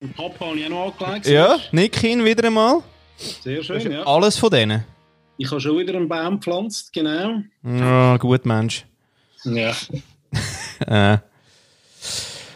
Den 0.00 0.12
Papa 0.14 0.46
habe 0.46 0.58
ich 0.58 0.64
auch 0.66 0.70
noch 0.70 1.00
angelegt. 1.00 1.26
Ja, 1.26 1.58
Nikin 1.72 2.24
wieder 2.24 2.44
einmal. 2.46 2.82
Sehr 3.16 3.62
schön, 3.62 3.92
ja. 3.92 4.02
Alles 4.04 4.38
von 4.38 4.50
denen. 4.50 4.84
Ich 5.36 5.50
habe 5.50 5.60
schon 5.60 5.78
wieder 5.78 5.94
einen 5.94 6.08
Baum 6.08 6.36
gepflanzt, 6.36 6.92
genau. 6.92 7.40
Ja, 7.62 8.16
gut, 8.16 8.44
Mensch. 8.46 8.84
Ja. 9.44 9.72
Äh, 10.86 11.18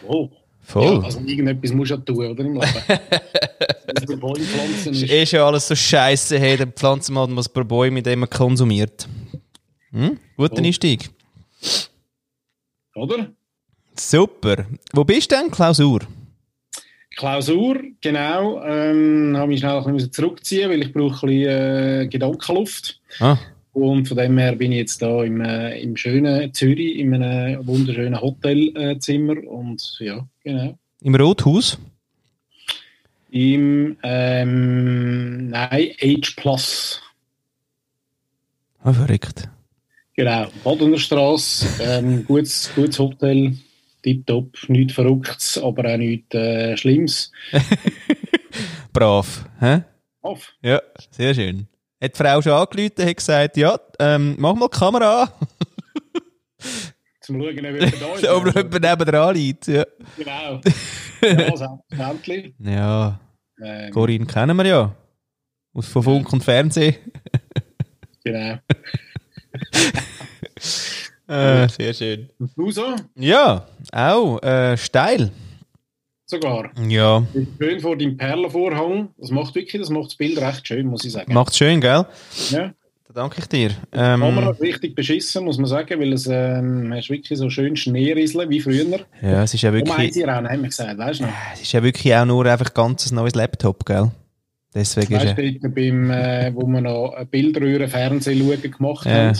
Oh. 0.07 0.29
voll. 0.63 0.95
Ja, 0.95 0.99
also 1.03 1.19
irgendetwas 1.19 1.71
musst 1.73 1.91
du 1.91 1.95
ja 1.95 2.01
tun, 2.01 2.25
oder? 2.31 2.43
Im 2.43 2.53
Leben. 2.55 2.65
Pflanzen 4.45 4.93
ist 4.93 5.03
ist. 5.03 5.11
eh 5.11 5.25
schon 5.27 5.39
alles 5.41 5.67
so 5.67 5.75
scheiße, 5.75 6.39
hey, 6.39 6.57
dann 6.57 6.71
pflanzen 6.71 7.13
wir 7.13 7.35
was 7.35 7.47
pro 7.47 7.63
Bäume, 7.63 8.01
den 8.01 8.17
man 8.19 8.29
konsumiert. 8.31 9.07
Hm? 9.91 10.17
Guter 10.37 10.55
Oh. 10.59 10.63
Einstieg. 10.63 11.11
Oder? 12.95 13.27
Super. 13.95 14.65
Wo 14.93 15.03
bist 15.03 15.31
du 15.31 15.35
denn, 15.35 15.51
Klausur? 15.51 15.99
Klausur, 17.15 17.81
genau. 18.01 18.61
Ähm, 18.63 19.35
habe 19.37 19.47
mich 19.47 19.59
schnell 19.59 19.77
ein 19.77 19.93
bisschen 19.93 20.11
zurückziehen, 20.11 20.69
weil 20.69 20.81
ich 20.81 20.93
brauche 20.93 21.25
ein 21.25 21.29
bisschen 21.29 22.01
äh, 22.01 22.07
Gedankenluft. 22.07 22.99
Ah, 23.19 23.37
Und 23.73 24.07
von 24.07 24.17
dem 24.17 24.37
her 24.37 24.55
bin 24.55 24.71
ich 24.71 24.79
jetzt 24.79 25.01
da 25.01 25.23
im, 25.23 25.41
äh, 25.41 25.79
im 25.79 25.95
schönen 25.95 26.53
Zürich, 26.53 26.97
in 26.97 27.13
einem 27.13 27.65
wunderschönen 27.65 28.19
Hotelzimmer. 28.19 29.35
Und 29.47 29.97
ja, 29.99 30.27
genau. 30.43 30.77
im 31.01 31.15
Rothaus? 31.15 31.77
Im, 33.31 33.97
ähm, 34.03 35.49
nein, 35.49 35.91
Age 36.01 36.35
Plus. 36.35 37.01
Ah, 38.83 38.93
verrückt. 38.93 39.49
Genau, 40.15 40.47
Badener 40.63 40.97
Straße, 40.97 41.83
ähm, 41.83 42.25
gutes, 42.25 42.71
gutes 42.73 42.97
Hotel, 42.99 43.53
tipptopp, 44.05 44.55
nichts 44.69 44.93
Verrücktes, 44.93 45.57
aber 45.57 45.91
auch 45.93 45.97
nichts 45.97 46.33
äh, 46.35 46.77
Schlimmes. 46.77 47.31
Brav. 48.93 49.49
Hä? 49.59 49.81
Auf. 50.21 50.53
Ja, 50.61 50.81
sehr 51.11 51.33
schön. 51.33 51.67
Hat 52.01 52.13
die 52.13 52.17
Frau 52.17 52.41
schon 52.41 52.51
angerufen, 52.53 53.05
hat 53.07 53.17
gesagt, 53.17 53.57
ja, 53.57 53.79
ähm, 53.99 54.35
mach 54.37 54.55
mal 54.55 54.69
die 54.71 54.77
Kamera 54.77 55.23
an. 55.23 55.29
Zum 57.21 57.41
Schauen, 57.41 57.57
ob 57.57 57.63
jemand 57.63 58.01
da 58.01 58.13
ist. 58.15 58.27
Ob 58.27 58.45
jemand 58.55 58.73
nebenan 58.81 59.35
liegt. 59.35 59.67
Ja, 59.67 59.85
Genau. 60.17 60.61
Ja, 61.21 61.57
selbstverständlich. 61.57 62.53
ja 62.59 63.19
Ähm, 63.63 63.91
Corinne 63.91 64.25
kennen 64.27 64.55
wir 64.57 64.65
ja. 64.65 64.95
Aus 65.73 65.87
von 65.87 66.03
Funk 66.03 66.31
und 66.33 66.43
Fernsehen. 66.43 66.95
genau. 68.23 68.59
Äh, 71.27 71.67
sehr 71.69 71.93
schön. 71.93 72.29
Und 72.39 72.51
du 72.55 72.71
so? 72.71 72.95
Ja, 73.15 73.65
auch 73.91 74.41
äh, 74.43 74.77
steil. 74.77 75.31
Sogar. 76.27 76.71
Ja, 76.87 77.23
Schön 77.59 77.79
vor 77.79 77.95
deinem 77.97 78.17
Perlenvorhang. 78.17 79.09
Das 79.17 79.29
macht 79.29 79.53
wirklich, 79.53 79.79
das 79.79 79.89
macht 79.91 80.07
das 80.07 80.15
Bild 80.15 80.39
recht 80.41 80.67
schön, 80.67 80.87
muss 80.87 81.05
ich 81.05 81.11
sagen. 81.11 81.31
macht's 81.33 81.57
schön, 81.57 81.79
gell? 81.81 82.05
Ja. 82.49 82.73
Da 83.07 83.13
danke 83.13 83.35
ich 83.39 83.45
dir. 83.47 83.69
Die 83.69 83.97
Kamera 83.97 84.47
Ähm, 84.47 84.51
ist 84.53 84.61
richtig 84.61 84.95
beschissen, 84.95 85.45
muss 85.45 85.57
man 85.59 85.67
sagen, 85.67 85.99
weil 85.99 86.13
es 86.13 86.25
ähm, 86.25 86.91
hast 86.95 87.11
wirklich 87.11 87.37
so 87.37 87.49
schön 87.51 87.75
Schneerieseln 87.75 88.49
wie 88.49 88.59
früher. 88.59 89.01
ja, 89.21 89.43
es 89.43 89.53
ist 89.53 89.61
ja 89.61 89.69
Um 89.69 89.75
wirklich, 89.75 89.95
eins 89.95 90.17
rennen, 90.17 90.49
haben 90.49 90.61
wir 90.63 90.69
gesagt, 90.69 90.97
weißt 90.97 91.19
du 91.19 91.23
noch? 91.25 91.33
es 91.53 91.61
ist 91.61 91.71
ja 91.71 91.83
wirklich 91.83 92.15
auch 92.15 92.25
nur 92.25 92.45
einfach 92.47 92.73
ganz 92.73 93.11
ein 93.11 93.15
neues 93.15 93.35
Laptop, 93.35 93.85
gell? 93.85 94.09
Deswegen 94.73 95.13
ist 95.15 95.23
Weißt 95.25 95.37
du, 95.37 95.51
dort 95.59 95.75
beim, 95.75 96.09
äh, 96.09 96.51
wo 96.55 96.65
wir 96.67 96.81
noch 96.81 97.13
ein 97.13 97.27
Bildröhren 97.27 97.87
Fernsehen 97.87 98.39
schauen 98.39 98.71
gemacht 98.71 99.05
Ja. 99.05 99.11
haben, 99.27 99.37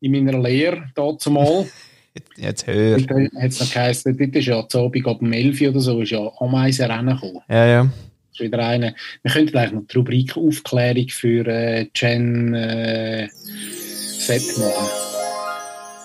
in 0.00 0.12
meiner 0.12 0.38
Lehre, 0.40 0.84
dazu 0.94 1.30
mal, 1.30 1.66
Jetzt 2.36 2.66
hör. 2.66 2.96
hat 2.98 3.50
es 3.50 3.60
noch 3.60 3.72
geheißen, 3.72 4.16
dort 4.16 4.36
ist 4.36 4.46
ja 4.46 4.68
zu 4.68 4.78
Abend 4.80 5.06
ab 5.06 5.18
dem 5.20 5.32
11 5.32 5.60
Uhr 5.60 5.68
oder 5.70 5.80
so, 5.80 6.00
ist 6.00 6.10
ja 6.10 6.30
Ameisenrennen 6.38 7.14
gekommen. 7.14 7.40
Ja, 7.48 7.66
ja. 7.66 7.82
Das 7.84 7.92
ist 8.32 8.40
wieder 8.40 8.66
eine. 8.66 8.94
Wir 9.22 9.32
könnten 9.32 9.56
eigentlich 9.56 9.72
noch 9.72 9.86
die 9.86 9.96
Rubrik 9.98 10.36
Aufklärung 10.36 11.08
für 11.08 11.46
äh, 11.46 11.86
Gen 11.92 12.54
äh, 12.54 13.28
Set 13.30 14.42
machen. 14.58 14.88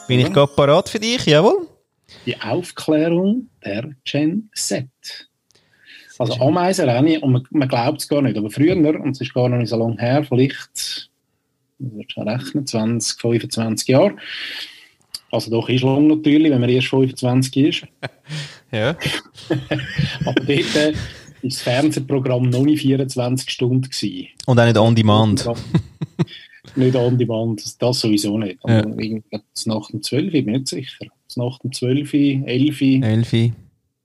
Bin 0.08 0.20
ich 0.20 0.32
gerade 0.32 0.52
parat 0.56 0.90
für 0.90 1.00
dich? 1.00 1.26
Jawohl. 1.26 1.68
Die 2.26 2.40
Aufklärung 2.40 3.50
der 3.64 3.90
Gen 4.04 4.50
Z. 4.54 4.88
Also 6.18 6.36
Ameisenrennen, 6.36 7.22
und 7.24 7.32
man, 7.32 7.48
man 7.50 7.68
glaubt 7.68 8.02
es 8.02 8.08
gar 8.08 8.22
nicht, 8.22 8.38
aber 8.38 8.50
früher, 8.50 8.76
und 8.76 9.12
es 9.12 9.22
ist 9.22 9.34
gar 9.34 9.50
noch 9.50 9.58
nicht 9.58 9.70
so 9.70 9.78
lange 9.78 9.98
her, 9.98 10.24
vielleicht, 10.24 11.10
schon 12.08 12.28
rechnen, 12.28 12.66
20, 12.66 13.20
25 13.20 13.88
Jahre. 13.88 14.16
Also 15.32 15.52
doch 15.52 15.68
ist 15.70 15.84
lang 15.84 16.08
natürlich, 16.08 16.52
wenn 16.52 16.62
man 16.62 16.70
erst 16.70 16.88
25 16.88 17.58
ist. 17.58 17.88
Ja. 18.72 18.90
Aber 20.26 20.42
dort 20.42 20.50
äh, 20.50 20.92
ist 20.92 20.98
das 21.44 21.62
Fernsehprogramm 21.62 22.50
noch 22.50 22.64
nicht 22.64 22.82
24 22.82 23.50
Stunden 23.50 23.84
gewesen. 23.84 24.28
Und 24.48 24.60
auch 24.60 24.66
nicht 24.66 24.78
on 24.78 24.96
demand. 24.96 25.48
nicht 26.76 26.96
on 26.96 27.18
demand, 27.18 27.64
das, 27.64 27.78
das 27.78 28.00
sowieso 28.00 28.38
nicht. 28.38 28.58
Ja. 28.68 28.80
Aber 28.80 29.02
irgendwie 29.02 29.40
nach 29.66 29.88
dem 29.88 30.02
12, 30.02 30.34
ich 30.34 30.46
bin 30.46 30.56
nicht 30.56 30.68
sicher. 30.68 31.06
Das 31.28 31.38
nach 31.38 31.60
dem 31.60 31.72
12, 31.72 32.14
11, 32.14 32.82
Elfi. 32.82 33.54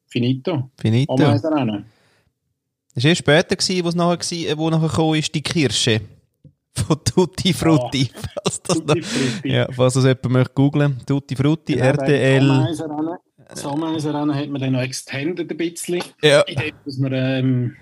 finito. 0.07 0.71
Finito. 0.79 1.15
Ameisenrennen. 1.15 1.87
Das 2.95 3.03
war 3.03 3.09
erst 3.09 3.19
später, 3.19 3.57
gewesen, 3.57 3.85
wo 3.85 3.89
es 3.89 3.95
nachher, 3.95 4.59
wo 4.59 4.71
nachher 4.71 4.89
gekommen 4.89 5.19
ist, 5.19 5.35
die 5.35 5.43
Kirsche. 5.43 6.01
Von 6.75 7.03
Tutti 7.05 7.53
Frutti. 7.53 8.11
Falls 8.15 8.63
das, 8.63 8.79
noch, 8.79 8.87
Tutti 8.87 9.03
Frutti. 9.03 9.49
ja, 9.53 9.67
falls 9.73 9.95
das 9.95 10.05
jemand 10.05 10.31
möchte 10.31 10.55
googlen. 10.55 10.99
Tutti 11.07 11.37
Frutti, 11.37 11.75
Genau, 11.75 11.85
RTL. 11.87 12.67
Ameisenrennen 13.65 14.35
hat 14.35 14.49
man 14.49 14.61
dann 14.61 14.73
noch 14.75 14.81
extended 14.81 15.51
ein 15.51 15.57
bisschen. 15.57 16.03
Ja. 16.23 16.43
Indem, 16.43 16.75
dass 16.85 16.99
man, 16.99 17.13
ähm, 17.13 17.77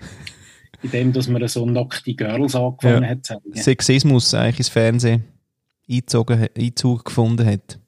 indem, 0.81 1.13
dass 1.13 1.27
man 1.27 1.47
so 1.47 1.65
nackte 1.65 2.13
Girls 2.15 2.55
angefangen 2.55 3.03
Ja. 3.03 3.09
hat 3.09 3.25
zu 3.25 3.33
zeigen. 3.35 3.53
Sexismus 3.55 4.33
eigentlich 4.33 4.59
ins 4.59 4.69
Fernsehen 4.69 5.23
eingezogen, 5.89 6.47
Einzug 6.57 7.05
gefunden 7.05 7.45
hat. 7.45 7.79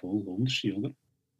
Voll 0.00 0.24
wunderschön, 0.24 0.76
oder? 0.76 0.90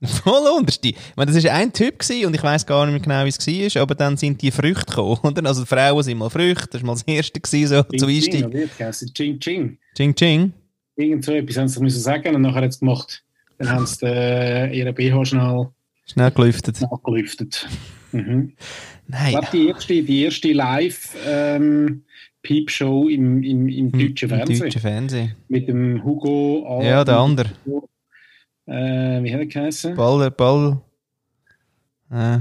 Voll 0.25 0.49
unterste. 0.59 0.89
Ich 0.89 0.97
meine, 1.17 1.33
das 1.33 1.44
war 1.44 1.53
ein 1.53 1.72
Typ 1.72 1.99
gewesen, 1.99 2.27
und 2.27 2.34
ich 2.34 2.43
weiß 2.43 2.67
gar 2.67 2.84
nicht 2.87 2.93
mehr 2.93 3.00
genau, 3.03 3.25
wie 3.25 3.28
es 3.62 3.75
war, 3.77 3.83
aber 3.83 3.94
dann 3.94 4.17
sind 4.17 4.41
die 4.43 4.50
Früchte 4.50 4.87
gekommen, 4.87 5.19
oder? 5.22 5.44
Also 5.47 5.62
die 5.62 5.69
Frauen 5.69 6.03
sind 6.03 6.19
mal 6.19 6.31
Früchte, 6.31 6.69
das 6.72 6.83
war 6.83 6.87
mal 6.89 6.93
das 6.94 7.03
erste 7.03 7.41
gewesen, 7.41 7.69
so 7.69 7.83
Ching 7.83 7.99
zum 7.99 8.09
Ching, 8.09 8.44
Einstieg. 8.44 9.15
Ching 9.15 9.39
Ching. 9.41 9.78
Ching 9.97 10.15
Ching. 10.15 10.53
Irgend 10.97 11.25
so 11.25 11.33
etwas 11.33 11.56
haben 11.59 11.69
sie 11.69 11.81
müssen 11.81 12.00
sagen 12.00 12.34
und 12.34 12.43
nachher 12.43 12.62
hat 12.62 12.71
es 12.71 12.81
gemacht. 12.81 13.22
Dann 13.59 13.71
haben 13.71 13.87
sie 13.87 14.05
äh, 14.06 14.77
ihren 14.78 14.94
BH 14.94 15.25
schnell 15.27 15.69
Schnell 16.06 16.31
gelüftet. 16.31 16.81
nachgelüftet. 16.81 17.69
Mhm. 18.12 18.53
Ich 18.56 19.09
Nein. 19.09 19.31
glaube, 19.33 19.49
die 19.53 19.67
erste, 19.69 20.03
die 20.03 20.23
erste 20.23 20.53
Live-Peep-Show 20.53 23.09
im, 23.09 23.43
im, 23.43 23.69
im 23.69 23.91
deutschen 23.93 24.31
Im 24.31 24.37
Fernsehen. 24.37 24.59
deutschen 24.61 24.81
Fernsehen. 24.81 25.34
Mit 25.49 25.67
dem 25.69 26.03
Hugo. 26.05 26.81
Ja, 26.83 27.05
der 27.05 27.19
andere. 27.19 27.50
Äh, 28.66 29.22
wie 29.22 29.32
hat 29.32 29.41
er 29.41 29.47
geheißen? 29.47 29.94
Ball, 29.94 30.31
Ball. 30.31 30.81
Äh. 32.10 32.38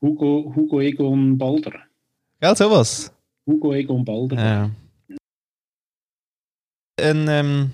Hugo, 0.00 0.52
Hugo 0.54 0.80
Egon 0.80 1.38
Balder. 1.38 1.72
Gell, 2.40 2.56
sowas. 2.56 3.12
Hugo 3.46 3.72
Egon 3.72 4.04
Balder. 4.04 4.36
Ja. 4.36 4.70
Ein, 7.00 7.28
ähm, 7.28 7.70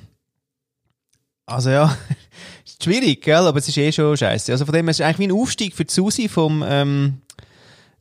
also 1.46 1.70
ja, 1.70 1.96
ist 2.64 2.82
schwierig, 2.82 3.22
gell? 3.22 3.34
aber 3.46 3.58
es 3.58 3.68
ist 3.68 3.76
eh 3.76 3.90
schon 3.92 4.16
scheiße. 4.16 4.52
Also 4.52 4.64
von 4.64 4.74
dem 4.74 4.86
her 4.86 4.90
ist 4.90 5.00
es 5.00 5.06
eigentlich 5.06 5.18
wie 5.18 5.32
ein 5.32 5.40
Aufstieg 5.40 5.74
für 5.74 5.84
die 5.84 5.92
Susi 5.92 6.28
vom, 6.28 6.64
ähm, 6.66 7.20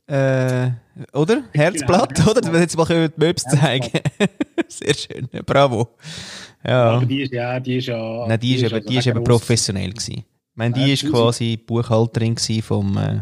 äh, 0.06 0.70
oder? 1.12 1.42
Herzblatt, 1.52 2.18
Herzblatt. 2.18 2.28
oder? 2.28 2.46
Wenn 2.46 2.52
wir 2.54 2.60
jetzt 2.60 2.76
mal 2.76 2.86
die 2.86 3.12
Möbs 3.16 3.44
zeigen. 3.44 4.00
Sehr 4.68 4.94
schön, 4.94 5.28
bravo. 5.46 5.88
Ja. 6.64 6.90
Aber 6.92 7.06
die 7.06 7.22
ist 7.22 7.32
ja, 7.32 7.58
die 7.60 7.76
ist 7.76 7.86
ja. 7.86 8.26
Nein, 8.26 8.38
die 8.40 8.54
ist, 8.54 8.62
eben, 8.64 8.74
also 8.74 8.88
die 8.88 8.96
ist 8.98 9.06
wegen 9.06 9.16
eben 9.16 9.24
gross- 9.24 9.40
professionell 9.40 9.90
gewesen. 9.90 10.18
Ich 10.18 10.24
meine, 10.56 10.74
die 10.74 10.80
Ja, 10.86 10.92
ist 10.92 11.10
quasi 11.10 11.56
Buchhalterin 11.56 12.36
vom, 12.62 12.96
äh, 12.98 13.20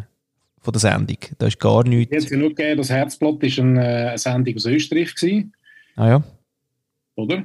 von 0.60 0.72
der 0.72 0.80
Sendung. 0.80 1.18
Da 1.38 1.46
ist 1.46 1.60
gar 1.60 1.84
nichts. 1.84 2.30
ja 2.30 2.36
nur 2.36 2.48
gegeben, 2.48 2.78
das 2.78 2.90
Herzblatt 2.90 3.42
ist 3.44 3.58
eine, 3.60 3.80
äh, 3.84 4.08
eine 4.08 4.18
Sendung 4.18 4.56
aus 4.56 4.64
Österreich 4.66 5.14
gewesen, 5.14 5.52
Ah 5.96 6.08
ja. 6.08 6.22
oder? 7.16 7.44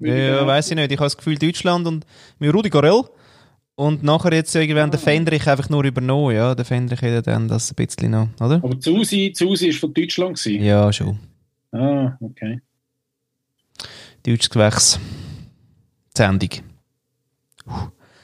Ja, 0.00 0.44
weiß 0.46 0.70
ich 0.70 0.76
nicht. 0.76 0.90
Ich 0.90 0.98
habe 0.98 1.06
das 1.06 1.16
Gefühl, 1.16 1.36
Deutschland 1.38 1.86
und 1.86 2.04
mit 2.40 2.52
Rudi 2.52 2.68
Gorell. 2.70 3.02
Und 3.74 4.02
nachher 4.02 4.32
jetzt 4.34 4.54
irgendwann 4.54 4.90
der 4.90 4.98
Fendrich 5.00 5.46
einfach 5.48 5.68
nur 5.70 5.84
übernommen. 5.84 6.34
Ja, 6.34 6.54
der 6.54 6.64
Fendrich 6.64 7.00
hat 7.00 7.08
ja 7.10 7.22
dann 7.22 7.48
das 7.48 7.70
ein 7.70 7.76
bisschen 7.76 8.10
noch, 8.10 8.28
oder? 8.40 8.56
Aber 8.56 8.76
Susi, 8.80 9.32
Susi 9.34 9.68
ist 9.68 9.78
von 9.78 9.94
Deutschland 9.94 10.36
gewesen. 10.38 10.62
Ja, 10.62 10.92
schon. 10.92 11.18
Ah, 11.70 12.16
okay. 12.20 12.60
Deutsches 14.24 14.50
Gewächs. 14.50 15.00
Die 16.14 16.18
Sendung. 16.18 16.50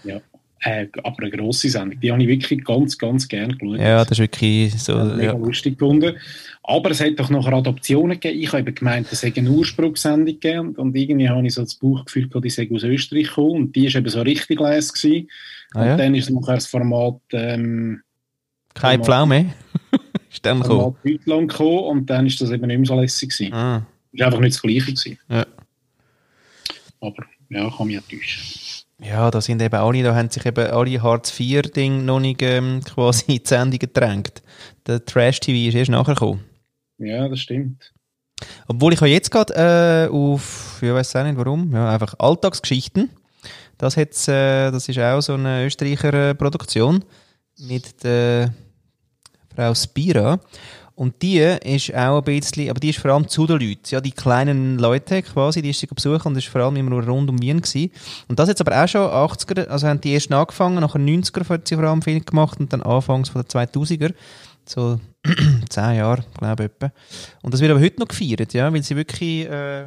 Ja. 0.05 0.21
Äh, 0.61 0.89
aber 1.05 1.23
eine 1.23 1.31
grosse 1.31 1.69
Sendung. 1.71 2.01
Die 2.01 2.11
habe 2.11 2.21
ich 2.23 2.29
wirklich 2.29 2.65
ganz, 2.65 2.99
ganz 2.99 3.29
gern 3.29 3.57
geschaut. 3.57 3.79
Ja, 3.79 3.99
das 4.05 4.13
ist 4.13 4.19
wirklich 4.19 4.75
so. 4.83 4.93
Ja, 4.99 5.05
mega 5.05 5.33
Ja. 5.33 5.39
lustig 5.39 5.79
gefunden. 5.79 6.17
Aber 6.65 6.91
es 6.91 7.01
hat 7.01 7.19
doch 7.19 7.31
noch 7.31 7.47
Adaptionen 7.47 8.19
gegeben. 8.19 8.41
Ich 8.43 8.49
habe 8.49 8.61
eben 8.61 8.75
gemeint, 8.75 9.07
es 9.11 9.23
hätte 9.23 9.41
eine 9.41 9.51
Ursprungssendung 9.51 10.27
gegeben. 10.27 10.75
Und 10.75 10.97
irgendwie 10.97 11.29
habe 11.29 11.47
ich 11.47 11.55
so 11.55 11.63
das 11.63 11.77
Bauchgefühl 11.77 12.29
gehabt, 12.29 12.45
die 12.45 12.51
sei 12.51 12.69
aus 12.73 12.83
Österreich 12.83 13.29
gekommen. 13.29 13.53
Und 13.53 13.77
die 13.77 13.87
war 13.93 14.01
eben 14.01 14.09
so 14.09 14.21
richtig 14.23 14.61
les. 14.61 14.93
Gewesen. 14.93 15.29
Ah, 15.75 15.81
Und 15.83 15.87
ja. 15.87 15.97
dann 15.97 16.15
ist 16.15 16.31
nachher 16.31 16.55
das 16.57 16.67
Format 16.67 17.21
ähm, 17.33 18.03
Kein 18.75 19.03
Pflaume. 19.03 19.55
Ist 20.31 20.45
dann 20.45 20.61
gekommen. 20.61 20.95
Deutschland 21.03 21.49
gekommen 21.51 21.79
und 21.85 22.11
dann 22.11 22.27
ist 22.27 22.39
das 22.39 22.51
eben 22.51 22.67
nicht 22.67 22.77
mehr 22.77 22.87
so 22.87 23.01
lässig 23.01 23.31
gewesen. 23.31 23.55
Ah. 23.55 23.87
Ist 24.13 24.23
einfach 24.23 24.41
nicht 24.41 24.55
das 24.55 24.61
Gleiche 24.63 24.85
gewesen. 24.93 25.19
Ja. 25.31 25.47
Aber 27.01 27.25
ja, 27.51 27.71
kann 27.71 27.87
mich 27.87 27.97
ja 27.97 28.03
täuschen. 28.03 28.85
Ja, 29.01 29.31
da 29.31 29.41
sind 29.41 29.63
eben 29.63 29.75
alle, 29.75 30.03
da 30.03 30.15
haben 30.15 30.29
sich 30.29 30.45
eben 30.45 30.67
alle 30.67 31.03
Hartz-IV-Dinge 31.03 32.03
noch 32.03 32.19
nicht 32.19 32.43
ähm, 32.43 32.81
quasi 32.85 33.25
in 33.29 33.39
die 33.39 33.49
Sendung 33.49 33.79
gedrängt. 33.79 34.43
Der 34.87 35.05
Trash-TV 35.05 35.69
ist 35.69 35.75
erst 35.77 35.91
nachher 35.91 36.15
gekommen. 36.15 36.45
Ja, 36.99 37.29
das 37.29 37.41
stimmt. 37.41 37.93
Obwohl 38.67 38.93
ich 38.93 39.01
habe 39.01 39.11
jetzt 39.11 39.31
gerade 39.31 40.09
äh, 40.09 40.13
auf, 40.13 40.79
ich 40.83 40.91
weiß 40.91 41.15
auch 41.17 41.25
nicht 41.25 41.37
warum, 41.37 41.73
ja, 41.73 41.93
einfach 41.93 42.15
Alltagsgeschichten. 42.19 43.11
Das, 43.79 43.97
hat's, 43.97 44.27
äh, 44.27 44.71
das 44.73 44.89
ist 44.89 44.99
auch 44.99 45.21
so 45.21 45.35
eine 45.35 45.65
Österreicher 45.65 46.31
äh, 46.31 46.35
Produktion 46.35 47.05
mit 47.59 48.03
der 48.03 48.53
Frau 49.55 49.75
Spira. 49.75 50.41
Und 50.99 51.23
die 51.23 51.39
ist 51.39 51.95
auch 51.95 52.19
ein 52.19 52.25
bisschen, 52.25 52.69
aber 52.69 52.81
die 52.81 52.89
ist 52.89 52.99
vor 52.99 53.13
allem 53.13 53.29
zu 53.29 53.47
den 53.47 53.61
Leuten, 53.61 53.83
ja, 53.87 54.01
die 54.01 54.11
kleinen 54.11 54.81
Leute 54.81 55.23
quasi, 55.23 55.63
die 55.63 55.71
ist 55.71 55.79
sie 55.79 55.87
besuchen 55.87 56.27
und 56.27 56.35
das 56.35 56.43
ist 56.43 56.51
vor 56.51 56.61
allem 56.61 56.75
immer 56.75 56.91
nur 56.91 57.05
rund 57.05 57.31
um 57.31 57.41
Wien 57.41 57.61
gewesen. 57.61 57.93
Und 58.27 58.41
das 58.41 58.49
jetzt 58.49 58.61
aber 58.61 58.83
auch 58.83 58.89
schon 58.89 59.03
80er, 59.03 59.69
also 59.69 59.87
haben 59.87 60.01
die 60.01 60.11
erst 60.11 60.33
angefangen, 60.33 60.81
nachher 60.81 61.01
90er 61.01 61.49
hat 61.51 61.69
sie 61.69 61.77
vor 61.77 61.85
allem 61.85 62.03
viel 62.03 62.21
gemacht 62.21 62.59
und 62.59 62.73
dann 62.73 62.83
anfangs 62.83 63.29
von 63.29 63.45
der 63.49 63.69
2000er, 63.69 64.13
so 64.67 64.99
10 65.71 65.95
Jahre, 65.95 66.25
glaube 66.37 66.65
ich, 66.65 66.71
etwa. 66.71 66.93
Und 67.43 67.55
das 67.55 67.61
wird 67.61 67.71
aber 67.71 67.81
heute 67.81 68.01
noch 68.01 68.09
gefeiert, 68.09 68.53
ja, 68.53 68.73
weil 68.73 68.83
sie 68.83 68.97
wirklich, 68.97 69.49
äh, 69.49 69.87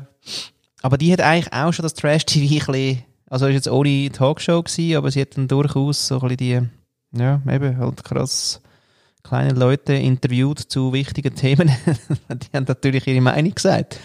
aber 0.81 0.97
die 0.97 1.11
hat 1.11 1.19
eigentlich 1.19 1.51
auch 1.51 1.73
schon 1.73 1.83
das 1.83 1.93
Trash-TV 1.93 2.53
ein 2.53 2.71
bisschen, 2.71 3.03
also 3.29 3.47
ist 3.47 3.55
jetzt 3.55 3.67
ohne 3.67 4.09
Talkshow 4.13 4.63
gewesen, 4.63 4.95
aber 4.95 5.11
sie 5.11 5.19
hat 5.19 5.35
dann 5.35 5.49
durchaus 5.49 6.07
so 6.07 6.21
ein 6.21 6.29
bisschen 6.29 6.37
die, 6.37 7.19
ja, 7.19 7.41
eben 7.49 7.77
halt 7.79 8.01
krass 8.01 8.61
kleine 9.23 9.53
Leute 9.53 9.93
interviewt 9.93 10.59
zu 10.59 10.93
wichtigen 10.93 11.35
Themen. 11.35 11.69
die 12.29 12.57
haben 12.57 12.65
natürlich 12.67 13.07
ihre 13.07 13.21
Meinung 13.21 13.53
gesagt. 13.53 13.99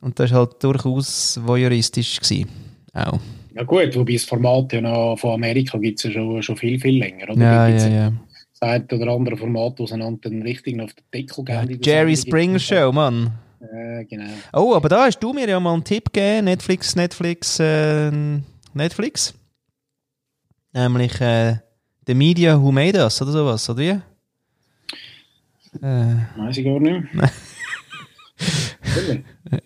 Und 0.00 0.18
das 0.18 0.30
war 0.30 0.40
halt 0.40 0.62
durchaus 0.62 1.40
voyeuristisch 1.42 2.20
gewesen. 2.20 2.48
Auch. 2.94 3.18
Ja 3.54 3.64
gut, 3.64 3.94
wobei 3.96 4.12
das 4.12 4.24
Format 4.24 4.72
ja 4.72 4.80
noch 4.80 5.16
von 5.16 5.32
Amerika 5.32 5.78
gibt 5.78 5.98
es 5.98 6.04
ja 6.04 6.10
schon, 6.12 6.42
schon 6.42 6.56
viel, 6.56 6.78
viel 6.78 6.98
länger. 6.98 7.30
Oder? 7.30 7.42
Ja, 7.42 7.68
ja, 7.68 7.88
ja. 7.88 8.12
Das 8.60 8.68
eine 8.68 8.84
oder 8.90 9.12
andere 9.12 9.36
Format, 9.36 9.78
das 9.80 9.92
einander 9.92 10.30
dann 10.30 10.42
richtig 10.42 10.80
auf 10.80 10.92
den 10.94 11.04
Deckel 11.12 11.44
ja 11.48 11.64
geben. 11.64 11.80
der 11.80 11.92
Jerry. 11.94 12.16
Springer 12.16 12.58
Show, 12.58 12.92
Mann. 12.92 13.32
Ja, 13.60 14.02
genau. 14.04 14.30
Oh, 14.52 14.74
aber 14.74 14.88
da 14.88 15.06
hast 15.06 15.18
du 15.18 15.32
mir 15.32 15.48
ja 15.48 15.58
mal 15.58 15.74
einen 15.74 15.84
Tipp 15.84 16.12
gegeben. 16.12 16.44
Netflix, 16.44 16.94
Netflix, 16.94 17.58
äh, 17.58 18.10
Netflix. 18.74 19.34
Nämlich 20.72 21.20
äh, 21.20 21.56
The 22.06 22.14
Media 22.14 22.60
Who 22.60 22.70
Made 22.70 22.98
Us 22.98 23.20
oder 23.20 23.32
sowas, 23.32 23.68
oder 23.68 23.78
wie? 23.78 24.00
Äh, 25.82 26.14
Weiß 26.40 26.56
ich 26.58 26.64
gar 26.64 26.80
nicht 26.80 27.14
mehr. 27.14 27.30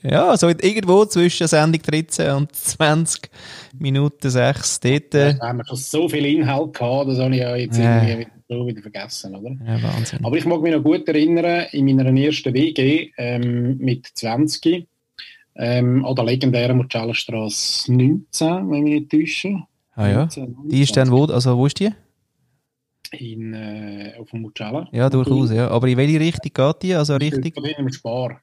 Ja, 0.02 0.36
so 0.36 0.48
irgendwo 0.48 1.04
zwischen 1.04 1.46
Sendung 1.46 1.80
13 1.82 2.30
und 2.32 2.54
20 2.54 3.30
Minuten 3.78 4.30
6. 4.30 4.80
Dort, 4.80 5.14
äh, 5.14 5.34
Da 5.34 5.48
haben 5.48 5.58
wir 5.58 5.66
schon 5.66 5.76
so 5.76 6.08
viel 6.08 6.24
Inhalt 6.26 6.74
gehabt, 6.74 7.08
das 7.10 7.18
habe 7.18 7.34
ich 7.34 7.40
ja 7.40 7.56
jetzt 7.56 7.78
Ja. 7.78 8.02
irgendwie 8.02 8.20
wieder, 8.20 8.30
so 8.48 8.66
wieder 8.66 8.82
vergessen, 8.82 9.34
oder? 9.36 9.50
ja, 9.66 9.82
Wahnsinn. 9.82 10.24
Aber 10.24 10.36
ich 10.36 10.44
mag 10.44 10.60
mich 10.62 10.72
noch 10.74 10.82
gut 10.82 11.08
erinnern, 11.08 11.66
in 11.72 11.84
meiner 11.96 12.18
ersten 12.20 12.52
WG 12.54 13.10
ähm, 13.16 13.78
mit 13.78 14.06
20 14.14 14.86
ähm, 15.56 16.04
an 16.04 16.14
der 16.14 16.24
legendären 16.24 16.76
Mugellenstrasse 16.78 17.92
19, 17.92 18.70
wenn 18.70 18.74
ich 18.74 18.82
mich 18.82 19.00
nicht 19.00 19.10
täusche. 19.10 19.62
Ah 19.94 20.08
ja. 20.08 20.16
19, 20.20 20.56
Die 20.70 20.82
ist 20.82 20.96
dann 20.96 21.10
wo, 21.10 21.24
also 21.26 21.56
wo 21.56 21.66
ist 21.66 21.78
die? 21.80 21.90
In, 23.18 23.52
äh, 23.52 24.14
auf 24.18 24.30
dem 24.30 24.40
Mugello. 24.42 24.86
Ja, 24.92 25.10
durchaus, 25.10 25.50
ja. 25.52 25.68
Aber 25.68 25.86
in 25.86 25.96
welche 25.98 26.18
Richtung 26.18 26.52
geht 26.52 26.82
die? 26.82 26.94
Also 26.94 27.16
richtig? 27.16 27.56
Im 27.56 27.92
Spar. 27.92 28.40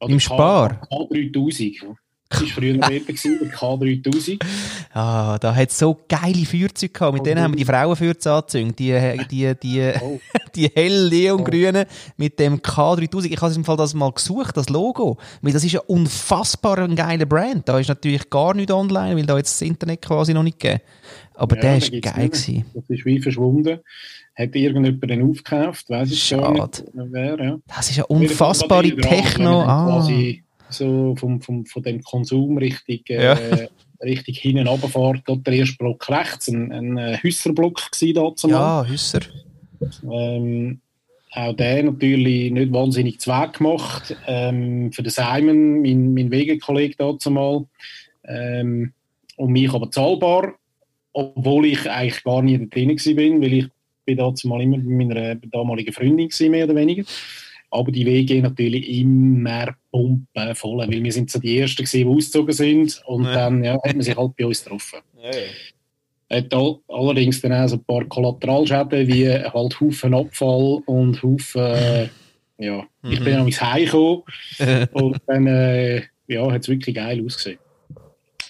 Oder 0.00 0.12
Im 0.12 0.20
Spar? 0.20 0.80
K3000. 0.90 1.94
Das 2.28 2.40
war 2.40 2.48
früher 2.48 2.74
dort, 2.76 3.06
gewesen, 3.06 3.38
der 3.40 3.52
K3000. 3.52 4.42
Ah, 4.92 5.38
da 5.38 5.54
hat 5.54 5.68
es 5.68 5.78
so 5.78 5.94
geile 6.08 6.46
Feuerzeuge 6.46 6.90
gehabt. 6.90 7.12
Mit 7.12 7.20
Oh, 7.20 7.24
denen 7.24 7.42
haben 7.42 7.52
wir 7.52 7.58
die 7.58 7.66
Frauenfeuerze 7.66 8.32
angezündet. 8.32 8.78
Die, 8.78 9.26
die, 9.30 9.54
die, 9.62 9.92
Oh. 10.00 10.18
die 10.56 10.68
hell 10.74 11.10
neongrünen 11.10 11.84
mit 12.16 12.38
dem 12.40 12.60
K3000. 12.60 13.26
Ich 13.26 13.40
habe 13.42 13.54
im 13.54 13.64
Fall 13.64 13.76
das 13.76 13.92
mal 13.92 14.10
gesucht, 14.10 14.56
das 14.56 14.70
Logo. 14.70 15.18
Weil 15.42 15.52
das 15.52 15.64
ist 15.64 15.72
ja 15.72 15.80
unfassbar 15.86 16.78
ein 16.78 16.96
geiler 16.96 17.26
Brand. 17.26 17.68
Da 17.68 17.78
ist 17.78 17.88
natürlich 17.88 18.30
gar 18.30 18.54
nichts 18.54 18.72
online, 18.72 19.16
weil 19.16 19.26
da 19.26 19.36
jetzt 19.36 19.60
das 19.60 19.68
Internet 19.68 20.00
quasi 20.00 20.32
noch 20.32 20.42
nicht 20.42 20.58
gegeben. 20.60 20.80
Aber 21.36 21.56
Ja, 21.56 21.62
der 21.62 21.76
ist 21.78 21.90
geil 22.02 22.28
gewesen. 22.28 22.64
Das 22.74 22.84
ist 22.88 23.04
wie 23.04 23.20
verschwunden. 23.20 23.80
Hat 24.34 24.54
irgendjemand 24.54 25.10
den 25.10 25.30
aufgekauft? 25.30 25.88
Weiß 25.88 26.10
ich 26.10 26.30
gar 26.30 26.52
nicht. 26.52 26.84
Wer, 26.92 27.38
ja. 27.38 27.58
Das 27.68 27.90
ist 27.90 27.96
ja 27.96 28.04
unfassbare 28.04 28.90
dran, 28.90 29.10
Techno. 29.10 29.62
Ah. 29.62 29.86
Quasi 29.86 30.42
so 30.68 31.14
vom, 31.16 31.40
vom, 31.40 31.64
von 31.64 31.82
dem 31.82 32.02
Konsum 32.02 32.58
richtig, 32.58 33.08
äh, 33.10 33.24
Ja. 33.24 33.38
richtig 34.02 34.38
hinten 34.40 34.66
runterfährt. 34.66 35.22
Dort 35.26 35.46
der 35.46 35.54
erste 35.54 35.76
Block 35.76 36.08
rechts, 36.08 36.48
ein, 36.48 36.72
ein 36.72 36.98
äh, 36.98 37.18
Hüsserblock 37.18 37.80
war 37.80 38.34
da. 38.42 38.48
Ja, 38.48 38.84
Hüsser. 38.86 39.20
Ähm, 40.10 40.80
auch 41.32 41.52
der 41.54 41.82
natürlich 41.82 42.50
nicht 42.50 42.72
wahnsinnig 42.72 43.20
Zweck 43.20 43.54
gemacht. 43.54 44.16
Ähm, 44.26 44.92
für 44.92 45.02
den 45.02 45.10
Simon, 45.10 45.82
mein, 45.82 46.14
mein 46.14 46.30
Wegekollege 46.30 46.94
dazu 46.96 47.30
mal. 47.30 47.66
Ähm, 48.24 48.92
und 49.36 49.52
mich 49.52 49.72
aber 49.72 49.90
zahlbar, 49.90 50.54
obwohl 51.16 51.64
ich 51.64 51.88
eigentlich 51.90 52.22
gar 52.24 52.42
nie 52.42 52.58
da 52.58 52.64
drin 52.66 52.90
war, 52.90 53.40
weil 53.40 53.52
ich 53.54 53.66
bin 54.04 54.18
mal 54.18 54.60
immer 54.60 54.76
mit 54.76 55.08
meiner 55.08 55.34
damaligen 55.36 55.92
Freundin 55.92 56.28
gewesen, 56.28 56.50
mehr 56.50 56.64
oder 56.66 56.74
weniger. 56.76 57.04
Aber 57.70 57.90
die 57.90 58.04
WG 58.04 58.42
natürlich 58.42 58.88
immer 59.00 59.74
pumpen 59.90 60.54
voll, 60.54 60.78
weil 60.86 61.02
wir 61.02 61.12
sind 61.12 61.30
so 61.30 61.38
die 61.38 61.58
Ersten 61.58 61.84
gewesen, 61.84 61.98
die 61.98 62.04
ausgezogen 62.16 62.52
sind 62.52 63.02
und 63.06 63.24
Ja. 63.24 63.34
dann 63.34 63.64
ja, 63.64 63.74
hat 63.82 63.94
man 63.94 64.02
sich 64.02 64.14
halt 64.16 64.36
bei 64.36 64.46
uns 64.46 64.62
getroffen. 64.62 64.98
Hat 66.30 66.52
all, 66.52 66.76
allerdings 66.88 67.40
dann 67.40 67.52
auch 67.52 67.68
so 67.68 67.76
ein 67.76 67.84
paar 67.84 68.04
Kollateralschäden 68.04 69.08
wie 69.08 69.28
halt 69.30 69.80
Haufen 69.80 70.14
Abfall 70.14 70.82
und 70.84 71.22
Haufen, 71.22 71.62
äh, 71.62 72.08
ja, 72.58 72.84
ich 73.08 73.20
Mhm. 73.20 73.24
bin 73.24 73.32
dann 73.34 73.46
ins 73.46 73.62
Heim 73.62 73.84
gekommen 73.86 74.22
und 74.92 75.16
dann 75.26 75.46
äh, 75.46 76.02
ja, 76.28 76.50
hat 76.52 76.62
es 76.62 76.68
wirklich 76.68 76.94
geil 76.94 77.24
ausgesehen. 77.24 77.58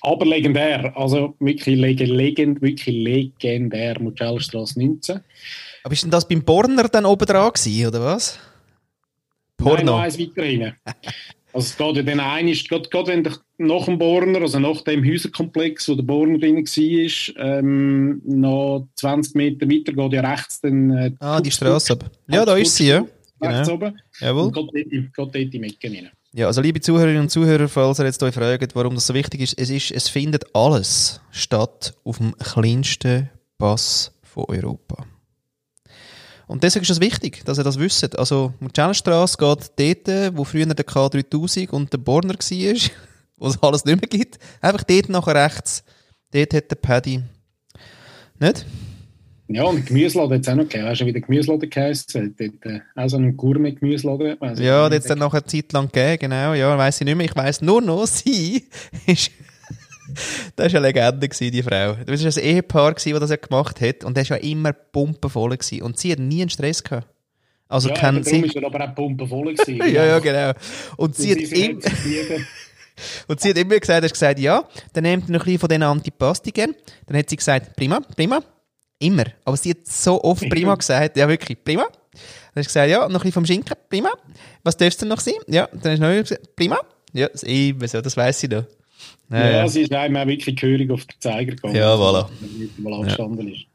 Aber 0.02 0.24
legendär, 0.26 0.96
also 0.96 1.34
wirklich, 1.40 1.78
leg 1.78 2.00
legend, 2.00 2.62
wirklich 2.62 2.94
legendär, 2.96 4.00
Mugellerstrasse 4.00 4.78
19. 4.78 5.20
Aber 5.84 5.92
ist 5.92 6.02
denn 6.02 6.10
das 6.10 6.26
beim 6.26 6.42
Borner 6.44 6.84
dann 6.88 7.06
oben 7.06 7.26
dran 7.26 7.52
gewesen, 7.52 7.86
oder 7.88 8.00
was? 8.04 8.38
Nein, 9.58 9.66
noch 9.68 9.76
Porno. 9.76 9.96
eins 9.96 10.18
weiter 10.18 10.42
rein. 10.42 10.74
Also 11.52 11.68
es 11.68 11.76
geht 11.78 11.96
ja 11.96 12.02
dann 12.02 12.20
ein, 12.20 12.48
ist, 12.48 12.68
gerade, 12.68 12.88
gerade 12.90 13.06
wenn 13.12 13.28
nach 13.58 13.86
dem 13.86 13.98
Borner, 13.98 14.42
also 14.42 14.58
nach 14.58 14.82
dem 14.82 15.02
Häuserkomplex, 15.02 15.88
wo 15.88 15.94
der 15.94 16.02
Borner 16.02 16.38
drin 16.38 16.56
war, 16.66 17.58
ähm, 17.58 18.20
noch 18.26 18.86
20 18.96 19.34
Meter 19.34 19.66
weiter 19.66 19.92
geht 19.94 20.12
ja 20.12 20.30
rechts 20.30 20.60
dann 20.60 20.90
äh, 20.90 21.10
Ah, 21.20 21.40
die 21.40 21.50
Straße 21.50 21.94
ab. 21.94 22.10
Ja, 22.28 22.44
da 22.44 22.56
ist 22.56 22.76
sie, 22.76 22.88
ja. 22.88 23.06
Rechts 23.40 23.68
Genau. 23.68 23.74
oben. 23.74 24.00
Jawohl. 24.20 24.42
Und 24.44 24.52
geht 24.54 24.64
dort, 24.74 24.90
geht 24.90 25.10
dort 25.16 25.36
in 25.36 25.50
die 25.50 25.58
Mecke 25.58 25.88
rein. 25.90 26.10
Ja, 26.36 26.48
also 26.48 26.60
liebe 26.60 26.82
Zuhörerinnen 26.82 27.22
und 27.22 27.30
Zuhörer, 27.30 27.66
falls 27.66 27.98
ihr 27.98 28.04
jetzt 28.04 28.22
euch 28.22 28.34
fragt, 28.34 28.74
warum 28.74 28.94
das 28.94 29.06
so 29.06 29.14
wichtig 29.14 29.40
ist, 29.40 29.58
es, 29.58 29.70
ist, 29.70 29.90
es 29.90 30.10
findet 30.10 30.54
alles 30.54 31.22
statt 31.30 31.94
auf 32.04 32.18
dem 32.18 32.36
kleinsten 32.36 33.30
Pass 33.56 34.12
von 34.22 34.44
Europa. 34.48 35.06
Und 36.46 36.62
deswegen 36.62 36.82
ist 36.82 36.90
es 36.90 37.00
wichtig, 37.00 37.42
dass 37.46 37.56
ihr 37.56 37.64
das 37.64 37.78
wisst. 37.78 38.18
Also, 38.18 38.52
die 38.60 38.64
Mugellenstrasse 38.64 39.38
geht 39.38 40.06
dort, 40.06 40.36
wo 40.36 40.44
früher 40.44 40.66
der 40.66 40.86
K3000 40.86 41.70
und 41.70 41.90
der 41.90 41.98
Borner 41.98 42.34
war, 42.34 42.90
wo 43.38 43.46
es 43.46 43.62
alles 43.62 43.86
nicht 43.86 43.98
mehr 43.98 44.08
gibt. 44.10 44.38
Einfach 44.60 44.84
dort 44.84 45.08
nachher 45.08 45.42
rechts. 45.42 45.84
Dort 46.32 46.52
hat 46.52 46.70
der 46.70 46.76
Paddy. 46.76 47.22
Nicht? 48.38 48.66
Ja, 49.48 49.64
und 49.64 49.76
den 49.76 49.84
Gemüseladen 49.84 50.34
hat 50.34 50.40
es 50.42 50.48
auch 50.48 50.56
noch 50.56 50.64
gegeben. 50.64 50.86
Weißt 50.86 51.00
du, 51.00 51.06
wie 51.06 51.12
der 51.12 51.22
Gemüseladen 51.22 51.70
geheißen 51.70 52.34
hat? 52.38 52.40
Äh, 52.40 52.80
auch 52.96 53.08
so 53.08 53.16
einen 53.16 53.36
Gourmet-Gemüseladen. 53.36 54.36
Ja, 54.56 54.90
hat 54.90 55.10
dann 55.10 55.18
noch 55.18 55.34
eine 55.34 55.44
Zeit 55.44 55.72
lang 55.72 55.90
gegeben, 55.90 56.18
genau. 56.20 56.54
Ja, 56.54 56.76
weiss 56.76 57.00
ich 57.00 57.04
nicht 57.04 57.16
mehr. 57.16 57.26
Ich 57.26 57.36
weiss 57.36 57.62
nur 57.62 57.80
noch, 57.80 58.06
sie 58.08 58.64
ist. 59.06 59.30
das 60.56 60.72
war 60.72 60.80
eine 60.80 60.88
Legende, 60.88 61.28
gewesen, 61.28 61.52
die 61.52 61.62
Frau. 61.62 61.94
Das 62.04 62.24
war 62.24 62.42
ein 62.42 62.48
Ehepaar, 62.48 62.94
gewesen, 62.94 63.12
das 63.12 63.20
das 63.20 63.30
ja 63.30 63.36
gemacht 63.36 63.80
hat. 63.80 64.04
Und 64.04 64.16
das 64.16 64.30
war 64.30 64.42
ja 64.42 64.50
immer 64.50 64.72
pumpenvoll. 64.72 65.56
Gewesen. 65.56 65.82
Und 65.82 65.98
sie 65.98 66.10
hat 66.10 66.18
nie 66.18 66.40
einen 66.40 66.50
Stress 66.50 66.82
gehabt. 66.82 67.06
Also 67.68 67.88
ja, 67.88 67.94
darum 67.94 68.22
sie. 68.22 68.40
ist 68.40 68.56
er 68.56 68.64
aber 68.64 68.84
auch 68.84 68.94
pumpenvoll 68.94 69.54
gewesen. 69.54 69.76
Ja, 69.92 70.04
ja, 70.04 70.18
genau. 70.18 70.52
Und 70.96 71.14
Sie 71.14 71.22
sie, 71.22 71.32
hat 71.32 71.46
sind 71.46 71.58
im, 71.58 71.70
jetzt 71.76 71.88
zufrieden. 71.88 72.46
und 73.28 73.40
sie 73.40 73.50
hat 73.50 73.58
immer 73.58 73.78
gesagt, 73.78 74.04
hast 74.04 74.12
gesagt, 74.12 74.38
ja, 74.40 74.64
dann 74.92 75.02
nehmt 75.04 75.28
ihr 75.28 75.32
noch 75.32 75.40
ein 75.40 75.44
bisschen 75.44 75.58
von 75.60 75.68
diesen 75.68 75.82
Antipastikern. 75.82 76.74
Dann 77.06 77.16
hat 77.16 77.30
sie 77.30 77.36
gesagt, 77.36 77.76
prima, 77.76 78.00
prima. 78.16 78.42
Immer. 78.98 79.24
Aber 79.44 79.56
sie 79.56 79.70
hat 79.70 79.86
so 79.86 80.22
oft 80.22 80.48
prima 80.48 80.74
gesagt. 80.74 81.16
Ja, 81.16 81.28
wirklich, 81.28 81.62
prima. 81.62 81.84
Dann 81.84 82.62
hast 82.64 82.66
du 82.66 82.68
gesagt, 82.68 82.90
ja, 82.90 83.00
noch 83.00 83.06
ein 83.06 83.12
bisschen 83.12 83.32
vom 83.32 83.46
Schinken, 83.46 83.76
prima. 83.90 84.10
Was 84.62 84.76
darf 84.76 84.88
es 84.88 84.96
denn 84.96 85.08
noch 85.08 85.20
sein? 85.20 85.34
Ja, 85.46 85.68
dann 85.72 85.92
hast 85.92 85.98
du 86.02 86.06
noch 86.16 86.22
gesagt, 86.22 86.56
prima. 86.56 86.78
Ja, 87.12 87.28
das 87.28 87.42
ist 87.42 87.48
immer 87.52 87.88
so, 87.88 88.00
das 88.00 88.16
weiss 88.16 88.42
ich 88.42 88.50
noch. 88.50 88.64
Ja, 89.30 89.38
Ja, 89.38 89.50
ja. 89.50 89.68
sie 89.68 89.82
ist 89.82 89.92
einem 89.92 90.16
auch 90.16 90.26
wirklich 90.26 90.56
gehörig 90.56 90.90
auf 90.90 91.04
den 91.04 91.20
Zeiger 91.20 91.52
gegangen. 91.54 91.74
Ja, 91.76 91.94
voilà. 91.94 92.28
Wenn 92.40 92.82
mal 92.82 92.94
angestanden 92.94 93.52
ist. 93.52 93.66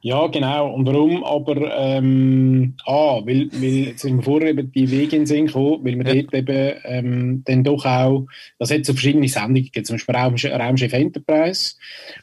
Ja, 0.00 0.28
genau. 0.28 0.72
Und 0.72 0.86
warum? 0.86 1.24
Aber, 1.24 1.56
ähm, 1.76 2.74
ah, 2.86 3.20
weil, 3.24 3.48
weil, 3.52 3.88
jetzt 3.88 4.02
sind 4.02 4.18
wir 4.18 4.22
vorher 4.22 4.52
über 4.52 4.62
die 4.62 4.90
Wege 4.90 5.16
in 5.16 5.26
Sinn 5.26 5.46
gekommen, 5.46 5.84
weil 5.84 5.98
wir 5.98 6.14
ja. 6.14 6.22
dort 6.22 6.34
eben 6.34 6.74
ähm, 6.84 7.42
dann 7.44 7.64
doch 7.64 7.84
auch, 7.84 8.26
das 8.60 8.70
hat 8.70 8.84
so 8.84 8.92
verschiedene 8.92 9.26
Sendungen 9.26 9.64
gegeben, 9.64 9.84
zum 9.84 9.96
Beispiel 9.96 10.14
Raum, 10.14 10.36
Raumschiff 10.36 10.92
Enterprise. 10.92 11.74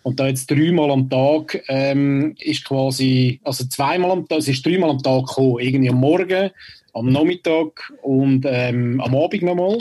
Und 0.03 0.21
da 0.21 0.27
jetzt 0.27 0.49
dreimal 0.49 0.89
am 0.89 1.09
Tag 1.09 1.63
ähm, 1.67 2.35
ist 2.39 2.63
quasi, 2.63 3.41
also 3.43 3.65
zweimal 3.65 4.11
am 4.11 4.27
Tag, 4.27 4.39
es 4.39 4.47
ist 4.47 4.65
dreimal 4.65 4.91
am 4.91 5.03
Tag 5.03 5.25
gekommen, 5.25 5.59
irgendwie 5.59 5.89
am 5.89 5.99
Morgen, 5.99 6.51
am 6.93 7.11
Nachmittag 7.11 7.91
und 8.01 8.45
ähm, 8.47 9.01
am 9.01 9.15
Abend 9.15 9.43
nochmal. 9.43 9.79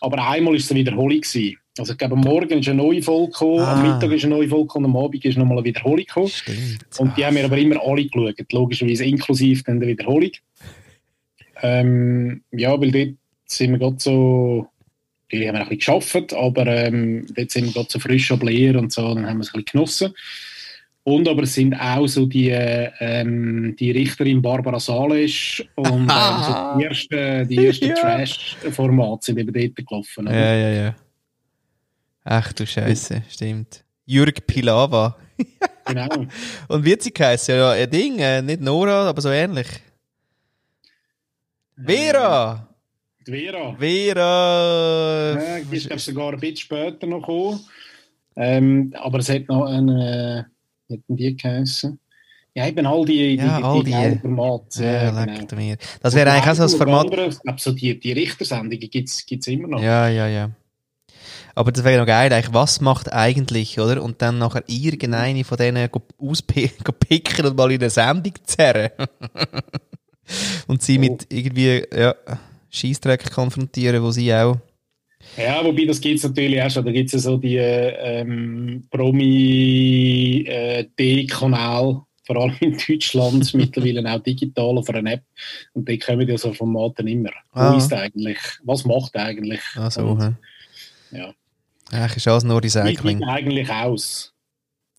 Aber 0.00 0.28
einmal 0.28 0.56
ist 0.56 0.64
es 0.64 0.70
eine 0.72 0.80
Wiederholung 0.80 1.20
gewesen. 1.20 1.58
Also 1.78 1.92
ich 1.92 1.98
glaube, 1.98 2.16
Morgen 2.16 2.58
ist 2.58 2.68
eine 2.68 2.82
neue 2.82 3.02
Folge 3.02 3.32
gekommen, 3.32 3.60
ah. 3.60 3.74
am 3.74 3.82
Mittag 3.82 4.10
ist 4.12 4.24
eine 4.24 4.34
neue 4.34 4.48
Folge 4.48 4.66
gekommen, 4.66 4.86
am 4.86 4.96
Abend 4.96 5.24
ist 5.24 5.36
nochmal 5.36 5.58
eine 5.58 5.66
Wiederholung 5.66 6.04
gekommen. 6.04 6.28
Stimmt. 6.28 6.86
Und 6.98 7.16
die 7.16 7.24
haben 7.24 7.36
wir 7.36 7.44
aber 7.44 7.58
immer 7.58 7.80
alle 7.82 8.06
geschaut, 8.06 8.52
logischerweise 8.52 9.04
inklusive 9.04 9.62
dann 9.64 9.80
der 9.80 9.88
Wiederholung. 9.90 10.30
Ähm, 11.62 12.42
ja, 12.52 12.80
weil 12.80 12.90
dort 12.90 13.14
sind 13.46 13.72
wir 13.72 13.78
gerade 13.78 13.96
so, 13.98 14.68
die 15.32 15.46
haben 15.46 15.54
wir 15.54 15.62
ein 15.62 15.68
bisschen 15.68 16.00
geschafft, 16.00 16.34
aber 16.34 16.66
ähm, 16.66 17.26
dort 17.34 17.50
sind 17.50 17.66
wir 17.66 17.72
gerade 17.72 17.88
so 17.90 17.98
frisch 17.98 18.30
am 18.30 18.40
Leer 18.40 18.78
und 18.78 18.92
so, 18.92 19.14
dann 19.14 19.26
haben 19.26 19.38
wir 19.38 19.42
es 19.42 19.54
ein 19.54 19.62
bisschen 19.62 19.72
genossen. 19.72 20.14
Und 21.04 21.28
aber 21.28 21.44
es 21.44 21.54
sind 21.54 21.72
auch 21.74 22.08
so 22.08 22.26
die, 22.26 22.50
ähm, 22.50 23.76
die 23.78 23.92
Richterin 23.92 24.42
Barbara 24.42 24.80
Salisch 24.80 25.64
und 25.76 25.86
ähm, 25.86 26.08
so 26.08 26.78
die 26.78 26.84
ersten, 26.84 27.48
die 27.48 27.64
ersten 27.64 27.86
ja. 27.86 27.94
Trash-Formate 27.94 29.26
sind 29.26 29.38
eben 29.38 29.52
dort 29.52 29.88
gelaufen. 29.88 30.26
Oder? 30.26 30.36
Ja, 30.36 30.54
ja, 30.56 30.70
ja. 30.70 30.96
Ach 32.28 32.52
du 32.52 32.66
Scheiße, 32.66 33.22
stimmt. 33.28 33.84
Jürg 34.04 34.44
Pilava. 34.48 35.16
genau. 35.86 36.26
Und 36.66 36.84
wie 36.84 36.96
sie 36.98 37.12
heißt 37.16 37.46
ja 37.48 37.70
ein 37.70 37.88
Ding, 37.88 38.18
äh, 38.18 38.42
nicht 38.42 38.60
Nora, 38.60 39.08
aber 39.08 39.20
so 39.20 39.30
ähnlich. 39.30 39.68
Vera! 41.76 42.66
Die 43.24 43.30
Vera. 43.30 43.76
Vera! 43.78 45.40
Ja, 45.40 45.60
die 45.60 45.76
ist 45.76 45.86
glaube 45.86 46.00
sogar 46.00 46.32
ein 46.32 46.40
bisschen 46.40 46.56
später 46.56 47.06
noch 47.06 47.20
gekommen. 47.20 47.60
Ähm, 48.34 48.92
aber 48.96 49.20
es 49.20 49.28
hat 49.28 49.46
noch 49.48 49.66
eine, 49.66 50.48
äh, 50.88 50.94
hat 50.94 51.00
die 51.06 51.36
geheißen? 51.36 51.96
Ja, 52.54 52.66
eben 52.66 52.86
all 52.86 53.04
die, 53.04 53.36
ja, 53.36 53.58
die, 53.58 53.64
all 53.64 53.84
die, 53.84 53.92
die 53.92 54.18
Formate. 54.18 54.84
Ja, 54.84 55.14
ja 55.14 55.24
genau. 55.24 55.54
mir. 55.54 55.76
Das 56.00 56.12
wäre 56.14 56.32
eigentlich 56.32 56.48
auch 56.48 56.54
so 56.54 56.74
ein 56.74 56.78
Format. 56.80 57.04
Andere, 57.04 57.28
ich 57.28 57.38
glaube, 57.38 57.60
so 57.60 57.70
die, 57.70 58.00
die 58.00 58.12
Richtersendungen 58.12 58.90
gibt 58.90 59.08
es 59.08 59.46
immer 59.46 59.68
noch. 59.68 59.80
Ja, 59.80 60.08
ja, 60.08 60.26
ja. 60.26 60.50
Aber 61.56 61.72
das 61.72 61.84
wäre 61.84 61.98
noch 61.98 62.06
geil, 62.06 62.30
eigentlich, 62.32 62.52
was 62.52 62.82
macht 62.82 63.10
eigentlich, 63.10 63.80
oder? 63.80 64.02
Und 64.02 64.20
dann 64.20 64.36
nachher 64.38 64.62
irgendeine 64.66 65.42
von 65.42 65.56
denen 65.56 65.88
auspicken 66.18 66.94
und 67.46 67.56
mal 67.56 67.72
in 67.72 67.80
eine 67.80 67.88
Sendung 67.88 68.34
zerren. 68.44 68.90
und 70.66 70.82
sie 70.82 70.98
oh. 70.98 71.00
mit 71.00 71.26
irgendwie, 71.32 71.82
ja, 71.96 72.14
Scheißdreck 72.68 73.32
konfrontieren, 73.32 74.02
wo 74.02 74.10
sie 74.10 74.34
auch 74.34 74.58
ja, 75.36 75.64
wobei 75.64 75.86
das 75.86 76.00
gibt 76.00 76.18
es 76.18 76.24
natürlich 76.24 76.62
auch 76.62 76.70
schon. 76.70 76.84
Da 76.84 76.92
gibt 76.92 77.08
es 77.08 77.14
ja 77.14 77.18
so 77.18 77.36
die 77.36 77.56
ähm, 77.56 78.86
Promi-D-Kanal, 78.90 80.46
äh, 81.90 81.94
vor 82.24 82.36
allem 82.36 82.56
in 82.60 82.78
Deutschland, 82.78 83.52
mittlerweile 83.54 84.08
auch 84.08 84.22
digital 84.22 84.78
auf 84.78 84.88
einer 84.88 85.10
App. 85.12 85.24
Und 85.72 85.88
die 85.88 85.98
kommen 85.98 86.28
ja 86.28 86.38
so 86.38 86.52
Formate 86.52 87.02
immer. 87.02 87.32
Ah. 87.52 87.72
Wo 87.72 87.78
ist 87.78 87.92
eigentlich? 87.92 88.38
Was 88.62 88.84
macht 88.84 89.16
eigentlich? 89.16 89.60
Ah, 89.74 89.90
so, 89.90 90.02
und, 90.02 90.36
ja. 91.10 91.34
Ach, 91.92 92.16
ist 92.16 92.26
alles 92.26 92.44
nur 92.44 92.62
Recycling. 92.62 93.20
Wie 93.20 93.24
eigentlich 93.24 93.70
aus? 93.70 94.32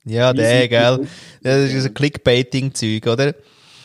Ja, 0.06 0.32
der, 0.34 0.67
gell. 0.67 1.08
Das 1.44 1.72
ist 1.72 1.86
ein 1.86 1.94
Clickbaiting-Zeug, 1.94 3.06
oder? 3.08 3.36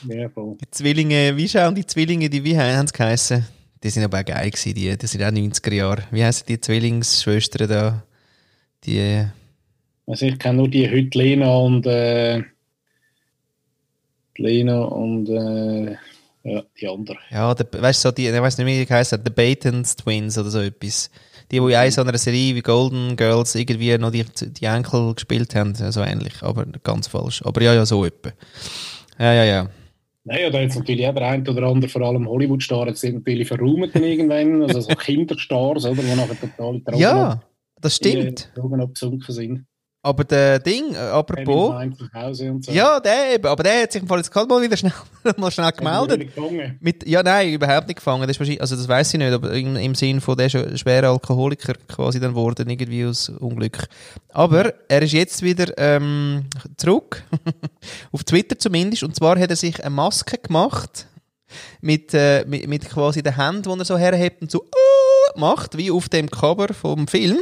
Ja, 0.09 0.29
voll. 0.29 0.57
Die 0.61 0.71
Zwillinge, 0.71 1.37
wie 1.37 1.49
schauen 1.49 1.75
die 1.75 1.87
Zwillinge, 1.87 2.31
die, 2.31 2.45
wie 2.45 2.57
haben 2.57 2.87
sie 2.87 2.93
geheißen? 2.93 3.45
Die 3.83 3.91
sind 3.91 4.05
aber 4.05 4.21
auch 4.21 4.25
geil 4.25 4.51
gewesen, 4.51 4.75
die, 4.75 4.97
das 4.97 5.11
sind 5.11 5.23
auch 5.23 5.29
90er 5.29 5.75
Jahre. 5.75 6.05
Wie 6.13 6.25
heißen 6.25 6.47
die 6.47 6.61
Zwillingsschwestern 6.61 7.69
da? 7.69 8.03
Die. 8.85 9.27
Also 10.07 10.27
ich 10.27 10.39
kenne 10.39 10.59
nur 10.59 10.69
die 10.69 10.89
heute 10.89 11.19
Lena 11.19 11.57
und, 11.57 11.87
äh, 11.87 12.43
Lena 14.37 14.83
und, 14.83 15.29
äh, 15.29 15.97
ja, 16.45 16.63
die 16.81 16.89
andere. 16.89 17.19
Ja, 17.31 17.55
der, 17.55 17.67
weißt 17.83 18.05
du, 18.05 18.09
so 18.09 18.13
die, 18.13 18.29
ich 18.29 18.33
weiß 18.41 18.59
nicht, 18.59 18.67
wie 18.67 18.85
die 18.85 18.93
heißen, 18.93 19.21
The 19.25 19.31
Batons 19.31 19.97
Twins 19.97 20.39
oder 20.39 20.51
so 20.51 20.61
etwas 20.61 21.11
die, 21.53 21.61
die 21.61 21.73
in 21.73 21.91
so 21.91 22.01
einer 22.01 22.17
Serie 22.19 22.55
wie 22.55 22.63
Golden 22.63 23.17
Girls 23.17 23.55
irgendwie 23.55 23.97
noch 23.99 24.11
die, 24.11 24.25
die 24.25 24.65
Enkel 24.65 25.15
gespielt 25.15 25.55
haben, 25.55 25.75
so 25.75 26.01
ähnlich, 26.01 26.43
aber 26.43 26.65
ganz 26.83 27.07
falsch. 27.07 27.43
Aber 27.45 27.63
ja, 27.63 27.75
ja, 27.75 27.85
so 27.85 28.05
etwa. 28.05 28.31
Ja, 29.19 29.33
ja, 29.35 29.45
ja. 29.45 29.69
Naja, 30.25 30.51
da 30.51 30.61
jetzt 30.61 30.77
natürlich 30.77 31.03
der 31.03 31.17
ein 31.17 31.47
oder 31.47 31.65
andere, 31.65 31.91
vor 31.91 32.03
allem 32.03 32.29
Hollywood-Star, 32.29 32.87
jetzt 32.87 33.03
natürlich 33.05 33.49
verräumt 33.49 33.95
irgendwann, 33.95 34.63
also 34.63 34.81
so 34.81 34.95
Kinderstars, 34.95 35.85
oder, 35.85 36.03
die 36.03 36.15
nachher 36.15 36.41
total 36.41 36.81
Drogen 36.81 37.01
Ja, 37.01 37.43
das 37.81 37.97
stimmt. 37.97 38.51
Drogen 38.55 38.81
abgesunken 38.81 39.35
sind. 39.35 39.67
Aber 40.05 40.25
der 40.25 40.59
Ding, 40.59 40.95
äh, 40.95 40.99
apropos. 40.99 41.73
So. 42.33 42.73
Ja, 42.73 42.99
der 42.99 43.35
eben. 43.35 43.47
Aber 43.47 43.63
der 43.63 43.83
hat 43.83 43.93
sich 43.93 44.03
im 44.03 44.09
Fall 44.09 44.19
jetzt 44.19 44.33
gerade 44.33 44.49
mal 44.49 44.61
wieder 44.61 44.77
schnell, 44.77 44.93
mal 45.37 45.53
schnell 45.53 45.71
gemeldet. 45.71 46.29
Mit, 46.81 47.07
ja, 47.07 47.23
nein, 47.23 47.53
überhaupt 47.53 47.87
nicht 47.87 47.99
gefangen. 47.99 48.27
Das 48.27 48.37
ist 48.37 48.61
also 48.61 48.75
das 48.75 48.89
weiß 48.89 49.15
ich 49.15 49.19
nicht, 49.19 49.33
aber 49.33 49.53
im, 49.53 49.77
im 49.77 49.95
Sinn 49.95 50.21
von 50.21 50.37
der 50.37 50.47
ist 50.47 50.81
schwere 50.81 51.09
Alkoholiker 51.09 51.75
quasi 51.87 52.19
dann 52.19 52.35
worden, 52.35 52.69
irgendwie 52.69 53.05
aus 53.05 53.29
Unglück. 53.29 53.87
Aber 54.31 54.75
er 54.89 55.03
ist 55.03 55.13
jetzt 55.13 55.41
wieder 55.43 55.73
ähm, 55.79 56.47
zurück. 56.77 57.23
auf 58.13 58.25
Twitter 58.25 58.59
zumindest. 58.59 59.05
Und 59.05 59.15
zwar 59.15 59.39
hat 59.39 59.51
er 59.51 59.57
sich 59.57 59.85
eine 59.85 59.95
Maske 59.95 60.37
gemacht. 60.37 61.07
Mit, 61.81 62.13
äh, 62.15 62.45
mit, 62.47 62.67
mit 62.67 62.89
quasi 62.89 63.23
den 63.23 63.37
Händen, 63.37 63.71
die 63.75 63.79
er 63.79 63.85
so 63.85 63.99
herhebt 63.99 64.41
und 64.41 64.51
so 64.51 64.63
uh, 64.63 65.39
macht, 65.39 65.77
wie 65.77 65.91
auf 65.91 66.09
dem 66.09 66.31
Cover 66.31 66.73
vom 66.73 67.07
Film. 67.07 67.39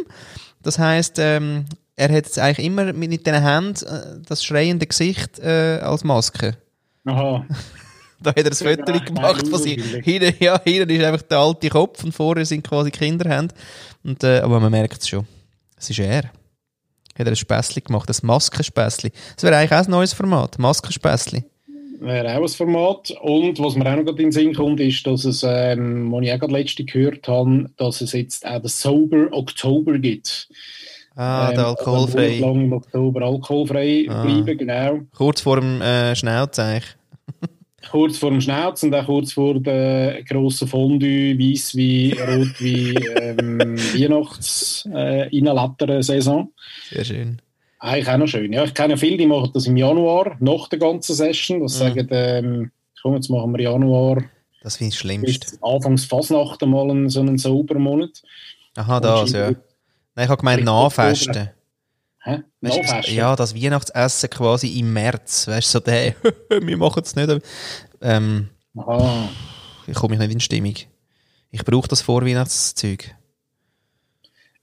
Das 0.62 0.80
heißt, 0.80 1.18
ähm, 1.20 1.64
er 2.00 2.08
hat 2.08 2.14
jetzt 2.24 2.38
eigentlich 2.38 2.66
immer 2.66 2.94
mit 2.94 3.26
den 3.26 3.42
Händen 3.42 3.84
äh, 3.84 4.22
das 4.26 4.42
schreiende 4.42 4.86
Gesicht 4.86 5.38
äh, 5.38 5.80
als 5.82 6.02
Maske. 6.02 6.56
Aha. 7.04 7.44
da 8.22 8.30
hat 8.30 8.38
er 8.38 8.46
ein 8.46 8.52
Foto 8.52 9.04
gemacht 9.04 9.46
von 9.46 9.60
sich. 9.60 9.82
Hinten, 10.02 10.34
ja, 10.42 10.58
hinten 10.64 10.90
ist 10.90 11.04
einfach 11.04 11.22
der 11.22 11.38
alte 11.38 11.68
Kopf 11.68 12.02
und 12.02 12.12
vorne 12.12 12.46
sind 12.46 12.66
quasi 12.66 12.90
Kinderhände. 12.90 13.54
Und, 14.02 14.24
äh, 14.24 14.38
aber 14.38 14.60
man 14.60 14.70
merkt 14.70 15.02
es 15.02 15.08
schon. 15.08 15.26
Es 15.76 15.90
ist 15.90 15.98
er. 15.98 16.24
Hat 16.24 17.26
er 17.26 17.28
ein 17.28 17.36
Späßli 17.36 17.82
gemacht, 17.82 18.08
ein 18.08 18.16
Maskenspäßli. 18.26 19.12
Das 19.36 19.44
wäre 19.44 19.56
eigentlich 19.56 19.78
auch 19.78 19.84
ein 19.84 19.90
neues 19.90 20.14
Format, 20.14 20.58
Maskenspäßli. 20.58 21.44
Wäre 21.98 22.34
auch 22.34 22.42
ein 22.42 22.48
Format. 22.48 23.10
Und 23.20 23.58
was 23.58 23.74
mir 23.76 23.84
auch 23.84 23.96
noch 23.96 24.04
gerade 24.06 24.22
in 24.22 24.28
den 24.28 24.32
Sinn 24.32 24.54
kommt, 24.54 24.80
ist, 24.80 25.06
dass 25.06 25.26
es, 25.26 25.44
ähm, 25.46 26.10
was 26.10 26.22
ich 26.22 26.32
auch 26.32 26.38
gerade 26.38 26.52
letzte 26.54 26.84
gehört 26.84 27.28
habe, 27.28 27.66
dass 27.76 28.00
es 28.00 28.12
jetzt 28.12 28.46
auch 28.46 28.60
den 28.60 28.68
Sober 28.68 29.28
Oktober 29.32 29.98
gibt. 29.98 30.48
Ah, 31.20 31.50
ähm, 31.50 31.56
der 31.56 31.66
alkoholfrei. 31.66 32.32
Also 32.32 32.46
lang 32.46 32.60
im 32.62 32.72
Oktober 32.72 33.22
alkoholfrei 33.22 34.06
ah. 34.08 34.22
bleiben, 34.22 34.56
genau. 34.56 35.00
Kurz 35.14 35.42
vor 35.42 35.60
dem 35.60 35.82
äh, 35.82 36.16
Schnauz 36.16 36.56
kurz 37.90 38.16
vor 38.16 38.30
dem 38.30 38.40
Schnauz 38.40 38.82
und 38.84 38.94
auch 38.94 39.04
kurz 39.04 39.34
vor 39.34 39.60
der 39.60 40.22
grossen 40.22 40.66
Fondue, 40.66 41.38
Weisswein, 41.38 42.12
Rotwein, 42.18 43.38
ähm, 43.38 43.76
Weihnachts 43.94 44.88
äh, 44.94 46.02
Saison. 46.02 46.52
Sehr 46.88 47.04
schön. 47.04 47.42
Eigentlich 47.80 48.08
auch 48.08 48.16
noch 48.16 48.26
schön. 48.26 48.52
Ja, 48.54 48.64
ich 48.64 48.72
kenne 48.72 48.96
viele, 48.96 49.18
die 49.18 49.26
machen 49.26 49.50
das 49.52 49.66
im 49.66 49.76
Januar, 49.76 50.38
nach 50.40 50.68
der 50.68 50.78
ganzen 50.78 51.14
Session. 51.14 51.60
Das 51.60 51.74
mhm. 51.74 51.78
sagen, 51.78 52.08
ähm, 52.12 52.70
komm, 53.02 53.14
jetzt 53.16 53.28
machen 53.28 53.52
wir 53.52 53.62
Januar. 53.62 54.22
Das 54.62 54.78
finde 54.78 54.88
ich 54.88 54.94
das 54.94 55.00
Schlimmste. 55.00 55.58
Anfangs 55.60 56.06
Fasnacht 56.06 56.62
einen, 56.62 57.10
so 57.10 57.20
einen 57.20 57.36
sauberen 57.36 57.82
Monat. 57.82 58.22
Aha, 58.76 59.00
das, 59.00 59.32
ja. 59.32 59.52
Nein, 60.14 60.24
ich 60.24 60.30
habe 60.30 60.40
gemeint 60.40 60.64
Nachfesten. 60.64 61.50
Hä? 62.22 62.42
Nachfesten? 62.60 63.14
Ja, 63.14 63.36
das 63.36 63.54
Weihnachtsessen 63.54 64.30
quasi 64.30 64.78
im 64.78 64.92
März. 64.92 65.48
Weißt 65.48 65.74
du, 65.74 65.78
so 65.78 65.80
der, 65.80 66.14
wir 66.50 66.76
machen 66.76 67.02
es 67.04 67.16
nicht. 67.16 67.42
Ähm, 68.00 68.48
Aha. 68.76 69.28
Ich 69.86 69.94
komme 69.94 70.16
mich 70.16 70.20
nicht 70.20 70.32
in 70.32 70.40
Stimmung. 70.40 70.74
Ich 71.50 71.64
brauche 71.64 71.88
das 71.88 72.02
Vorweihnachtszeug. 72.02 73.14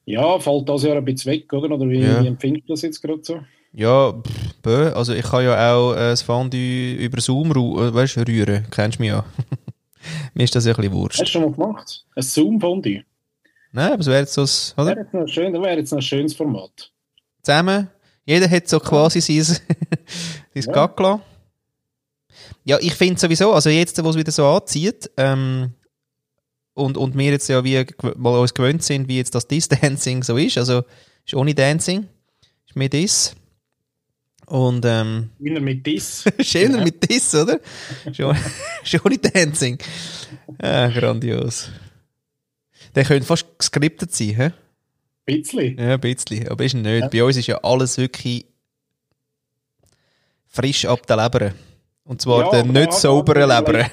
Ja, 0.06 0.39
fällt 0.39 0.70
das 0.70 0.84
Jahr 0.84 0.98
ein 0.98 1.06
bisschen 1.06 1.34
weg, 1.34 1.51
oder? 1.51 1.75
Oder 1.75 1.89
wie, 1.89 2.00
ja. 2.00 2.24
wie 2.24 2.27
empfindest 2.27 2.70
du 2.70 2.74
das 2.74 2.82
jetzt 2.82 3.01
gerade 3.01 3.20
so? 3.22 3.42
Ja, 3.74 4.13
pff, 4.13 4.96
also 4.96 5.13
ich 5.13 5.24
kann 5.24 5.44
ja 5.44 5.74
auch 5.74 5.94
äh, 5.94 6.10
das 6.10 6.22
Fondue 6.22 6.94
über 6.94 7.20
Zoom 7.20 7.51
äh, 7.51 7.94
weißt, 7.94 8.18
rühren. 8.20 8.66
Kennst 8.72 9.00
du 9.00 9.04
mich 9.04 9.10
ja. 9.10 9.25
Mir 10.34 10.44
ist 10.44 10.56
das 10.56 10.66
ja 10.66 10.72
ein 10.72 10.77
bisschen 10.77 10.94
Wurst. 10.94 11.20
Hast 11.20 11.27
du 11.27 11.32
schon 11.32 11.42
mal 11.42 11.51
gemacht? 11.51 12.06
Ein 12.16 12.24
Zoom-Fondue? 12.24 13.04
Nein, 13.72 13.92
aber 13.94 14.02
es 14.02 14.08
wäre 14.08 14.20
jetzt 14.20 14.34
so, 14.34 14.44
oder? 14.82 14.88
Wäre 14.92 15.00
jetzt 15.02 15.14
noch 15.14 15.28
schön, 15.28 15.54
das 15.54 15.62
wäre 15.62 15.78
jetzt 15.78 15.92
noch 15.92 16.00
ein 16.00 16.04
schönes 16.04 16.34
Format. 16.34 16.92
Zusammen. 17.44 17.90
Jeder 18.26 18.50
hat 18.50 18.68
so 18.68 18.80
quasi 18.80 19.22
sein, 19.22 19.44
sein 19.44 19.58
ja. 20.56 20.72
Gackla. 20.72 21.22
Ja, 22.66 22.78
ich 22.82 22.94
finde 22.94 23.20
sowieso, 23.20 23.54
also 23.54 23.70
jetzt, 23.70 24.04
wo 24.04 24.10
es 24.10 24.18
wieder 24.18 24.32
so 24.32 24.46
anzieht, 24.46 25.10
ähm, 25.16 25.74
und, 26.74 26.98
und 26.98 27.18
wir 27.18 27.32
jetzt 27.32 27.48
ja 27.48 27.64
wie 27.64 27.86
mal 28.18 28.38
uns 28.40 28.54
gewöhnt 28.54 28.84
sind, 28.84 29.08
wie 29.08 29.18
jetzt 29.18 29.34
das 29.34 29.48
Diss-Dancing 29.48 30.24
so 30.24 30.38
ist, 30.38 30.58
also 30.58 30.84
ist 31.26 31.34
ohne 31.34 31.56
Dancing, 31.56 32.08
ist 32.68 32.76
mehr 32.76 32.90
Diss. 32.90 33.36
Und, 34.46 34.86
ähm, 34.86 35.32
Schöner 35.42 35.60
mit 35.60 35.86
Diss. 35.86 36.24
schöner 36.40 36.84
mit 36.84 37.10
Diss, 37.10 37.34
oder? 37.34 37.60
Schöne 38.84 39.18
Dancing. 39.34 39.78
Ja, 40.62 40.88
grandios. 40.90 41.70
Der 42.98 43.06
könnte 43.06 43.27
fast 43.27 43.46
geskriptet 43.60 44.12
sein, 44.12 44.30
hä? 44.30 44.44
Ein 44.46 44.54
bisschen. 45.27 45.77
Ja, 45.77 45.94
ein 45.94 46.00
bisschen. 46.00 46.48
Aber 46.48 46.66
ist 46.66 46.74
nicht. 46.74 46.88
Ja. 46.88 47.08
Bei 47.08 47.24
uns 47.24 47.38
ist 47.38 47.46
ja 47.46 47.60
alles 47.60 47.96
wirklich 48.00 48.48
frisch 50.48 50.84
ab 50.86 51.06
der 51.06 51.18
Leber. 51.18 51.54
Und 52.06 52.20
zwar 52.20 52.46
ja, 52.46 52.50
der 52.50 52.63
nicht 52.63 52.94
sauberen 52.94 53.50
Leber. 53.50 53.86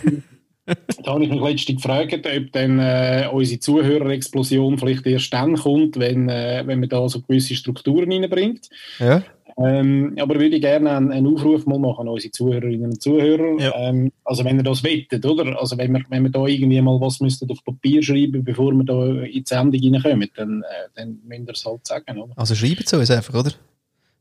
Da 0.65 1.13
habe 1.13 1.25
ich 1.25 1.29
mich 1.31 1.41
letztens 1.43 1.83
gefragt, 1.83 2.15
ob 2.15 2.53
dann 2.53 2.79
äh, 2.79 3.29
unsere 3.31 3.61
Zuhörerexplosion 3.61 4.79
vielleicht 4.79 5.05
erst 5.05 5.35
dann 5.35 5.57
kommt, 5.57 5.99
wenn, 5.99 6.31
äh, 6.31 6.63
wenn 6.65 6.81
man 6.81 6.89
da 6.89 7.07
so 7.07 7.21
gewisse 7.21 7.55
Strukturen 7.55 8.11
reinbringt. 8.11 8.71
Ja. 8.99 9.23
Ähm, 9.57 10.17
aber 10.19 10.35
würde 10.35 10.57
ich 10.57 10.63
gerne 10.63 10.91
einen, 10.91 11.13
einen, 11.13 11.27
Aufruf 11.33 11.65
mal 11.67 11.79
machen 11.79 12.03
an 12.03 12.09
unsere 12.09 12.33
Zuhörerinnen 12.33 12.91
und 12.91 13.03
Zuhörer. 13.03 13.61
Ja. 13.61 13.73
Ähm, 13.77 14.11
also 14.25 14.45
wenn 14.45 14.57
ihr 14.57 14.65
das 14.65 14.83
wettet, 14.83 15.25
oder? 15.25 15.61
Also 15.61 15.79
wenn 15.79 15.93
wir, 15.93 16.03
wenn 16.09 16.25
wir 16.25 16.31
da 16.31 16.45
irgendwie 16.45 16.81
mal 16.81 17.01
was 17.01 17.21
müsstet 17.21 17.51
auf 17.51 17.65
Papier 17.65 18.03
schreiben, 18.03 18.43
bevor 18.43 18.73
wir 18.73 18.85
da 18.85 19.23
in 19.25 19.33
die 19.33 19.45
Sendung 19.47 19.95
reinkommen, 19.95 20.31
dann, 20.35 20.63
äh, 20.63 20.89
dann 20.97 21.21
müsst 21.25 21.49
ihr 21.49 21.53
es 21.53 21.67
halt 21.67 21.87
sagen, 21.87 22.19
oder? 22.19 22.33
Also 22.37 22.55
schreiben 22.55 22.83
Sie 22.85 22.97
uns 22.97 23.11
einfach, 23.11 23.35
oder? 23.35 23.53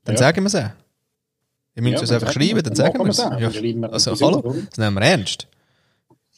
Dann 0.03 0.15
ja. 0.15 0.19
sagen 0.19 0.43
wir 0.43 0.47
es 0.47 0.55
auch. 0.55 0.69
Ihr 1.75 1.81
müsst 1.81 1.97
ja, 1.97 2.03
es 2.03 2.11
einfach 2.11 2.31
schreiben, 2.31 2.61
dann 2.61 2.75
sagen 2.75 2.99
wir 2.99 3.09
es. 3.09 3.17
Ja. 3.17 3.89
Also 3.89 4.15
hallo, 4.21 4.55
das 4.69 4.77
nehmen 4.77 4.95
wir 4.95 5.01
ernst. 5.01 5.47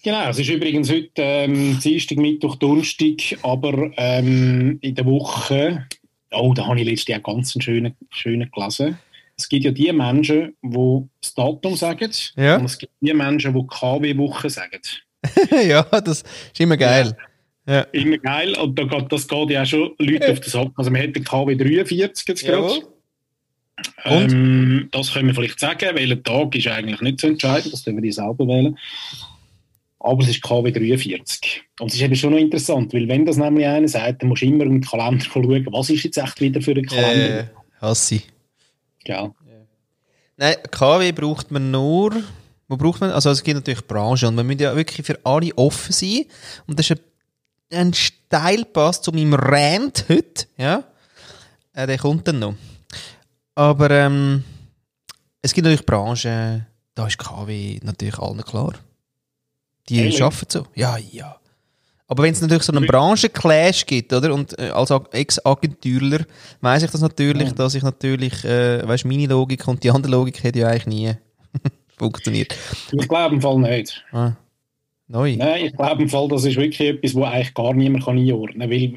Genau, 0.03 0.29
es 0.29 0.37
ist 0.37 0.49
übrigens 0.49 0.89
heute 0.89 1.09
ähm, 1.17 1.79
Dienstag, 1.79 2.19
Mittwoch, 2.19 2.55
Donnerstag, 2.57 3.39
aber 3.41 3.91
ähm, 3.97 4.77
in 4.81 4.93
der 4.93 5.03
Woche, 5.05 5.87
oh, 6.35 6.53
da 6.53 6.67
habe 6.67 6.79
ich 6.79 6.85
letztes 6.85 7.07
Jahr 7.07 7.19
ganz 7.19 7.55
einen 7.55 7.61
schönen, 7.61 7.95
schönen 8.09 8.49
gelesen. 8.51 8.97
Es 9.37 9.49
gibt 9.49 9.65
ja 9.65 9.71
die 9.71 9.91
Menschen, 9.91 10.55
die 10.61 11.03
das 11.21 11.33
Datum 11.33 11.75
sagen, 11.75 12.11
ja. 12.37 12.57
und 12.57 12.65
es 12.65 12.77
gibt 12.77 12.93
die 13.01 13.13
Menschen, 13.13 13.53
die 13.53 13.67
KW-Woche 13.67 14.49
sagen. 14.49 14.81
ja, 15.67 15.83
das 15.83 16.21
ist 16.21 16.59
immer 16.59 16.77
geil. 16.77 17.17
Ja. 17.67 17.75
ja. 17.75 17.81
Immer 17.91 18.17
geil, 18.17 18.55
und 18.57 18.79
da 18.79 18.83
geht, 18.83 19.11
das 19.11 19.27
geht 19.27 19.49
ja 19.49 19.63
auch 19.63 19.65
schon 19.65 19.91
Leute 19.97 20.31
auf 20.31 20.39
den 20.39 20.49
Sack. 20.49 20.71
Also, 20.75 20.91
wir 20.91 20.99
hätten 20.99 21.23
KW 21.23 21.55
43 21.55 22.27
jetzt 22.27 22.45
gerade. 22.45 22.83
Ähm, 24.05 24.87
das 24.91 25.11
können 25.11 25.27
wir 25.27 25.35
vielleicht 25.35 25.59
sagen, 25.59 25.89
welcher 25.95 26.23
Tag 26.23 26.55
ist 26.55 26.67
eigentlich 26.67 27.01
nicht 27.01 27.19
so 27.19 27.27
entscheidend, 27.27 27.73
das 27.73 27.83
können 27.83 28.01
wir 28.01 28.13
selber 28.13 28.47
wählen 28.47 28.77
aber 30.05 30.21
es 30.21 30.29
ist 30.29 30.43
KW 30.43 30.71
43. 30.71 31.63
Und 31.79 31.88
es 31.88 31.95
ist 31.95 32.01
eben 32.01 32.15
schon 32.15 32.31
noch 32.31 32.39
interessant, 32.39 32.93
weil 32.93 33.07
wenn 33.07 33.25
das 33.25 33.38
nämlich 33.38 33.65
einer 33.65 33.88
sagt, 33.88 34.21
dann 34.21 34.29
musst 34.29 34.43
du 34.43 34.45
immer 34.45 34.63
im 34.65 34.81
Kalender 34.81 35.25
schauen, 35.25 35.67
was 35.71 35.89
ist 35.89 36.03
jetzt 36.03 36.17
echt 36.17 36.39
wieder 36.41 36.62
für 36.62 36.71
ein 36.71 36.85
Kalender. 36.85 37.39
Äh, 37.39 37.45
hasse 37.81 38.21
Ja. 39.05 39.33
Nein, 40.38 40.55
KW 40.69 41.12
braucht 41.12 41.50
man 41.50 41.71
nur, 41.71 42.12
wo 42.67 42.77
braucht 42.77 43.01
man, 43.01 43.12
also 43.12 43.31
es 43.31 43.43
gibt 43.43 43.55
natürlich 43.55 43.88
Branchen 43.88 44.27
und 44.27 44.35
man 44.35 44.45
muss 44.45 44.59
ja 44.59 44.75
wirklich 44.75 45.05
für 45.05 45.17
alle 45.24 45.57
offen 45.57 45.91
sein 45.91 46.25
und 46.67 46.77
das 46.77 46.91
ist 46.91 47.00
ein, 47.71 47.77
ein 47.77 47.93
Steilpass 47.93 49.01
zu 49.01 49.12
meinem 49.12 49.33
Rant 49.33 50.05
heute, 50.09 50.45
ja, 50.57 50.83
äh, 51.74 51.88
der 51.88 51.97
kommt 51.97 52.27
dann 52.27 52.39
noch. 52.39 52.55
Aber 53.55 53.89
ähm, 53.89 54.43
es 55.41 55.53
gibt 55.53 55.65
natürlich 55.65 55.85
Branchen, 55.85 56.67
da 56.93 57.07
ist 57.07 57.17
KW 57.17 57.79
natürlich 57.81 58.19
allen 58.19 58.43
klar. 58.43 58.74
Die 59.89 59.97
Ehrlich? 59.97 60.21
arbeiten 60.21 60.45
so. 60.49 60.67
Ja, 60.75 60.97
ja. 60.97 61.37
Aber 62.07 62.23
wenn 62.23 62.33
es 62.33 62.41
natürlich 62.41 62.63
so 62.63 62.71
einen 62.71 62.85
Branchenclash 62.85 63.85
gibt, 63.85 64.13
oder? 64.13 64.33
Und 64.33 64.57
äh, 64.59 64.69
als 64.69 64.91
Ex-Agentürler 65.11 66.25
weiss 66.61 66.83
ich 66.83 66.91
das 66.91 67.01
natürlich, 67.01 67.47
ja. 67.47 67.53
dass 67.53 67.73
ich 67.73 67.81
natürlich, 67.81 68.43
äh, 68.45 68.87
weißt 68.87 69.05
meine 69.05 69.25
Logik 69.25 69.67
und 69.67 69.83
die 69.83 69.89
andere 69.89 70.11
Logik 70.11 70.43
hätte 70.43 70.59
ja 70.59 70.67
eigentlich 70.67 70.87
nie 70.87 71.13
funktioniert. 71.97 72.55
Ich 72.91 73.07
glaube 73.07 73.35
im 73.35 73.41
Fall 73.41 73.57
nicht. 73.57 74.03
Ah. 74.11 74.33
Neu. 75.07 75.35
Nein, 75.38 75.67
ich 75.67 75.77
glaube 75.77 76.01
im 76.01 76.09
Fall, 76.09 76.27
das 76.29 76.45
ist 76.45 76.55
wirklich 76.55 76.89
etwas, 76.89 77.13
wo 77.13 77.24
eigentlich 77.25 77.53
gar 77.53 77.75
niemand 77.75 78.05
kann 78.05 78.17
einordnen 78.17 78.67
kann. 78.67 78.71
Weil, 78.71 78.93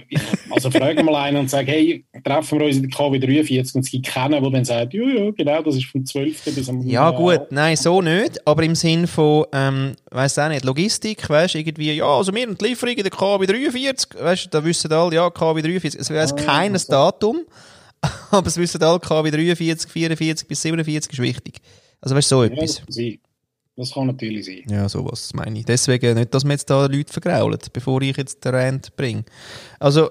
also 0.51 0.71
fragen 0.71 1.05
mal 1.05 1.17
einen 1.17 1.37
und 1.37 1.51
sagen, 1.51 1.69
hey, 1.69 2.03
treffen 2.25 2.59
wir 2.59 2.67
uns 2.67 2.77
in 2.77 2.89
der 2.89 2.91
KW 2.91 3.19
43 3.19 3.75
und 3.75 3.85
es 3.85 3.91
gibt 3.91 4.07
keinen, 4.07 4.43
der 4.43 4.51
dann 4.51 4.65
sagt, 4.65 4.95
ja, 4.95 5.03
ja, 5.03 5.31
genau, 5.33 5.61
das 5.61 5.77
ist 5.77 5.85
vom 5.85 6.07
12. 6.07 6.45
bis 6.55 6.69
am 6.71 6.81
Ja, 6.87 7.11
gut, 7.11 7.53
nein, 7.53 7.77
so 7.77 8.01
nicht, 8.01 8.47
aber 8.47 8.63
im 8.63 8.75
Sinn 8.75 9.07
von, 9.07 9.45
ähm, 9.53 9.97
weiss 10.11 10.39
auch 10.39 10.49
nicht, 10.49 10.65
Logistik, 10.65 11.29
weißt 11.29 11.55
du, 11.55 11.59
irgendwie, 11.59 11.93
ja, 11.93 12.07
also 12.07 12.35
wir 12.35 12.41
haben 12.41 12.57
die 12.57 12.65
Lieferung 12.65 12.95
in 12.95 13.03
der 13.03 13.13
KW 13.13 13.45
43, 13.45 14.19
weißt 14.19 14.47
du, 14.47 14.49
da 14.49 14.65
wissen 14.65 14.91
alle, 14.91 15.15
ja, 15.15 15.29
KW 15.29 15.61
43, 15.61 16.01
es 16.01 16.11
weiss 16.11 16.33
ah, 16.33 16.37
keines 16.37 16.89
also. 16.89 17.11
Datum, 17.11 17.41
aber 18.31 18.47
es 18.47 18.57
wissen 18.57 18.83
alle, 18.83 18.99
KW 18.99 19.31
43, 19.31 19.91
44 19.93 20.49
bis 20.49 20.63
47 20.63 21.13
ist 21.13 21.19
wichtig. 21.19 21.61
Also 22.01 22.17
weißt 22.17 22.31
du, 22.31 22.37
so 22.37 22.45
ja, 22.45 22.51
etwas. 22.51 22.83
Das 23.79 23.93
kann 23.95 24.09
natürlich 24.09 24.45
sein. 24.45 24.65
Ja, 24.69 24.89
sowas 24.89 25.33
meine 25.35 25.61
ich. 25.61 25.65
Deswegen 25.65 26.19
nicht, 26.19 26.35
dass 26.35 26.45
wir 26.45 26.51
jetzt 26.51 26.69
da 26.69 26.87
Leute 26.87 27.13
vergraulen, 27.13 27.61
bevor 27.73 28.03
ich 28.03 28.17
jetzt 28.17 28.45
den 28.45 28.53
Rand 28.53 28.97
bringe. 28.97 29.23
Also, 29.79 30.11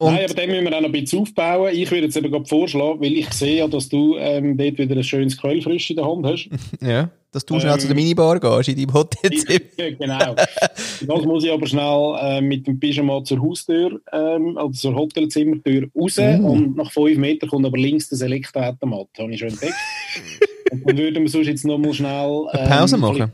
Nein, 0.00 0.24
aber 0.24 0.34
den 0.34 0.50
müssen 0.50 0.64
wir 0.64 0.76
auch 0.76 0.80
noch 0.80 0.88
ein 0.88 0.92
bisschen 0.92 1.20
aufbauen. 1.20 1.70
Ich 1.74 1.90
würde 1.90 2.06
jetzt 2.06 2.16
eben 2.16 2.30
gerade 2.30 2.46
vorschlagen, 2.46 3.00
weil 3.00 3.12
ich 3.12 3.30
sehe 3.32 3.58
ja, 3.58 3.68
dass 3.68 3.88
du 3.90 4.16
ähm, 4.16 4.56
dort 4.56 4.78
wieder 4.78 4.96
ein 4.96 5.04
schönes 5.04 5.36
Quellfrisch 5.36 5.90
in 5.90 5.96
der 5.96 6.06
Hand 6.06 6.26
hast. 6.26 6.48
ja, 6.82 7.10
dass 7.32 7.44
du 7.44 7.54
ähm, 7.54 7.60
schnell 7.60 7.80
zu 7.80 7.86
der 7.86 7.96
Minibar 7.96 8.40
gehst 8.40 8.68
in 8.70 8.76
deinem 8.76 8.94
Hotelzimmer. 8.94 9.60
genau. 9.98 10.34
das 10.34 11.24
muss 11.24 11.44
ich 11.44 11.52
aber 11.52 11.66
schnell 11.66 12.16
äh, 12.20 12.40
mit 12.40 12.66
dem 12.66 12.80
Pyjama 12.80 13.24
zur 13.24 13.42
Haustür, 13.42 14.00
ähm, 14.12 14.56
also 14.56 14.72
zur 14.72 14.94
Hotelzimmertür 14.94 15.88
raus 15.94 16.16
mm. 16.16 16.44
und 16.44 16.76
nach 16.76 16.90
fünf 16.90 17.18
Metern 17.18 17.50
kommt 17.50 17.66
aber 17.66 17.76
links 17.76 18.08
das 18.08 18.22
Elektroautomat. 18.22 19.08
Das 19.14 19.22
habe 19.22 19.34
ich 19.34 19.40
schon 19.40 19.50
entdeckt. 19.50 19.74
Und 20.84 20.88
dann 20.88 20.98
würden 20.98 21.22
wir 21.22 21.30
sonst 21.30 21.46
jetzt 21.46 21.64
noch 21.64 21.78
mal 21.78 21.92
schnell 21.92 22.46
ähm, 22.52 22.68
Pause 22.68 22.96
machen. 22.96 23.32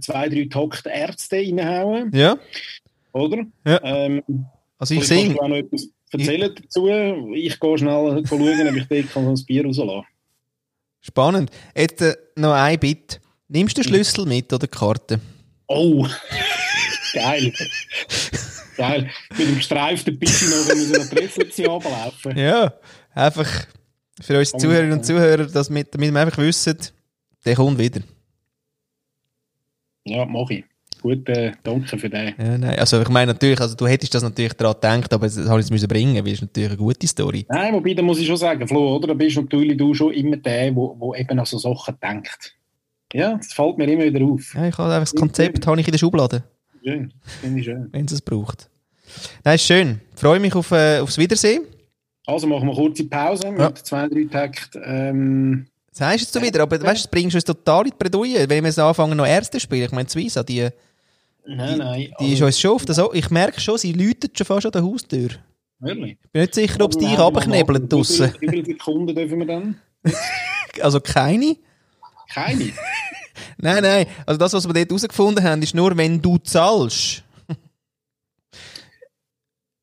Zwei, 0.00 0.28
drei 0.28 0.46
Takte 0.50 0.90
Ärzte 0.90 1.36
reinhauen. 1.36 2.10
Ja. 2.14 2.38
Oder? 3.12 3.44
Ja. 3.66 3.80
Ähm, 3.82 4.22
also 4.78 4.94
ich 4.94 5.38
auch 5.38 5.48
noch 5.48 5.56
etwas 5.56 5.88
erzählen 6.10 6.52
ich... 6.54 6.62
dazu. 6.62 6.88
Ich 7.34 7.60
gehe 7.60 7.78
schnell 7.78 8.24
schauen, 8.28 8.68
ob 8.68 8.76
ich 8.76 8.86
dort 8.88 9.12
kann 9.12 9.28
ein 9.28 9.44
Bier 9.46 9.64
rauslassen 9.64 10.06
Spannend. 11.00 11.50
Jetzt 11.76 12.00
äh, 12.00 12.16
noch 12.36 12.52
ein 12.52 12.78
Bit. 12.78 13.20
Nimmst 13.48 13.76
du 13.76 13.82
den 13.82 13.88
Schlüssel 13.88 14.24
mit 14.24 14.52
oder 14.52 14.66
die 14.66 14.70
Karte? 14.70 15.20
Oh, 15.66 16.06
geil. 17.12 17.52
geil. 18.76 19.10
Mit 19.36 19.48
dem 19.48 19.60
streiften 19.60 20.18
Bissi 20.18 20.46
noch, 20.46 20.68
wenn 20.68 20.78
wir 20.78 20.86
so 20.86 20.94
eine 20.94 21.10
Trefflektion 21.10 21.70
ablaufen. 21.70 22.38
Ja, 22.38 22.72
einfach 23.14 23.66
für 24.22 24.38
unsere 24.38 24.58
Zuhörerinnen 24.58 24.98
und 24.98 25.04
Zuhörer, 25.04 25.46
dass 25.46 25.68
mit, 25.68 25.94
damit 25.94 26.12
wir 26.12 26.20
einfach 26.20 26.38
wissen, 26.38 26.78
der 27.44 27.56
kommt 27.56 27.78
wieder. 27.78 28.00
Ja, 30.04 30.24
mache 30.24 30.54
ich. 30.54 30.64
Gut, 31.02 31.28
äh, 31.28 31.52
danke 31.64 31.98
für 31.98 32.08
den. 32.08 32.32
Ja, 32.38 32.58
nein. 32.58 32.78
Also 32.78 33.02
ich 33.02 33.08
meine 33.08 33.32
natürlich, 33.32 33.60
also 33.60 33.74
du 33.74 33.88
hättest 33.88 34.14
das 34.14 34.22
natürlich 34.22 34.52
daran 34.52 34.74
gedacht, 35.00 35.12
aber 35.12 35.26
das 35.26 35.36
habe 35.48 35.60
ich 35.60 35.68
jetzt 35.68 35.88
bringen 35.88 36.24
weil 36.24 36.32
es 36.32 36.40
natürlich 36.40 36.70
eine 36.70 36.78
gute 36.78 37.06
Story. 37.08 37.44
Nein, 37.48 37.74
wobei, 37.74 37.94
da 37.94 38.02
muss 38.02 38.20
ich 38.20 38.26
schon 38.26 38.36
sagen, 38.36 38.68
Flo, 38.68 38.96
oder? 38.96 39.08
Da 39.08 39.14
bist 39.14 39.36
natürlich 39.36 39.76
du 39.76 39.92
schon 39.94 40.12
immer 40.12 40.36
der, 40.36 40.70
der 40.70 41.18
eben 41.18 41.38
an 41.38 41.44
so 41.44 41.58
Sachen 41.58 41.96
denkt. 42.00 42.54
Ja, 43.12 43.34
das 43.34 43.52
fällt 43.52 43.78
mir 43.78 43.90
immer 43.90 44.04
wieder 44.04 44.24
auf. 44.24 44.54
Ja, 44.54 44.68
ich 44.68 44.78
habe 44.78 44.94
einfach 44.94 45.10
das 45.10 45.14
Konzept 45.14 45.66
habe 45.66 45.80
ich 45.80 45.88
in 45.88 45.92
der 45.92 45.98
Schublade. 45.98 46.44
Schön, 46.84 47.12
finde 47.40 47.58
ich 47.58 47.64
schön. 47.64 47.88
Wenn 47.90 48.06
es 48.06 48.12
es 48.12 48.22
braucht. 48.22 48.70
Nein, 49.44 49.56
ist 49.56 49.66
schön. 49.66 50.00
Ich 50.14 50.20
freue 50.20 50.38
mich 50.38 50.54
auf, 50.54 50.70
äh, 50.70 51.00
aufs 51.00 51.18
Wiedersehen. 51.18 51.64
Also 52.26 52.46
machen 52.46 52.68
wir 52.68 52.74
kurze 52.74 53.04
Pause 53.04 53.50
mit 53.50 53.60
ja. 53.60 53.74
zwei, 53.74 54.08
drei 54.08 54.24
Takten. 54.24 54.82
Ähm, 54.84 55.66
Sagst 55.90 56.20
du 56.20 56.22
jetzt 56.22 56.32
so 56.32 56.42
wieder, 56.42 56.62
aber 56.62 56.80
weißt, 56.80 57.04
das 57.04 57.10
bringst 57.10 57.34
du 57.34 57.36
uns 57.36 57.44
total 57.44 57.84
in 57.84 57.90
die 57.90 57.96
Bredouille, 57.98 58.48
wenn 58.48 58.64
wir 58.64 58.68
jetzt 58.68 58.78
anfangen, 58.78 59.16
noch 59.16 59.26
Erste 59.26 59.60
spielen. 59.60 59.84
Ich 59.84 59.92
meine, 59.92 60.06
Zwisa, 60.06 60.42
die, 60.42 60.68
nein, 61.44 61.78
nein, 61.78 62.00
die, 62.18 62.24
die 62.24 62.32
ist 62.32 62.40
uns 62.40 62.58
schon 62.58 62.70
auf 62.72 62.86
das, 62.86 63.00
Ich 63.12 63.28
merke 63.28 63.60
schon, 63.60 63.76
sie 63.76 63.92
läutet 63.92 64.36
schon 64.38 64.46
fast 64.46 64.64
an 64.64 64.72
der 64.72 64.82
Haustür. 64.82 65.28
Wirklich? 65.80 66.16
Ich 66.22 66.30
bin 66.30 66.42
nicht 66.42 66.54
sicher, 66.54 66.80
ob 66.80 66.92
es 66.92 66.98
dich 66.98 67.18
abknebelt 67.18 67.92
draussen. 67.92 68.32
Wie 68.40 68.48
viele 68.48 68.64
Sekunden 68.64 69.14
dürfen 69.14 69.38
wir 69.40 69.46
dann? 69.46 69.76
also 70.80 71.00
keine? 71.00 71.56
Keine? 72.32 72.72
nein, 73.58 73.82
nein. 73.82 74.06
Also 74.24 74.38
das, 74.38 74.54
was 74.54 74.66
wir 74.66 74.72
dort 74.72 74.88
herausgefunden 74.88 75.44
haben, 75.44 75.60
ist 75.60 75.74
nur, 75.74 75.94
wenn 75.96 76.22
du 76.22 76.38
zahlst. 76.38 77.21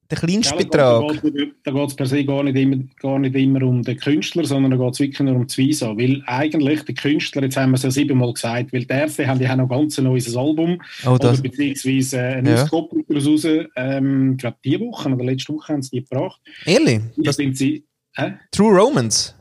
Der 0.10 0.18
kleinste 0.18 0.56
ja, 0.56 0.64
Betrag. 0.64 1.22
Da 1.64 1.72
geht 1.72 1.90
es 1.90 1.96
per 1.96 2.06
se 2.08 2.26
gar 2.26 2.42
nicht, 2.42 2.58
immer, 2.58 2.78
gar 3.00 3.20
nicht 3.20 3.36
immer 3.36 3.62
um 3.62 3.84
den 3.84 3.98
Künstler, 3.98 4.44
sondern 4.44 4.72
da 4.72 4.78
geht 4.78 4.94
es 4.94 5.00
wirklich 5.00 5.20
nur 5.20 5.36
um 5.36 5.46
die 5.46 5.58
Visa. 5.58 5.96
Weil 5.96 6.24
eigentlich 6.26 6.82
der 6.84 6.96
Künstler, 6.96 7.44
jetzt 7.44 7.58
haben 7.58 7.72
wir 7.72 7.76
es 7.76 7.84
ja 7.84 7.92
siebenmal 7.92 8.34
gesagt, 8.34 8.74
weil 8.74 8.86
die 8.86 8.94
Ärzte 8.94 9.28
haben 9.28 9.40
ja 9.40 9.56
noch 9.56 9.70
ganz 9.70 10.00
ein 10.00 10.06
neues 10.06 10.36
Album, 10.36 10.82
oh, 11.06 11.12
oder 11.12 11.38
beziehungsweise 11.38 12.22
eine 12.22 12.50
ja. 12.50 12.64
Auskopplung 12.64 13.06
daraus 13.08 13.28
raus. 13.28 13.46
Ähm, 13.76 14.32
ich 14.32 14.38
glaube, 14.40 14.58
diese 14.66 14.80
Woche 14.80 15.10
oder 15.10 15.26
letzte 15.26 15.54
Woche 15.54 15.74
haben 15.74 15.82
sie 15.84 15.92
die 15.92 16.04
gebracht. 16.04 16.42
Ehrlich? 16.66 17.02
Das 17.18 17.36
sind 17.36 17.56
sie. 17.56 17.86
Hä? 18.16 18.34
True 18.52 18.76
Romance? 18.76 19.36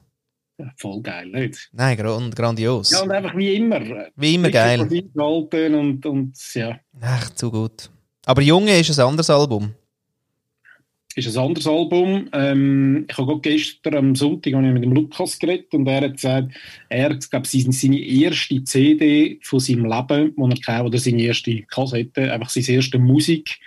Ja, 0.59 0.71
voll 0.77 1.01
geil, 1.01 1.29
nicht? 1.29 1.71
Nein, 1.73 1.97
grand, 1.97 2.35
grandios. 2.37 2.91
Ja, 2.91 3.03
und 3.03 3.11
einfach 3.13 3.35
wie 3.37 3.55
immer. 3.55 3.81
Wie 4.17 4.35
immer 4.35 4.51
geil. 4.51 4.81
Und, 4.81 6.05
und, 6.05 6.55
ja. 6.55 6.79
Ach, 7.01 7.31
zu 7.31 7.51
gut. 7.51 7.91
Aber 8.27 8.43
Junge 8.43 8.79
ist 8.79 8.99
ein 8.99 9.07
anderes 9.07 9.31
Album. 9.31 9.73
Ist 11.27 11.37
ein 11.37 11.45
anderes 11.45 11.67
Album. 11.67 12.29
Ähm, 12.33 13.07
ich 13.09 13.19
habe 13.19 13.41
gestern 13.41 13.95
am 13.97 14.15
Sonntag 14.15 14.53
ich 14.53 14.55
mit 14.55 14.85
dem 14.85 14.93
Lukas 14.93 15.39
geredet 15.39 15.73
und 15.75 15.87
er 15.87 16.03
hat 16.03 16.15
gesagt, 16.15 16.53
er 16.89 17.15
glaube 17.17 17.47
seine, 17.47 17.73
seine 17.73 17.99
erste 17.99 18.63
CD 18.65 19.39
von 19.43 19.61
seinem 19.61 19.85
Leben, 19.85 20.35
die 20.37 20.43
er 20.43 20.49
gekauft 20.49 20.87
oder 20.87 20.99
seine 20.99 21.23
erste 21.23 21.63
Kassette, 21.63 22.33
einfach 22.33 22.51
seine 22.51 22.69
erste 22.69 22.99
Musik, 22.99 23.59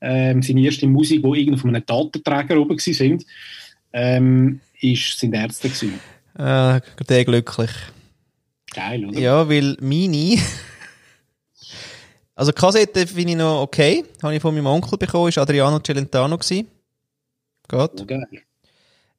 ähm, 0.00 0.42
seine 0.42 0.62
erste 0.62 0.86
Musik, 0.86 1.22
die 1.22 1.40
irgendwie 1.40 1.58
von 1.58 1.74
einem 1.74 1.86
Datenträger 1.86 2.60
oben 2.60 2.78
sind, 2.78 3.24
ähm, 3.92 4.60
ist, 4.80 5.18
sind 5.18 5.34
Ärzte 5.34 5.68
gewesen. 5.68 6.00
Äh, 6.38 6.80
der 7.08 7.24
glücklich. 7.24 7.70
Geil, 8.74 9.04
oder? 9.06 9.18
Ja, 9.18 9.48
weil 9.48 9.76
meine. 9.80 10.36
also, 12.34 12.52
Kassette 12.52 13.06
finde 13.06 13.32
ich 13.32 13.38
noch 13.38 13.62
okay. 13.62 14.04
Habe 14.22 14.34
ich 14.34 14.42
von 14.42 14.54
meinem 14.54 14.66
Onkel 14.66 14.98
bekommen, 14.98 15.28
ist 15.28 15.38
Adriano 15.38 15.80
Celentano. 15.80 16.36
Gewesen. 16.36 16.68
Geht. 17.68 18.00
Oh, 18.00 18.06
geil. 18.06 18.26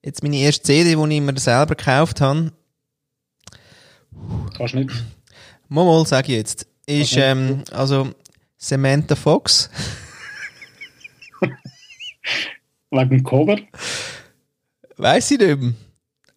Jetzt 0.02 0.24
meine 0.24 0.38
erste 0.38 0.64
CD, 0.64 0.96
die 0.96 1.16
ich 1.16 1.22
mir 1.22 1.38
selber 1.40 1.76
gekauft 1.76 2.22
habe. 2.22 2.52
Kannst 4.58 4.74
nicht. 4.76 4.92
Mal, 5.68 5.86
mal, 5.86 6.06
sage 6.06 6.32
ich 6.32 6.38
jetzt. 6.38 6.68
Ist, 6.86 7.14
Okay. 7.14 7.32
ähm, 7.32 7.64
also, 7.72 8.14
Samantha 8.58 9.16
Fox. 9.16 9.70
Wegen 12.92 13.10
dem 13.10 13.24
Cover. 13.24 13.58
Weiss 14.98 15.30
ich 15.32 15.40
nicht. 15.40 15.76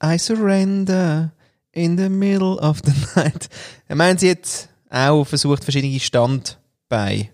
I 0.05 0.19
surrender 0.19 1.33
in 1.73 1.97
the 1.97 2.09
middle 2.09 2.57
of 2.59 2.81
the 2.85 2.93
night. 3.17 3.49
Ich 3.89 3.95
meine, 3.95 4.19
sie 4.19 4.31
hat 4.31 4.69
auch 4.91 5.25
versucht, 5.25 5.65
verschiedene 5.65 5.99
Standbeine 5.99 7.31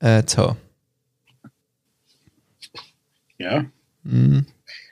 äh, 0.00 0.24
zu 0.24 0.48
haben. 0.48 0.58
Ja. 3.38 3.64
Mhm. 4.04 4.46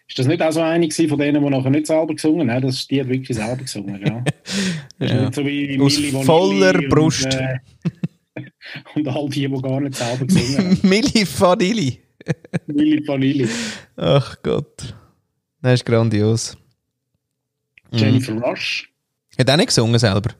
Ist 0.08 0.18
das 0.20 0.26
nicht 0.26 0.40
auch 0.40 0.52
so 0.52 0.60
eine 0.60 0.86
gewesen 0.86 1.08
von 1.08 1.18
denen, 1.18 1.42
die 1.42 1.50
nachher 1.50 1.70
nicht 1.70 1.86
selber 1.88 2.14
gesungen 2.14 2.50
haben? 2.50 2.62
Das 2.62 2.76
ist 2.76 2.90
die 2.90 3.00
hat 3.00 3.08
wirklich 3.08 3.36
selber 3.36 3.56
gesungen, 3.62 4.00
ja. 4.06 4.24
Das 4.98 5.10
ist 5.10 5.14
Ja. 5.16 5.32
so 5.32 5.44
wie 5.44 5.80
Aus 5.80 5.96
Milli 5.98 6.12
Vanilli 6.12 6.24
voller 6.26 6.74
und, 6.76 6.88
Brust. 6.88 7.26
äh, 7.26 7.58
und 8.94 9.08
all 9.08 9.28
die, 9.28 9.48
die 9.48 9.62
gar 9.62 9.80
nicht 9.80 9.94
selber 9.96 10.24
gesungen 10.26 10.58
haben. 10.58 10.78
Milli 10.88 11.26
Vanilli. 11.38 12.00
Milli 12.66 13.06
Vanilli. 13.06 13.48
Ach 13.96 14.36
Gott. 14.42 14.94
Das 15.60 15.74
ist 15.74 15.84
grandios. 15.84 16.56
Mhm. 17.90 17.98
Jennifer 17.98 18.34
Rush. 18.40 18.88
Hat 19.38 19.50
auch 19.50 19.56
nicht 19.56 19.66
gesungen 19.68 19.98
selber? 19.98 20.30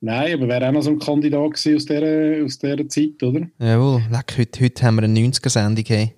Nein, 0.00 0.34
aber 0.34 0.46
wäre 0.48 0.68
auch 0.68 0.72
noch 0.72 0.82
so 0.82 0.90
ein 0.90 0.98
Kandidat 0.98 1.52
gewesen 1.54 1.76
aus 1.76 1.86
dieser, 1.86 2.44
aus 2.44 2.58
dieser 2.58 2.88
Zeit, 2.88 3.22
oder? 3.22 3.48
Jawohl. 3.58 4.02
Leck, 4.10 4.34
heute, 4.38 4.64
heute 4.64 4.84
haben 4.86 4.96
wir 4.96 5.02
eine 5.04 5.18
90er-Sendung. 5.20 5.84
Hey. 5.86 6.14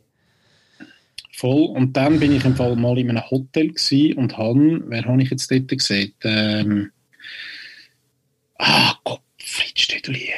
Voll. 1.38 1.68
Und 1.68 1.96
dann 1.96 2.18
bin 2.18 2.34
ich 2.34 2.44
im 2.44 2.56
Fall 2.56 2.74
mal 2.74 2.98
in 2.98 3.10
einem 3.10 3.30
Hotel 3.30 3.72
und 4.16 4.36
han, 4.36 4.82
wer 4.88 5.04
habe 5.04 5.22
ich 5.22 5.30
jetzt 5.30 5.48
dort 5.52 5.68
gesehen? 5.68 6.12
Ähm, 6.24 6.90
ah, 8.58 8.94
Gottfried 9.04 9.78
Stödeli. 9.78 10.30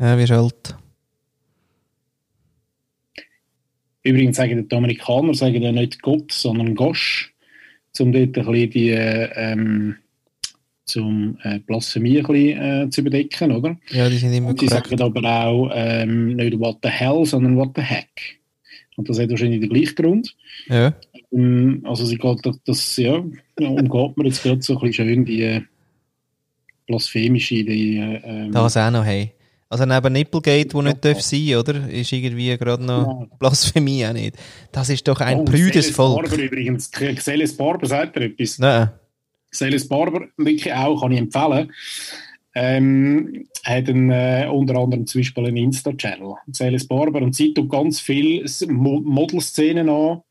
Ja, 0.00 0.18
wie 0.18 0.32
alt? 0.32 0.76
Übrigens 4.02 4.36
sagen 4.36 4.66
die 4.68 4.76
Amerikaner 4.76 5.32
sagen 5.32 5.62
ja 5.62 5.70
nicht 5.70 6.02
Gott, 6.02 6.32
sondern 6.32 6.74
Gosch, 6.74 7.32
um 8.00 8.10
dort 8.10 8.24
ein 8.24 8.32
bisschen 8.32 8.70
die 8.70 8.90
äh, 8.90 9.30
ähm, 9.36 9.94
zum 10.86 11.38
äh, 11.44 11.60
Blasphemie 11.60 12.18
ein 12.18 12.26
bisschen, 12.26 12.60
äh, 12.60 12.90
zu 12.90 13.00
überdecken, 13.02 13.52
oder? 13.52 13.78
Ja, 13.90 14.08
die 14.10 14.16
sind 14.16 14.32
immer 14.32 14.48
Und 14.48 14.60
die 14.60 14.66
korrekt. 14.66 14.88
sagen 14.88 15.02
aber 15.02 15.46
auch 15.46 15.70
ähm, 15.72 16.34
nicht 16.34 16.58
What 16.58 16.78
the 16.82 16.88
hell, 16.88 17.24
sondern 17.24 17.56
What 17.56 17.76
the 17.76 17.82
heck. 17.82 18.41
Und 18.96 19.08
das 19.08 19.18
hat 19.18 19.30
wahrscheinlich 19.30 19.60
den 19.60 19.70
gleichen 19.70 19.94
Grund. 19.94 20.36
Ja. 20.68 20.92
Ähm, 21.32 21.82
Also 21.86 22.04
sie 22.04 22.18
geht, 22.18 22.38
das, 22.44 22.58
das 22.64 22.96
ja, 22.96 23.22
ja, 23.58 23.68
umgeht 23.68 24.16
man 24.16 24.26
jetzt 24.26 24.42
gerade 24.42 24.62
so 24.62 24.74
ein 24.78 24.80
bisschen 24.80 25.06
schön 25.06 25.24
die 25.24 25.42
äh, 25.42 25.62
blasphemische, 26.86 27.64
die, 27.64 27.96
äh, 27.96 28.20
ähm, 28.24 28.52
Das 28.52 28.76
auch 28.76 28.90
noch, 28.90 29.04
hey. 29.04 29.32
Also 29.68 29.86
neben 29.86 30.12
Nipplegate, 30.12 30.74
wo 30.74 30.82
nicht 30.82 31.02
darf 31.02 31.22
sein, 31.22 31.54
oder? 31.56 31.88
Ist 31.88 32.12
irgendwie 32.12 32.54
gerade 32.58 32.84
noch 32.84 33.26
Blasphemie 33.38 34.04
auch 34.04 34.12
nicht. 34.12 34.36
Das 34.70 34.90
ist 34.90 35.08
doch 35.08 35.18
ein 35.20 35.38
Oh, 35.38 35.44
prüdes 35.46 35.88
Volk. 35.90 36.28
Barber 36.28 36.42
übrigens. 36.42 36.90
Celis 36.90 37.56
Barber 37.56 37.86
sagt 37.86 38.16
er 38.16 38.22
etwas. 38.24 38.58
Nein. 38.58 38.90
Celis 39.50 39.88
Barber, 39.88 40.26
wirklich 40.36 40.72
auch, 40.74 41.00
kann 41.00 41.12
ich 41.12 41.18
empfehlen. 41.18 41.72
Ähm, 42.54 43.46
hat 43.64 43.88
einen, 43.88 44.10
äh, 44.10 44.46
unter 44.50 44.76
anderem 44.76 45.06
zum 45.06 45.20
Beispiel 45.20 45.46
einen 45.46 45.56
Insta-Channel. 45.56 46.34
Celis 46.52 46.86
Barber 46.86 47.22
und 47.22 47.34
sie 47.34 47.54
tut 47.54 47.70
ganz 47.70 48.00
viele 48.00 48.44
Mo 48.68 49.00
Modelszenen 49.00 49.88
an. 49.88 50.22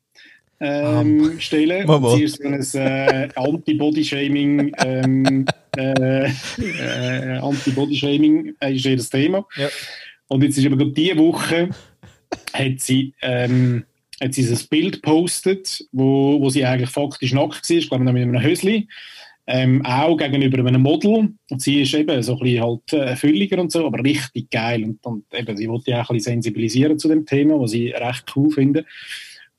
Ähm, 0.60 1.40
stellen. 1.40 1.86
Mal, 1.88 1.98
mal. 1.98 2.12
Und 2.12 2.18
sie 2.18 2.24
ist 2.24 2.40
so 2.70 2.78
ein 2.78 2.86
äh, 2.86 3.28
Anti-Body-Shaming 3.34 4.72
ähm, 4.84 5.44
äh, 5.76 6.26
äh, 6.26 7.38
Anti-Body-Shaming 7.38 8.54
ist 8.60 8.84
ihr 8.84 8.96
das 8.96 9.10
Thema. 9.10 9.44
Ja. 9.56 9.68
Und 10.28 10.44
jetzt 10.44 10.58
ist 10.58 10.66
aber 10.66 10.76
gerade 10.76 10.92
diese 10.92 11.18
Woche 11.18 11.70
hat 12.52 12.78
sie, 12.80 13.12
ähm, 13.22 13.84
hat 14.20 14.34
sie 14.34 14.46
ein 14.46 14.58
Bild 14.70 15.02
gepostet, 15.02 15.84
wo, 15.92 16.40
wo 16.40 16.48
sie 16.48 16.64
eigentlich 16.64 16.90
faktisch 16.90 17.32
nackt 17.32 17.68
war, 17.68 17.76
ich 17.76 17.88
glaube 17.88 18.04
noch 18.04 18.12
mit 18.12 18.22
einem 18.22 18.42
Hösli, 18.42 18.88
ähm, 19.46 19.84
auch 19.84 20.16
gegenüber 20.16 20.58
einem 20.58 20.82
Model. 20.82 21.34
Und 21.50 21.62
sie 21.62 21.82
ist 21.82 21.94
eben 21.94 22.22
so 22.22 22.34
ein 22.34 22.38
bisschen 22.40 22.62
halt 22.62 22.92
äh, 22.92 23.16
fülliger 23.16 23.60
und 23.60 23.72
so, 23.72 23.86
aber 23.86 24.02
richtig 24.02 24.50
geil. 24.50 24.84
Und, 24.84 25.04
und 25.04 25.24
eben, 25.34 25.56
sie 25.56 25.68
wollte 25.68 25.90
ja 25.90 26.02
auch 26.02 26.10
ein 26.10 26.16
bisschen 26.16 26.34
sensibilisieren 26.34 26.98
zu 26.98 27.08
dem 27.08 27.26
Thema, 27.26 27.58
was 27.60 27.72
ich 27.72 27.94
recht 27.94 28.32
cool 28.36 28.50
finde. 28.50 28.84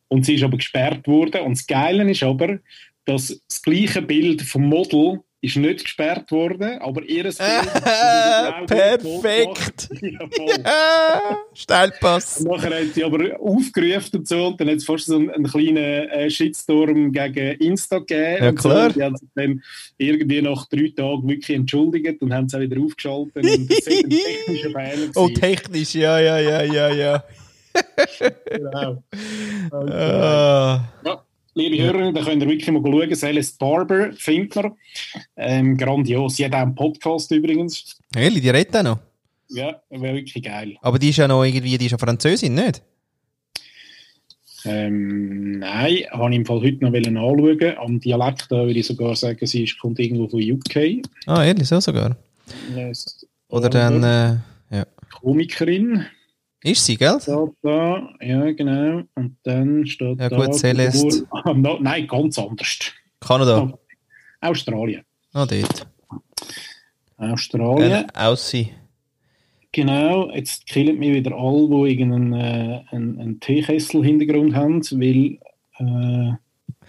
Und 0.08 0.26
sie 0.26 0.36
ist 0.36 0.44
aber 0.44 0.58
gesperrt 0.58 1.08
worden. 1.08 1.42
Und 1.42 1.58
das 1.58 1.68
Geile 1.68 2.10
ist 2.10 2.24
aber, 2.24 2.60
dass 3.06 3.42
das 3.48 3.62
gleiche 3.62 4.02
Bild 4.02 4.42
vom 4.42 4.64
Model 4.68 5.20
ist 5.44 5.58
nicht 5.58 5.84
gesperrt 5.84 6.32
worden, 6.32 6.80
aber 6.80 7.04
ihr 7.04 7.24
Bild 7.24 7.38
Äh, 7.40 8.66
Perfekt. 8.66 9.90
Ja, 10.02 11.38
Steilpass. 11.54 12.40
Und 12.40 12.52
nachher 12.52 12.80
hat 12.80 12.94
sie 12.94 13.04
aber 13.04 13.40
aufgerufen 13.40 14.20
und 14.20 14.28
so, 14.28 14.48
und 14.48 14.62
dann 14.62 14.70
hat 14.70 14.78
es 14.78 14.86
fast 14.86 15.06
so 15.06 15.16
einen, 15.16 15.30
einen 15.32 15.46
kleinen 15.46 15.78
äh, 15.78 16.30
Shitstorm 16.30 17.12
gegen 17.12 17.58
Insta 17.60 18.00
gegeben. 18.00 18.44
Ja, 18.44 18.50
und 18.50 18.56
klar. 18.60 18.90
So. 18.90 19.00
Die 19.00 19.04
haben 19.04 19.18
sich 19.18 19.30
dann 19.36 19.64
irgendwie 19.98 20.42
nach 20.42 20.66
drei 20.70 20.94
Tagen 20.96 21.28
wirklich 21.28 21.58
entschuldigt 21.58 22.22
und 22.22 22.34
haben 22.34 22.46
es 22.46 22.56
auch 22.56 22.60
wieder 22.60 22.82
aufgeschaltet. 22.82 23.36
Und 23.36 23.70
das 23.70 23.80
ist 23.80 23.88
ein 23.90 24.10
technischer 24.10 24.70
Fehler. 24.70 25.12
Oh, 25.16 25.28
technisch, 25.28 25.96
ja, 25.96 26.20
ja, 26.20 26.40
ja, 26.40 26.64
ja, 26.64 26.90
ja. 26.90 27.24
genau. 28.46 29.04
Ah. 29.72 30.84
Ja, 31.06 31.23
liebe 31.56 31.84
Hörerinnen, 31.84 32.14
da 32.14 32.24
könnt 32.24 32.42
ihr 32.42 32.50
wirklich 32.50 32.70
mal 32.72 32.82
schauen. 32.82 33.16
Celeste 33.16 33.58
Barber 33.58 34.12
man. 34.14 34.72
Ähm, 35.36 35.78
grandios. 35.78 36.36
Sie 36.36 36.46
hat 36.46 36.54
auch 36.54 36.60
einen 36.60 36.76
Podcast 36.76 37.32
übrigens. 37.32 37.98
Ehrlich, 38.16 38.42
die 38.42 38.50
redet 38.50 38.76
auch 38.76 38.84
noch. 38.84 39.00
Ja, 39.50 39.82
wäre 39.90 40.16
wirklich 40.16 40.44
geil. 40.44 40.78
Aber 40.82 40.98
die 40.98 41.10
ist 41.10 41.18
ja 41.18 41.28
noch 41.28 41.44
irgendwie, 41.44 41.78
die 41.78 41.86
ist 41.86 41.92
ja 41.92 41.98
Französin, 41.98 42.56
nicht? 42.56 42.82
Ähm, 44.66 45.60
nein, 45.60 46.06
habe 46.12 46.30
ich 46.32 46.38
im 46.38 46.46
Fall 46.46 46.62
heute 46.62 46.84
noch 46.84 46.94
anschauen. 46.94 47.78
Am 47.78 48.00
Dialekt 48.00 48.48
da 48.50 48.66
würde 48.66 48.80
ich 48.80 48.88
sogar 48.88 49.16
sagen, 49.16 49.46
sie 49.46 49.64
ist, 49.66 49.78
kommt 49.78 50.00
irgendwo 50.00 50.28
von 50.28 50.40
UK. 50.42 51.06
Ah, 51.26 51.44
ehrlich, 51.44 51.68
so 51.68 51.80
sogar. 51.80 52.16
Celeste 52.74 53.28
Oder 53.50 53.70
dann, 53.70 54.04
äh, 54.04 54.76
ja. 54.76 54.86
Komikerin. 55.12 56.06
Ist 56.64 56.86
sie, 56.86 56.96
gell? 56.98 57.20
Da, 57.26 57.48
da, 57.62 58.10
ja, 58.22 58.52
genau. 58.52 59.04
Und 59.16 59.36
dann 59.44 59.86
steht 59.86 60.20
Ja, 60.20 60.30
da. 60.30 60.36
gut, 60.38 60.56
Celeste. 60.56 61.28
Nein, 61.82 62.08
ganz 62.08 62.40
anders. 62.40 62.80
Kanada. 63.20 63.78
Australien. 64.40 65.04
Ah, 65.34 65.46
dort. 65.46 65.88
Australien. 67.18 67.90
Dann 67.90 68.10
Aussie. 68.12 68.70
Genau, 69.72 70.30
jetzt 70.32 70.68
killen 70.68 71.00
mich 71.00 71.14
wieder 71.14 71.36
alle, 71.36 71.68
die 71.68 71.92
irgendeinen 71.94 72.34
äh, 72.34 72.82
einen, 72.92 73.20
einen 73.20 73.40
Teekessel-Hintergrund 73.40 74.54
haben, 74.56 74.82
weil 74.84 75.40
äh, 75.80 76.34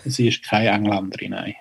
sie 0.04 0.28
ist 0.28 0.42
keine 0.42 0.68
Engländerin, 0.68 1.30
nein. 1.30 1.54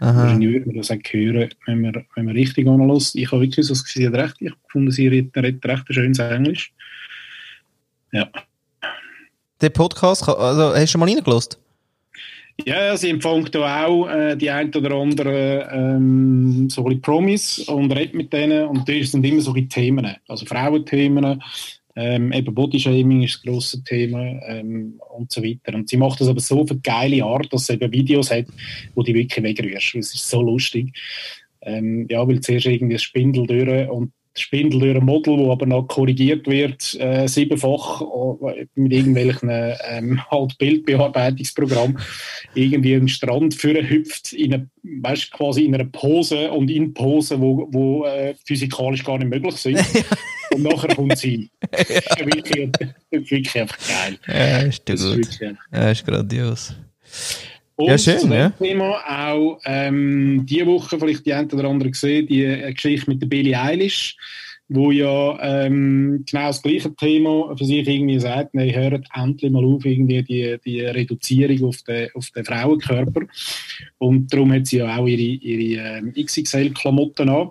Aha. 0.00 0.16
Wahrscheinlich 0.16 0.50
würde 0.52 0.66
man 0.66 0.76
das 0.76 0.90
auch 0.92 0.96
hören, 1.10 1.50
wenn 1.66 1.80
man, 1.80 2.06
wenn 2.14 2.24
man 2.26 2.36
richtig 2.36 2.68
anlässt. 2.68 3.16
Ich 3.16 3.32
habe 3.32 3.42
wirklich 3.42 3.66
so 3.66 3.74
sie 3.74 4.06
hat 4.06 4.14
recht, 4.14 4.36
ich 4.40 4.52
gefunden, 4.64 4.90
sie 4.92 5.08
redet, 5.08 5.36
recht 5.36 5.66
ein 5.66 5.94
schönes 5.94 6.18
Englisch. 6.20 6.72
Ja. 8.14 8.28
Der 9.60 9.70
Podcast, 9.70 10.28
also, 10.28 10.74
hast 10.74 10.82
du 10.82 10.86
schon 10.86 11.00
mal 11.00 11.08
reingelassen? 11.08 11.56
Ja, 12.64 12.96
sie 12.96 13.10
empfängt 13.10 13.52
da 13.56 13.86
auch 13.86 14.06
äh, 14.06 14.36
die 14.36 14.48
ein 14.48 14.72
oder 14.72 14.94
andere 14.94 15.68
ähm, 15.72 16.70
so 16.70 16.86
ein 16.86 17.00
Promis 17.00 17.58
und 17.58 17.90
redet 17.90 18.14
mit 18.14 18.32
denen 18.32 18.68
und 18.68 18.88
das 18.88 19.10
sind 19.10 19.26
immer 19.26 19.40
so 19.40 19.52
ein 19.52 19.68
Themen, 19.68 20.16
also 20.28 20.46
Frauenthemen, 20.46 21.42
ähm, 21.96 22.32
eben 22.32 22.54
Bodyshaming 22.54 23.22
ist 23.22 23.34
das 23.34 23.42
grosse 23.42 23.82
Thema 23.82 24.20
ähm, 24.46 25.00
und 25.16 25.32
so 25.32 25.42
weiter. 25.42 25.74
Und 25.74 25.88
sie 25.88 25.96
macht 25.96 26.20
das 26.20 26.28
aber 26.28 26.40
so 26.40 26.60
auf 26.60 26.70
eine 26.70 26.80
geile 26.80 27.24
Art, 27.24 27.52
dass 27.52 27.66
sie 27.66 27.74
eben 27.74 27.92
Videos 27.92 28.30
hat, 28.30 28.46
wo 28.94 29.02
die 29.02 29.14
wirklich 29.14 29.44
wegrührst. 29.44 29.94
Das 29.94 30.14
ist 30.14 30.28
so 30.28 30.42
lustig. 30.42 30.92
Ähm, 31.62 32.06
ja, 32.10 32.26
weil 32.26 32.40
zuerst 32.40 32.66
irgendwie 32.66 32.94
das 32.94 33.02
Spindel 33.02 33.46
durch 33.46 33.88
und 33.88 34.12
Spindel 34.36 34.80
durch 34.80 34.96
ein 34.96 35.04
Model, 35.04 35.38
wo 35.38 35.52
aber 35.52 35.66
noch 35.66 35.84
korrigiert 35.84 36.46
wird, 36.46 36.94
äh, 37.00 37.26
siebenfach 37.26 38.02
äh, 38.02 38.66
mit 38.74 38.92
irgendwelchen 38.92 39.50
ähm, 39.50 40.20
halt 40.30 40.58
Bildbearbeitungsprogramm 40.58 41.98
irgendwie 42.54 42.94
einen 42.94 43.08
Strand 43.08 43.54
führen 43.54 43.88
hüpft, 43.88 44.32
in 44.32 44.54
eine, 44.54 44.68
weißt, 44.82 45.32
quasi 45.32 45.64
in 45.64 45.74
einer 45.74 45.84
Pose 45.84 46.50
und 46.50 46.70
in 46.70 46.94
Posen, 46.94 47.40
wo, 47.40 47.68
wo 47.70 48.04
äh, 48.06 48.34
physikalisch 48.44 49.04
gar 49.04 49.18
nicht 49.18 49.30
möglich 49.30 49.56
sind. 49.56 49.78
und 50.54 50.62
nachher 50.62 50.94
kommt 50.94 51.18
sie. 51.18 51.50
Das 51.70 51.88
ist 51.88 52.18
wirklich, 52.18 52.70
wirklich 53.10 53.60
einfach 53.60 53.78
geil. 53.88 54.18
Ja, 54.28 54.58
ist, 54.58 54.88
das 54.88 55.00
ist 55.00 55.40
gut. 55.40 55.56
Ja, 55.72 55.90
ist 55.90 56.06
grandios. 56.06 56.74
Und 57.76 57.88
ja, 57.88 57.98
schön, 57.98 58.18
zu 58.18 58.28
dem 58.28 58.36
ja. 58.36 58.50
Thema 58.50 59.00
auch 59.06 59.58
ähm, 59.64 60.46
diese 60.46 60.66
Woche 60.66 60.98
vielleicht 60.98 61.26
die 61.26 61.34
ein 61.34 61.50
oder 61.50 61.68
andere 61.68 61.90
gesehen, 61.90 62.26
die 62.26 62.44
äh, 62.44 62.72
Geschichte 62.72 63.10
mit 63.10 63.20
der 63.20 63.26
Billie 63.26 63.60
Eilish, 63.60 64.16
wo 64.68 64.92
ja 64.92 65.38
ähm, 65.42 66.24
genau 66.24 66.46
das 66.46 66.62
gleiche 66.62 66.94
Thema 66.94 67.54
für 67.56 67.64
sich 67.64 67.86
irgendwie 67.86 68.18
sagt, 68.20 68.54
nein, 68.54 68.74
hört 68.74 69.06
endlich 69.14 69.50
mal 69.50 69.64
auf, 69.64 69.84
irgendwie 69.84 70.22
die, 70.22 70.56
die 70.64 70.80
Reduzierung 70.82 71.68
auf 71.68 71.82
den, 71.82 72.08
auf 72.14 72.30
den 72.30 72.44
Frauenkörper. 72.44 73.22
Und 73.98 74.32
darum 74.32 74.52
hat 74.52 74.66
sie 74.66 74.78
ja 74.78 74.96
auch 74.96 75.06
ihre, 75.06 75.20
ihre 75.20 75.98
ähm, 75.98 76.14
XXL-Klamotten 76.14 77.28
an. 77.28 77.50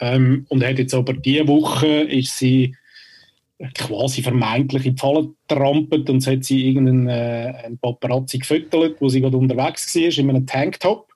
Ähm, 0.00 0.46
und 0.48 0.64
hat 0.64 0.78
jetzt 0.78 0.94
aber 0.94 1.12
diese 1.12 1.46
Woche 1.46 1.86
ist 1.86 2.36
sie 2.36 2.74
quasi 3.74 4.22
vermeintlich 4.22 4.86
in 4.86 4.96
die 4.96 5.00
Falle 5.00 5.30
trampelt 5.48 6.10
und 6.10 6.26
hat 6.26 6.44
sie 6.44 6.66
irgendeinen 6.68 7.08
äh, 7.08 7.70
Paparazzi 7.80 8.38
gefüttert, 8.38 9.00
wo 9.00 9.08
sie 9.08 9.20
gerade 9.20 9.36
unterwegs 9.36 9.94
war, 9.94 10.18
in 10.18 10.30
einem 10.30 10.46
Tanktop. 10.46 11.12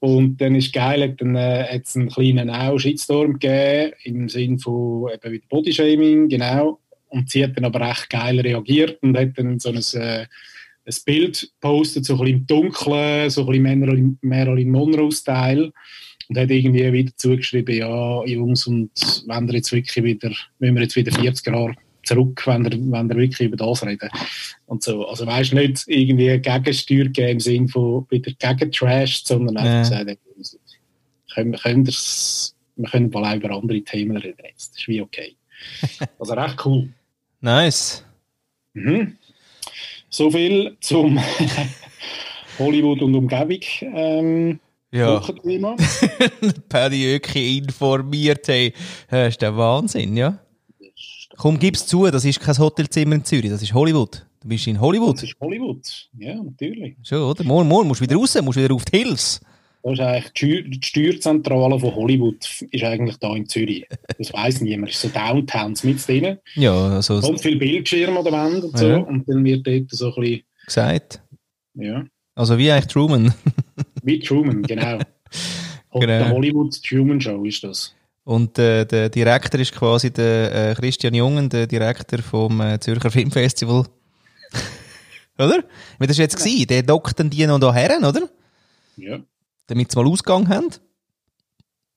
Und 0.00 0.38
dann 0.38 0.54
ist 0.54 0.72
geil, 0.72 1.02
hat 1.02 1.20
dann 1.20 1.36
äh, 1.36 1.66
hat's 1.70 1.94
einen 1.94 2.08
kleinen 2.08 2.78
Shitstorm 2.78 3.38
gegeben, 3.38 3.92
im 4.04 4.28
Sinne 4.28 4.58
von 4.58 5.10
eben 5.12 5.32
wieder 5.32 5.44
Bodyshaming, 5.48 6.28
genau. 6.28 6.80
Und 7.08 7.30
sie 7.30 7.44
hat 7.44 7.56
dann 7.56 7.66
aber 7.66 7.82
echt 7.90 8.08
geil 8.08 8.40
reagiert 8.40 9.02
und 9.02 9.18
hat 9.18 9.36
dann 9.36 9.58
so 9.58 9.68
ein, 9.68 10.00
äh, 10.00 10.26
ein 10.86 10.94
Bild 11.04 11.52
gepostet, 11.60 12.06
so 12.06 12.14
ein 12.14 12.20
bisschen 12.20 12.38
im 12.38 12.46
Dunkeln, 12.46 13.30
so 13.30 13.46
ein 13.46 13.62
bisschen 13.62 14.18
Marilyn 14.22 14.70
Monroe-Style 14.70 15.72
und 16.30 16.38
hat 16.38 16.48
irgendwie 16.48 16.92
wieder 16.92 17.10
zugeschrieben, 17.16 17.74
ja, 17.74 18.24
Jungs, 18.24 18.64
und 18.68 18.92
wenn 19.26 19.48
wir 19.48 19.54
jetzt 19.56 19.72
wirklich 19.72 20.04
wieder, 20.04 20.30
wenn 20.60 20.74
wir 20.74 20.82
jetzt 20.82 20.94
wieder 20.94 21.10
40 21.10 21.46
Jahre 21.48 21.74
zurück, 22.04 22.46
wenn 22.46 22.64
wir, 22.64 22.70
wenn 22.70 23.08
wir 23.08 23.16
wirklich 23.16 23.48
über 23.48 23.56
das 23.56 23.84
reden. 23.84 24.08
Und 24.66 24.84
so. 24.84 25.08
Also 25.08 25.26
weißt 25.26 25.54
nicht 25.54 25.82
irgendwie 25.88 26.38
Gegensteuer 26.38 27.06
geben 27.06 27.30
im 27.32 27.40
Sinne 27.40 27.68
von 27.68 28.06
wieder 28.10 28.30
gegen 28.30 28.70
Trash, 28.70 29.24
sondern 29.24 29.56
einfach 29.56 29.90
ja. 29.90 30.04
sagen, 30.04 30.16
können, 31.34 31.52
können 31.56 31.86
wir 32.76 32.88
können 32.88 33.10
mal 33.10 33.36
über 33.36 33.50
andere 33.50 33.80
Themen 33.82 34.16
reden 34.16 34.44
jetzt. 34.44 34.74
Das 34.74 34.82
ist 34.82 34.88
wie 34.88 35.02
okay. 35.02 35.34
Also 36.20 36.34
recht 36.34 36.64
cool. 36.64 36.90
Nice. 37.40 38.04
Mhm. 38.74 39.16
So 40.08 40.30
viel 40.30 40.76
zum 40.80 41.18
Hollywood 42.60 43.02
und 43.02 43.16
Umgebung. 43.16 43.60
Ähm, 43.80 44.60
ja. 44.92 45.20
Paddy 46.68 47.14
Öki 47.14 47.58
informiert, 47.58 48.48
hey, 48.48 48.72
das 49.08 49.28
ist 49.28 49.42
der 49.42 49.56
Wahnsinn, 49.56 50.16
ja? 50.16 50.38
Komm, 51.36 51.58
gib's 51.58 51.86
zu, 51.86 52.10
das 52.10 52.24
ist 52.24 52.40
kein 52.40 52.58
Hotelzimmer 52.58 53.14
in 53.14 53.24
Zürich, 53.24 53.50
das 53.50 53.62
ist 53.62 53.72
Hollywood. 53.72 54.26
Du 54.42 54.48
bist 54.48 54.66
in 54.66 54.80
Hollywood. 54.80 55.16
Das 55.16 55.22
ist 55.24 55.36
Hollywood, 55.40 56.08
ja, 56.18 56.34
natürlich. 56.34 56.96
Schon, 57.02 57.18
oder? 57.18 57.44
Morgen, 57.44 57.68
morgen 57.68 57.88
musst 57.88 58.00
du 58.00 58.04
wieder 58.04 58.16
raus, 58.16 58.36
musst 58.42 58.58
wieder 58.58 58.74
auf 58.74 58.84
die 58.86 58.98
Hills. 58.98 59.40
Das 59.82 59.94
ist 59.94 60.00
eigentlich 60.00 60.32
die, 60.72 60.80
Steuerzentrale 60.82 61.78
von 61.78 61.94
Hollywood, 61.94 62.36
ist 62.70 62.84
eigentlich 62.84 63.16
da 63.16 63.34
in 63.34 63.46
Zürich. 63.46 63.86
Das 64.18 64.32
weiss 64.32 64.60
niemand. 64.60 64.90
Das 64.90 64.96
ist 64.96 65.02
so 65.02 65.18
Downtown 65.18 65.74
mit 65.82 66.06
drin. 66.06 66.38
Ja, 66.54 66.96
also. 66.96 67.14
Und 67.16 67.40
viel 67.40 67.56
Bildschirme 67.56 68.18
an 68.18 68.24
der 68.24 68.32
Wand 68.32 68.64
und 68.64 68.76
so. 68.76 68.88
Ja. 68.88 68.98
Und 68.98 69.26
dann 69.26 69.42
wird 69.44 69.66
dort 69.66 69.90
so 69.90 70.14
ein 70.14 70.20
bisschen. 70.20 70.42
Gesagt. 70.66 71.22
Ja. 71.74 72.04
Also 72.34 72.58
wie 72.58 72.70
eigentlich 72.70 72.86
Truman. 72.88 73.34
Wie 74.02 74.18
Truman, 74.20 74.62
genau. 74.66 74.98
genau. 75.92 76.06
Der 76.06 76.30
Hollywood 76.30 76.82
Truman 76.82 77.20
Show 77.20 77.44
ist 77.44 77.64
das. 77.64 77.94
Und 78.24 78.58
äh, 78.58 78.84
der 78.84 79.08
Direktor 79.08 79.60
ist 79.60 79.72
quasi 79.72 80.12
der 80.12 80.70
äh, 80.70 80.74
Christian 80.74 81.14
Jungen, 81.14 81.48
der 81.48 81.66
Direktor 81.66 82.20
vom 82.20 82.60
äh, 82.60 82.78
Zürcher 82.78 83.10
Filmfestival. 83.10 83.86
oder? 85.38 85.64
Wie 85.98 86.06
das 86.06 86.18
jetzt 86.18 86.38
ja. 86.38 86.44
gewesen? 86.44 86.66
Der 86.68 86.82
dockt 86.82 87.18
dann 87.18 87.30
die 87.30 87.46
noch 87.46 87.58
da 87.58 87.72
her, 87.72 87.98
oder? 87.98 88.28
Ja. 88.96 89.20
Damit 89.66 89.90
sie 89.90 89.98
mal 89.98 90.08
Ausgang 90.08 90.48
haben. 90.48 90.68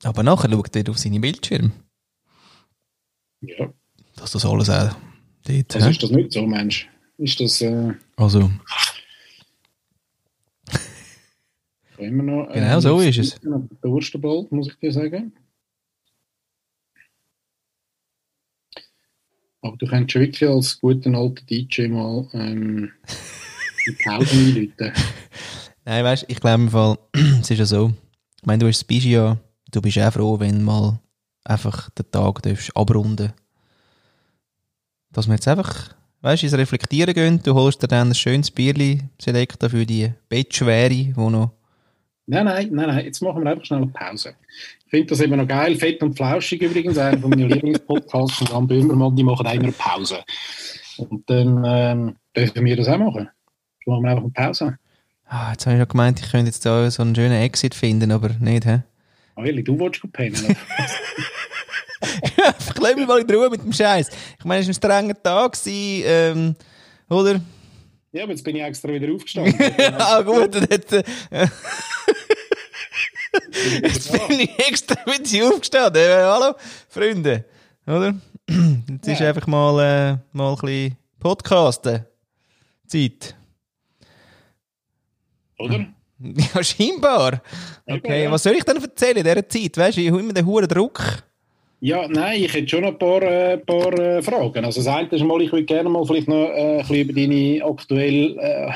Aber 0.04 0.24
nachher 0.24 0.50
schaut 0.50 0.76
er 0.76 0.90
auf 0.90 0.98
seine 0.98 1.20
Bildschirme. 1.20 1.72
Ja. 3.42 3.72
Dass 4.16 4.32
das 4.32 4.46
alles 4.46 4.70
auch 4.70 4.96
dort, 5.46 5.76
Also 5.76 5.90
ist 5.90 6.04
das 6.04 6.12
nicht 6.12 6.32
so, 6.32 6.46
Mensch? 6.46 6.90
Ist 7.18 7.40
das... 7.40 7.62
Äh... 7.62 7.94
Also... 8.16 8.50
immer 12.06 12.24
noch. 12.24 12.50
Äh, 12.50 12.60
genau, 12.60 12.80
so 12.80 13.00
ist 13.00 13.18
es. 13.18 13.40
Der 13.40 13.92
muss 14.52 14.68
ich 14.68 14.76
dir 14.78 14.92
sagen. 14.92 15.34
Aber 19.62 19.78
du 19.78 19.88
schon 20.12 20.22
wirklich 20.22 20.50
als 20.50 20.80
guter 20.80 21.14
alter 21.14 21.42
DJ 21.46 21.88
mal 21.88 22.28
ähm, 22.34 22.92
die 23.88 23.98
Pause 24.04 24.38
einläuten. 24.38 24.92
Nein, 25.86 26.04
weißt 26.04 26.26
ich 26.28 26.40
glaube 26.40 26.64
im 26.64 26.70
Fall, 26.70 26.98
es 27.14 27.50
ist 27.50 27.60
ja 27.60 27.66
so. 27.66 27.94
Ich 28.42 28.46
meine, 28.46 28.60
du 28.60 28.68
hast 28.68 28.86
das 28.86 29.04
ja, 29.06 29.38
du 29.72 29.82
bist 29.82 29.98
auch 30.00 30.12
froh, 30.12 30.40
wenn 30.40 30.64
mal 30.64 31.00
einfach 31.46 31.90
den 31.92 32.10
Tag 32.12 32.42
darfst 32.42 32.76
abrunden 32.76 33.34
Dass 35.12 35.28
wir 35.28 35.36
jetzt 35.36 35.48
einfach, 35.48 35.96
weißt 36.22 36.44
ins 36.44 36.54
Reflektieren 36.54 37.14
gehen, 37.14 37.42
du 37.42 37.54
holst 37.54 37.82
dir 37.82 37.88
dann 37.88 38.10
ein 38.10 38.16
schönes 38.16 38.52
Bierli 38.52 39.02
Selekta 39.20 39.70
für 39.70 39.86
die 39.86 40.12
Bettschwere, 40.30 40.90
die 40.90 41.14
noch 41.16 41.52
Nein, 42.26 42.46
nein, 42.46 42.70
nein, 42.72 42.88
nein, 42.88 43.06
jetzt 43.06 43.22
machen 43.22 43.44
wir 43.44 43.52
einfach 43.52 43.66
schnell 43.66 43.82
eine 43.82 43.92
Pause. 43.92 44.36
Ich 44.86 44.90
finde 44.90 45.08
das 45.08 45.20
immer 45.20 45.36
noch 45.36 45.48
geil. 45.48 45.76
Fett 45.76 46.02
und 46.02 46.16
Flauschig 46.16 46.62
übrigens, 46.62 46.98
einer 46.98 47.18
von 47.18 47.30
meinen 47.30 47.50
Lieblingspodcasts 47.50 48.38
von 48.38 48.48
Jan 48.48 48.68
Böhmermann, 48.68 49.16
die 49.16 49.24
machen 49.24 49.46
immer 49.46 49.64
eine 49.64 49.72
Pause. 49.74 50.24
Und 50.98 51.30
dann 51.30 51.64
ähm, 51.66 52.16
dürfen 52.36 52.64
wir 52.64 52.78
das 52.78 52.88
auch 52.88 52.98
machen. 52.98 53.30
Dann 53.86 53.94
machen 53.94 54.04
wir 54.04 54.12
einfach 54.12 54.24
eine 54.24 54.32
Pause. 54.32 54.78
Ah, 55.28 55.52
jetzt 55.52 55.66
habe 55.66 55.76
ich 55.76 55.82
noch 55.82 55.88
gemeint, 55.90 56.22
ich 56.22 56.32
könnte 56.32 56.46
jetzt 56.46 56.66
da 56.66 56.90
so 56.92 57.02
einen 57.02 57.16
schönen 57.16 57.42
Exit 57.42 57.76
finden, 57.76 58.12
aber 58.12 58.30
nicht, 58.40 58.66
hä? 58.66 58.84
Ehrlich, 59.36 59.66
du 59.66 59.78
wolltest 59.80 60.10
pennen. 60.14 60.36
ich 62.24 62.38
lass 62.80 62.96
mich 62.96 63.08
mal 63.08 63.20
in 63.20 63.30
Ruhe 63.30 63.50
mit 63.50 63.64
dem 63.64 63.74
Scheiß. 63.74 64.10
Ich 64.38 64.46
meine, 64.46 64.62
es 64.62 64.68
war 64.68 64.72
ein 64.72 64.76
strenger 64.76 65.22
Tag, 65.22 65.58
ähm, 65.66 66.56
oder? 67.10 67.42
Ja, 68.12 68.24
aber 68.24 68.32
jetzt 68.32 68.44
bin 68.44 68.56
ich 68.56 68.62
extra 68.62 68.94
wieder 68.94 69.12
aufgestanden. 69.12 69.56
ah, 69.98 70.22
gut, 70.22 70.56
äh, 70.56 71.48
Jetzt 73.84 74.12
bin 74.12 74.40
ich 74.40 74.60
extra 74.60 74.96
mit 75.06 75.28
sie 75.28 75.44
aufgestanden. 75.44 76.02
Hallo, 76.10 76.56
Freunde. 76.90 77.46
Oder? 77.86 78.16
Jetzt 78.90 79.08
ist 79.08 79.22
einfach 79.22 79.48
mal, 79.48 79.80
äh, 79.80 80.18
mal 80.32 80.54
ein 80.54 80.56
bisschen 80.60 80.98
Podcasten. 81.20 82.06
Zeit. 82.88 83.36
Oder? 85.60 85.86
Ja, 86.26 86.64
scheinbar. 86.64 87.42
Okay, 87.86 88.32
was 88.32 88.44
soll 88.44 88.54
ich 88.54 88.64
denn 88.64 88.82
erzählen 88.82 89.18
in 89.18 89.24
dieser 89.26 89.50
Zeit? 89.50 89.78
Weißt 89.78 89.98
du, 89.98 90.02
ich 90.02 90.10
habe 90.10 90.22
immer 90.22 90.32
den 90.32 90.46
hohen 90.46 90.66
Druck. 90.70 91.02
Ja, 91.82 92.08
nein, 92.08 92.42
ich 92.42 92.54
hätte 92.54 92.70
schon 92.70 92.86
ein 92.86 92.98
paar, 92.98 93.22
äh, 93.24 93.58
paar 93.58 93.92
äh, 94.00 94.22
Fragen. 94.22 94.64
Also 94.64 94.82
das 94.82 94.88
eine 94.88 95.10
ist 95.10 95.22
mal, 95.22 95.42
ich 95.42 95.52
würde 95.52 95.66
gerne 95.66 95.90
mal 95.90 96.06
vielleicht 96.06 96.30
noch 96.30 96.48
äh, 96.48 96.78
ein 96.80 96.88
bisschen 96.88 97.10
über 97.10 97.14
deine 97.14 97.66
aktuelle 97.66 98.42
äh, 98.42 98.72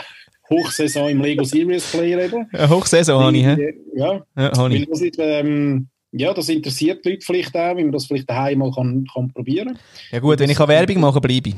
Hochsaison 0.49 1.10
im 1.10 1.21
Lego 1.21 1.43
Series 1.43 1.91
Play 1.91 2.15
reden. 2.15 2.47
Eine 2.51 2.69
Hochsaison 2.69 3.23
habe 3.23 3.38
ich, 3.38 3.45
hä? 3.45 3.73
Ja, 3.95 4.21
ja 4.36 4.57
habe 4.57 4.75
ich. 4.75 4.88
Das 4.88 5.01
ähm, 5.19 5.88
ja, 6.12 6.33
das 6.33 6.49
interessiert 6.49 7.03
die 7.03 7.10
Leute 7.10 7.25
vielleicht 7.25 7.55
auch, 7.55 7.75
wie 7.75 7.83
man 7.83 7.91
das 7.91 8.05
vielleicht 8.05 8.29
daheim 8.29 8.60
mal 8.60 8.71
kann, 8.71 9.05
kann 9.13 9.31
probieren 9.33 9.77
Ja 10.12 10.19
gut, 10.19 10.39
wenn 10.39 10.49
ich 10.49 10.57
kann 10.57 10.69
Werbung 10.69 11.01
machen 11.01 11.21
bleibe 11.21 11.49
ich. 11.49 11.55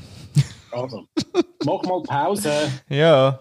Also, 0.71 1.05
mach 1.65 1.83
mal 1.83 2.01
Pause. 2.03 2.51
ja. 2.89 3.39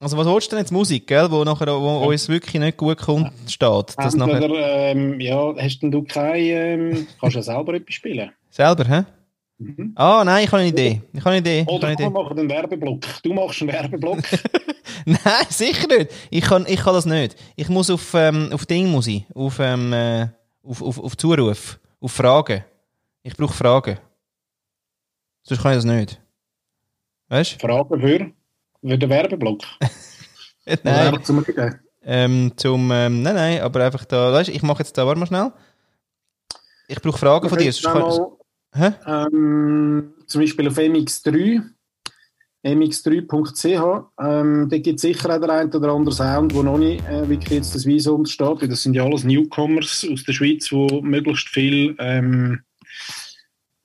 Also 0.00 0.16
was 0.16 0.26
holst 0.26 0.50
du 0.50 0.56
denn 0.56 0.64
jetzt 0.64 0.72
Musik, 0.72 1.06
gell, 1.06 1.30
wo, 1.30 1.44
nachher, 1.44 1.68
wo 1.68 2.00
ja. 2.00 2.08
uns 2.08 2.28
wirklich 2.28 2.60
nicht 2.60 2.76
gut 2.76 2.98
kommt, 2.98 3.30
steht? 3.48 3.94
Das 3.96 4.16
nachher... 4.16 4.50
ähm, 4.50 5.20
ja, 5.20 5.54
hast 5.56 5.78
denn 5.78 5.92
du 5.92 6.02
kein, 6.02 6.42
ähm, 6.42 7.06
kannst 7.20 7.36
du 7.36 7.38
ja 7.38 7.42
selber 7.44 7.74
etwas 7.74 7.94
spielen? 7.94 8.32
Selber, 8.50 8.84
hä? 8.84 9.04
Mhm. 9.58 9.92
Ah, 9.94 10.22
nein, 10.24 10.44
ich 10.44 10.50
habe 10.50 10.62
eine 10.62 10.68
Idee. 10.70 11.02
Ich 11.12 11.20
habe 11.20 11.30
eine 11.30 11.38
Idee. 11.38 11.64
Oder 11.68 11.96
wir 11.96 12.10
machen 12.10 12.38
einen 12.38 12.48
Werbeblock. 12.48 13.00
Du 13.22 13.32
machst 13.32 13.62
einen 13.62 13.72
Werbeblock. 13.72 14.18
nein, 15.06 15.46
sicher 15.48 15.86
nicht. 15.86 16.10
Ich 16.30 16.44
kann, 16.44 16.66
ich 16.66 16.80
kann 16.80 16.94
das 16.94 17.06
nicht. 17.06 17.36
Ich 17.56 17.68
muss 17.68 17.90
auf, 17.90 18.14
ähm, 18.14 18.50
auf 18.52 18.66
Ding 18.66 18.88
muss 18.88 19.06
ich. 19.06 19.24
Auf, 19.34 19.58
ähm, 19.60 19.92
äh, 19.92 20.28
auf, 20.62 20.82
auf, 20.82 20.98
auf 20.98 21.16
Zuruf. 21.16 21.78
Auf 22.00 22.12
Fragen. 22.12 22.64
Ich 23.22 23.36
brauche 23.36 23.54
Fragen. 23.54 23.98
Sonst 25.44 25.62
kann 25.62 25.72
ich 25.72 25.78
das 25.78 25.84
nicht. 25.84 26.20
Weißt 27.28 27.54
du? 27.54 27.66
Fragen 27.66 28.00
für? 28.00 28.32
Für 28.80 28.98
den 28.98 29.10
Werbeblock? 29.10 29.60
nein. 30.82 31.24
Zum, 31.24 31.44
ähm, 32.04 32.52
zum 32.56 32.90
ähm, 32.90 33.22
nein, 33.22 33.34
nein, 33.34 33.60
aber 33.60 33.84
einfach 33.84 34.04
da, 34.04 34.32
weißt 34.32 34.50
ich 34.50 34.62
mache 34.62 34.80
jetzt 34.80 34.98
da, 34.98 35.06
warte 35.06 35.20
mal 35.20 35.26
schnell. 35.26 35.52
Ich 36.88 37.00
brauche 37.00 37.18
Fragen 37.18 37.48
von 37.48 37.58
dir. 37.58 37.72
sonst 37.72 37.92
kann-? 37.92 38.41
Ähm, 39.06 40.14
zum 40.26 40.40
Beispiel 40.40 40.68
auf 40.68 40.78
MX3, 40.78 41.62
mx3.ch, 42.64 44.04
ähm, 44.20 44.68
da 44.68 44.78
gibt 44.78 44.96
es 44.96 45.02
sicher 45.02 45.34
auch 45.34 45.40
der 45.40 45.50
ein 45.50 45.72
oder 45.74 45.92
andere 45.92 46.14
Sound, 46.14 46.54
wo 46.54 46.62
noch 46.62 46.78
nicht 46.78 47.04
äh, 47.08 47.28
wirklich 47.28 47.50
jetzt 47.50 47.74
das 47.74 47.84
Visum 47.86 48.24
weil 48.24 48.68
Das 48.68 48.82
sind 48.82 48.94
ja 48.94 49.04
alles 49.04 49.24
Newcomers 49.24 50.06
aus 50.10 50.24
der 50.24 50.32
Schweiz, 50.32 50.68
die 50.68 51.00
möglichst 51.02 51.48
viel, 51.48 51.96
ähm, 51.98 52.60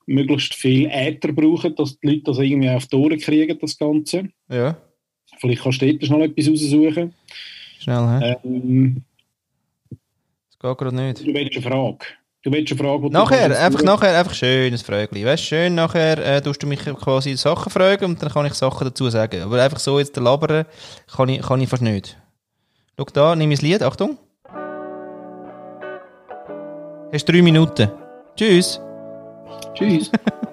möglichst 0.06 0.54
viel 0.54 0.88
Äther 0.91 1.34
brauchen, 1.34 1.76
dass 1.76 2.00
die 2.00 2.08
Leute 2.08 2.23
das 2.26 2.38
irgendwie 2.38 2.69
auf 2.69 2.86
die 2.86 2.95
Ohren 2.95 3.17
kriegen, 3.17 3.58
das 3.60 3.78
Ganze. 3.78 4.30
Ja, 4.50 4.78
Vielleicht 5.39 5.62
kannst 5.63 5.82
du 5.82 5.91
dort 5.91 6.06
schnell 6.06 6.21
etwas 6.21 6.50
raussuchen. 6.50 7.13
schnell, 7.80 8.19
hä? 8.19 8.36
Ähm, 8.43 9.04
Das 9.89 10.60
geht 10.60 10.78
gerade 10.78 10.95
nicht. 10.95 11.28
du 11.28 11.34
willst 11.34 11.58
eine 11.58 11.62
Frage. 11.62 12.06
Du 12.47 12.53
willst 12.53 12.71
eine 12.71 12.79
Frage, 12.81 13.10
Nachher, 13.10 13.60
einfach 13.60 13.83
nachher, 13.83 14.17
einfach 14.17 14.33
schönes 14.33 14.81
Frögli. 14.81 15.25
Weißt 15.25 15.43
schön, 15.43 15.75
nachher 15.75 16.17
äh, 16.17 16.41
tust 16.41 16.63
du 16.63 16.67
mich 16.67 16.79
quasi 16.79 17.36
Sachen 17.36 17.69
fragen 17.69 18.05
und 18.05 18.23
dann 18.23 18.29
kann 18.29 18.45
ich 18.45 18.53
Sachen 18.53 18.88
dazu 18.88 19.10
sagen. 19.10 19.41
Aber 19.41 19.62
einfach 19.62 19.79
so 19.79 19.99
jetzt 19.99 20.15
labern 20.15 20.63
kann 21.13 21.27
ich, 21.27 21.41
kann 21.41 21.60
ich 21.60 21.67
fast 21.67 21.81
nicht. 21.81 22.17
Schau 22.97 23.05
da, 23.12 23.36
nimm 23.36 23.49
mein 23.49 23.57
Lied, 23.57 23.83
Achtung. 23.83 24.17
Hast 27.12 27.25
drei 27.25 27.41
Minuten. 27.41 27.91
Tschüss. 28.38 28.79
Tschüss. 29.73 30.10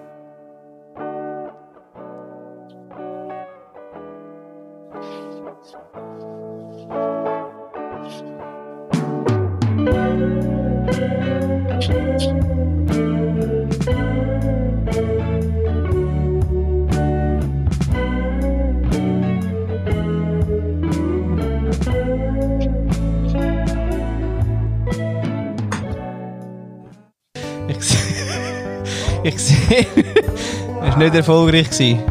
nicht 31.04 31.14
erfolgreich. 31.16 31.68
gewesen. 31.70 32.02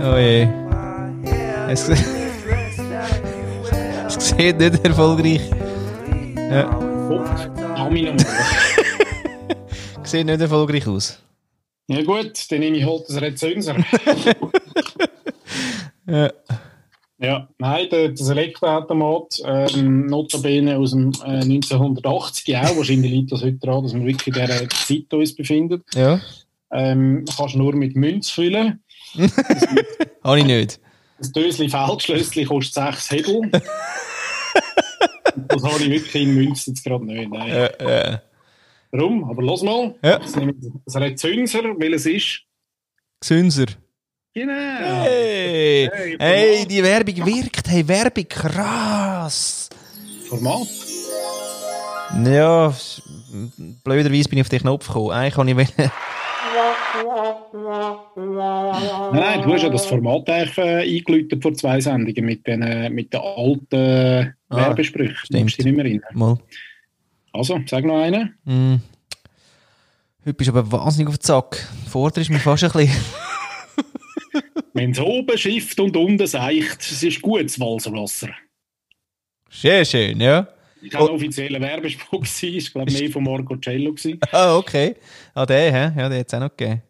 Oh 0.00 0.16
je. 0.26 0.48
Es, 1.68 1.88
es 1.88 2.04
sieht 4.30 4.58
nicht 4.58 4.84
erfolgreich. 4.84 5.42
Ja, 6.50 6.70
sieht 10.02 10.26
nicht 10.26 10.40
erfolgreich 10.40 10.86
aus. 10.86 11.18
Ja 11.88 12.02
gut, 12.02 12.50
dann 12.50 12.60
nehme 12.60 12.78
ich 12.78 12.86
halt 12.86 13.04
das 13.08 13.20
Red. 13.20 13.38
Ja. 16.10 16.32
ja, 17.18 17.46
nein, 17.58 17.86
der, 17.90 18.08
das 18.08 18.30
Elektroautomat, 18.30 19.42
ähm, 19.44 20.06
notabene 20.06 20.78
aus 20.78 20.92
dem 20.92 21.12
äh, 21.22 21.42
1980 21.42 22.56
auch, 22.56 22.76
wahrscheinlich 22.78 23.10
liegt 23.10 23.30
das 23.30 23.42
heute 23.42 23.58
daran, 23.58 23.82
dass 23.82 23.92
wir 23.92 24.06
wirklich 24.06 24.34
in 24.34 24.46
dieser 24.46 24.66
Zeit 24.70 25.12
uns 25.12 25.36
befinden. 25.36 25.84
Ja. 25.94 26.18
Ähm, 26.70 27.24
kannst 27.36 27.56
nur 27.56 27.74
mit 27.74 27.96
Münz 27.96 28.30
füllen. 28.30 28.82
Habe 30.24 30.38
ich 30.38 30.44
nicht. 30.44 30.80
Das 31.18 31.32
Dösli 31.32 31.68
Feldschlössli 31.68 32.44
kostet 32.44 32.74
6 32.74 33.10
Hebel. 33.10 33.50
das 35.48 35.62
habe 35.64 35.82
ich 35.82 35.90
wirklich 35.90 36.22
in 36.22 36.34
Münz 36.34 36.66
jetzt 36.66 36.84
gerade 36.84 37.04
nicht. 37.04 37.30
Nein. 37.30 37.50
Äh, 37.50 37.66
äh. 37.66 38.18
Warum? 38.92 39.28
Aber 39.28 39.42
los 39.42 39.62
mal. 39.62 39.94
Ja. 40.02 40.18
Das 40.18 40.36
Das 40.86 40.96
Red 40.96 41.18
Sönser, 41.18 41.62
welches 41.78 42.06
ist? 42.06 42.42
Gesünser. 43.20 43.66
Genau. 44.32 44.52
Hey. 44.52 45.90
Hey, 45.92 46.16
hey, 46.20 46.66
die 46.66 46.82
Werbung 46.82 47.26
wirkt. 47.26 47.66
Hey, 47.68 47.86
Werbung, 47.88 48.28
krass. 48.28 49.68
Format. 50.28 50.68
Ja, 52.24 52.74
blöderweise 53.84 54.28
bin 54.28 54.38
ich 54.38 54.42
auf 54.42 54.48
den 54.48 54.60
Knopf 54.60 54.86
gekommen. 54.86 55.10
Eigentlich 55.10 55.34
kann 55.34 55.48
ich. 55.48 55.90
Nein, 59.12 59.42
du 59.42 59.52
hast 59.52 59.62
ja 59.62 59.68
das 59.68 59.86
Format 59.86 60.28
eigentlich 60.28 60.58
äh, 60.58 60.96
eingeläutet 60.96 61.42
vor 61.42 61.54
zwei 61.54 61.80
Sendungen 61.80 62.24
mit 62.24 62.46
den, 62.46 62.62
äh, 62.62 62.90
mit 62.90 63.12
den 63.12 63.20
alten 63.20 64.34
Ah, 64.50 64.56
Werbesprüchen. 64.56 65.16
stimmt. 65.24 65.58
Du 65.58 65.62
nicht 65.64 65.76
mehr 65.76 65.84
erinnern. 65.84 66.10
Mal. 66.14 66.38
Also, 67.32 67.60
sag 67.66 67.84
noch 67.84 68.00
einen. 68.02 68.34
Mm. 68.44 68.76
Heute 70.24 70.34
bist 70.34 70.48
du 70.48 70.56
aber 70.56 70.72
wahnsinnig 70.72 71.08
auf 71.08 71.18
den 71.18 71.22
Zack. 71.22 71.68
Vorder 71.88 72.20
ist 72.22 72.30
mir 72.30 72.38
fast 72.38 72.64
ein 72.64 72.70
bisschen. 72.72 72.96
Wenn 74.72 74.92
es 74.92 75.00
oben 75.00 75.36
schifft 75.36 75.78
und 75.80 75.96
unten 75.96 76.26
seicht, 76.26 76.80
es 76.80 77.02
ist 77.02 77.20
gutes 77.20 77.60
Walserwasser. 77.60 78.30
Sehr 79.50 79.84
schön, 79.84 80.20
ja. 80.20 80.46
Ich 80.80 80.94
habe 80.94 81.06
einen 81.06 81.16
offiziellen 81.16 81.60
Werbespruch 81.60 82.20
gesehen, 82.20 82.56
ich 82.56 82.72
glaube 82.72 82.92
mehr 82.92 83.10
von 83.10 83.24
Marco 83.24 83.56
Cello. 83.56 83.94
Ah, 84.30 84.56
okay. 84.56 84.94
Ah, 85.34 85.44
der, 85.44 85.72
hä? 85.72 86.00
Ja, 86.00 86.08
der 86.08 86.20
hat 86.20 86.26
es 86.28 86.34
auch 86.34 86.40
noch 86.40 86.56
gegeben. 86.56 86.82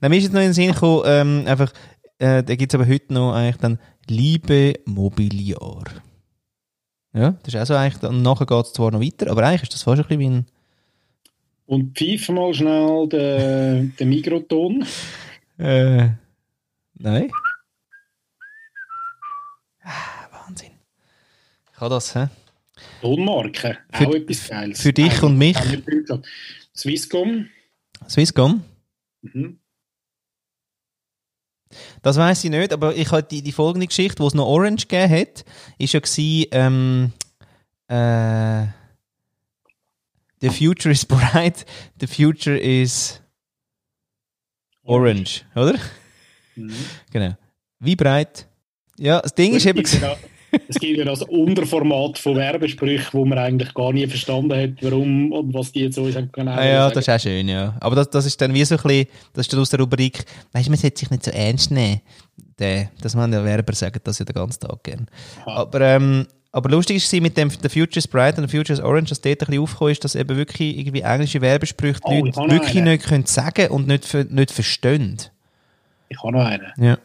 Dann 0.00 0.12
ist 0.12 0.24
jetzt 0.24 0.32
noch 0.32 0.40
in 0.40 0.48
den 0.48 0.54
Sinn 0.54 0.72
gekommen, 0.72 1.02
ähm, 1.06 1.44
einfach, 1.46 1.72
äh, 2.18 2.42
da 2.42 2.54
gibt 2.54 2.72
es 2.72 2.78
aber 2.80 2.88
heute 2.88 3.12
noch 3.12 3.32
eigentlich 3.34 3.56
dann 3.56 3.78
Liebe 4.08 4.74
Mobiliar. 4.84 5.84
Ja, 7.12 7.30
das 7.42 7.54
ist 7.54 7.60
auch 7.60 7.66
so 7.66 7.74
eigentlich, 7.74 8.02
und 8.08 8.22
nachher 8.22 8.46
geht 8.46 8.66
es 8.66 8.72
zwar 8.72 8.90
noch 8.90 9.00
weiter, 9.00 9.30
aber 9.30 9.42
eigentlich 9.44 9.62
ist 9.64 9.74
das 9.74 9.82
fast 9.82 10.00
ein 10.00 10.06
bisschen 10.06 10.20
wie 10.20 10.26
ein, 10.28 10.46
Und 11.66 11.96
pfeife 11.98 12.32
mal 12.32 12.52
schnell 12.54 13.08
den, 13.08 13.96
den 13.96 14.08
Mikroton. 14.08 14.86
äh, 15.58 16.10
nein. 16.94 17.30
Ah, 19.82 19.90
Wahnsinn. 20.46 20.72
Ich 21.72 21.78
kann 21.78 21.90
das, 21.90 22.14
hä? 22.14 22.28
Tonmarke, 23.00 23.78
Für- 23.92 24.06
auch 24.08 24.14
etwas 24.14 24.48
Geiles. 24.48 24.80
für 24.80 24.92
dich 24.92 25.22
und 25.22 25.38
mich. 25.38 25.56
Swisscom. 26.76 27.48
Swisscom? 28.08 28.62
Mhm. 29.22 29.58
Das 32.02 32.16
weiß 32.16 32.44
ich 32.44 32.50
nicht, 32.50 32.72
aber 32.72 32.94
ich 32.94 33.10
hatte 33.10 33.28
die, 33.28 33.42
die 33.42 33.52
folgende 33.52 33.86
Geschichte, 33.86 34.22
wo 34.22 34.28
es 34.28 34.34
noch 34.34 34.46
Orange 34.46 34.86
gegeben 34.86 35.12
hat, 35.20 35.44
ist 35.78 35.92
ja 35.92 36.00
gewesen, 36.00 36.46
ähm, 36.52 37.12
äh, 37.88 38.66
The 40.40 40.50
future 40.50 40.92
is 40.92 41.04
bright, 41.04 41.64
the 41.98 42.06
future 42.06 42.56
is 42.58 43.20
orange, 44.84 45.44
oder? 45.54 45.78
Mhm. 46.54 46.74
Genau. 47.10 47.36
Wie 47.80 47.96
breit? 47.96 48.46
Ja, 48.98 49.20
das 49.20 49.34
Ding 49.34 49.54
ist 49.54 49.66
eben... 49.66 49.82
Ja- 50.00 50.16
es 50.68 50.76
gibt 50.78 50.98
ja 50.98 51.04
das 51.04 51.22
Unterformat 51.22 52.18
von 52.18 52.36
Werbesprüchen, 52.36 53.08
wo 53.12 53.24
man 53.24 53.38
eigentlich 53.38 53.72
gar 53.74 53.92
nie 53.92 54.06
verstanden 54.06 54.52
hat, 54.58 54.82
warum 54.82 55.32
und 55.32 55.54
was 55.54 55.72
die 55.72 55.80
jetzt 55.80 55.94
so 55.96 56.10
sagen. 56.10 56.30
Genau 56.32 56.52
Ah 56.52 56.64
ja, 56.64 56.88
das 56.90 57.06
ist 57.06 57.14
auch 57.14 57.20
schön, 57.20 57.48
ja. 57.48 57.76
Aber 57.80 57.96
das, 57.96 58.10
das 58.10 58.26
ist 58.26 58.40
dann 58.40 58.52
wie 58.54 58.64
so 58.64 58.76
ein 58.76 58.82
bisschen, 58.82 59.06
das 59.32 59.46
ist 59.46 59.52
dann 59.52 59.60
aus 59.60 59.70
der 59.70 59.80
Rubrik, 59.80 60.24
weißt 60.52 60.66
du, 60.66 60.70
man 60.70 60.78
sollte 60.78 60.98
sich 60.98 61.10
nicht 61.10 61.24
so 61.24 61.30
ernst 61.30 61.70
nehmen. 61.70 62.00
Der, 62.58 62.90
das 63.02 63.14
man 63.14 63.30
der 63.30 63.44
Werber 63.44 63.74
sagen, 63.74 64.00
das 64.02 64.18
ja 64.18 64.24
den 64.24 64.34
ganzen 64.34 64.60
Tag 64.60 64.82
gern. 64.82 65.06
Aber, 65.44 65.80
ähm, 65.82 66.26
aber 66.52 66.70
lustig 66.70 66.96
ist 66.96 67.10
sie 67.10 67.20
mit 67.20 67.36
dem 67.36 67.50
The 67.50 67.68
Future 67.68 67.98
is 67.98 68.08
Bright 68.08 68.38
und 68.38 68.48
The 68.48 68.56
Future 68.56 68.72
is 68.78 68.82
Orange, 68.82 69.10
dass 69.10 69.20
dort 69.20 69.42
ein 69.42 69.46
bisschen 69.46 69.62
aufgekommen 69.62 69.92
ist, 69.92 70.04
dass 70.04 70.14
eben 70.14 70.36
wirklich 70.36 70.78
irgendwie 70.78 71.00
englische 71.02 71.40
Werbesprüche 71.42 72.00
Oh, 72.04 72.24
noch 72.24 72.50
wirklich 72.50 72.78
einen. 72.78 72.92
nicht 72.92 73.04
können 73.04 73.26
sagen 73.26 73.68
und 73.68 73.86
nicht, 73.88 74.12
nicht 74.30 74.50
verstehen. 74.52 75.18
Ich 76.08 76.18
habe 76.22 76.32
noch 76.32 76.46
einen. 76.46 76.72
Ja. 76.78 76.98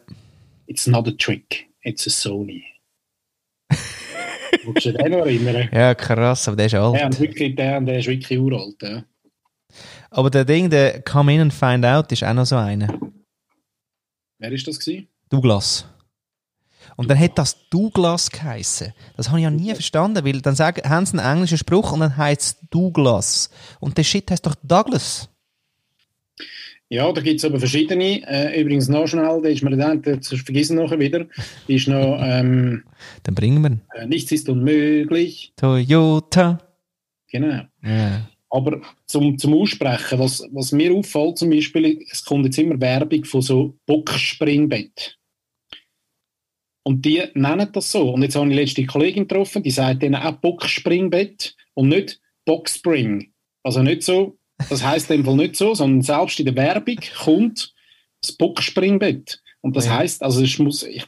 It's 0.67 0.87
not 0.87 1.05
a 1.07 1.11
trick, 1.17 1.67
it's 1.83 2.07
a 2.07 2.09
Sony. 2.09 2.63
Willst 4.65 4.85
du 4.85 4.93
den 4.93 5.11
noch 5.11 5.19
erinnern? 5.19 5.69
ja, 5.71 5.95
krass, 5.95 6.47
aber 6.47 6.57
der 6.57 6.65
ist 6.67 6.73
Der, 6.73 6.81
alt. 6.83 7.01
hat 7.03 7.19
wirklich, 7.19 7.55
der, 7.55 7.81
der 7.81 7.99
ist 7.99 8.07
wirklich 8.07 8.37
uralt. 8.39 8.81
Ja. 8.81 9.03
Aber 10.09 10.29
der 10.29 10.45
Ding, 10.45 10.69
der 10.69 11.01
Come 11.01 11.33
in 11.33 11.41
and 11.41 11.53
find 11.53 11.85
out, 11.85 12.11
ist 12.11 12.23
auch 12.23 12.33
noch 12.33 12.45
so 12.45 12.57
einer. 12.57 12.87
Wer 14.39 14.51
ist 14.51 14.67
das 14.67 14.79
gewesen? 14.79 15.07
Douglas. 15.29 15.85
Und 16.97 17.09
dann 17.09 17.17
hat 17.17 17.37
das 17.37 17.55
Douglas 17.69 18.29
geheissen. 18.29 18.93
Das 19.15 19.29
habe 19.29 19.39
ich 19.39 19.43
ja 19.43 19.49
nie 19.49 19.73
verstanden, 19.73 20.25
weil 20.25 20.41
dann 20.41 20.55
sagen, 20.55 20.87
haben 20.87 21.05
sie 21.05 21.17
einen 21.17 21.33
englischen 21.33 21.57
Spruch 21.57 21.93
und 21.93 22.01
dann 22.01 22.17
heißt 22.17 22.41
es 22.41 22.57
Douglas. 22.69 23.49
Und 23.79 23.97
der 23.97 24.03
Shit 24.03 24.29
heißt 24.29 24.45
doch 24.45 24.55
Douglas. 24.61 25.29
Ja, 26.91 27.09
da 27.13 27.21
gibt 27.21 27.37
es 27.37 27.45
aber 27.45 27.57
verschiedene. 27.57 28.21
Äh, 28.27 28.59
übrigens 28.59 28.89
noch 28.89 29.07
schnell, 29.07 29.41
der 29.41 29.51
ist 29.51 29.63
mir 29.63 29.77
dann, 29.77 30.01
das 30.01 30.27
vergessen 30.27 30.75
nachher 30.75 30.99
wieder, 30.99 31.25
ist 31.67 31.87
noch 31.87 32.19
ähm, 32.21 32.83
Dann 33.23 33.33
bringen 33.33 33.61
wir 33.61 33.79
äh, 33.97 34.05
Nichts 34.07 34.33
ist 34.33 34.49
unmöglich. 34.49 35.53
Toyota. 35.55 36.59
Genau. 37.31 37.61
Ja. 37.81 38.29
Aber 38.49 38.81
zum, 39.05 39.37
zum 39.37 39.53
Aussprechen, 39.53 40.19
was, 40.19 40.45
was 40.51 40.73
mir 40.73 40.93
auffällt 40.93 41.37
zum 41.37 41.51
Beispiel, 41.51 42.05
es 42.11 42.25
kommt 42.25 42.43
jetzt 42.43 42.59
immer 42.59 42.81
Werbung 42.81 43.23
von 43.23 43.41
so 43.41 43.73
Boxspringbett. 43.85 45.17
Und 46.83 47.05
die 47.05 47.23
nennen 47.35 47.69
das 47.71 47.89
so. 47.89 48.13
Und 48.15 48.23
jetzt 48.23 48.35
habe 48.35 48.49
ich 48.49 48.55
letzte 48.55 48.85
Kollegin 48.85 49.29
getroffen, 49.29 49.63
die 49.63 49.71
sagt 49.71 50.03
denen 50.03 50.15
auch 50.15 50.33
Boxspringbett 50.33 51.55
und 51.73 51.87
nicht 51.87 52.19
Boxspring. 52.43 53.31
Also 53.63 53.81
nicht 53.81 54.03
so, 54.03 54.37
das 54.69 54.83
heisst 54.83 55.09
in 55.11 55.17
dem 55.21 55.25
Fall 55.25 55.35
nicht 55.35 55.55
so, 55.55 55.73
sondern 55.73 56.01
selbst 56.01 56.39
in 56.39 56.45
der 56.45 56.55
Werbung 56.55 56.97
kommt 57.23 57.73
das 58.21 58.31
Bockspringbett. 58.33 59.41
Und 59.61 59.75
das 59.75 59.85
Ja. 59.85 59.97
heisst, 59.97 60.23
also 60.23 60.43
es 60.43 60.57
muss, 60.59 60.83
ich, 60.83 61.05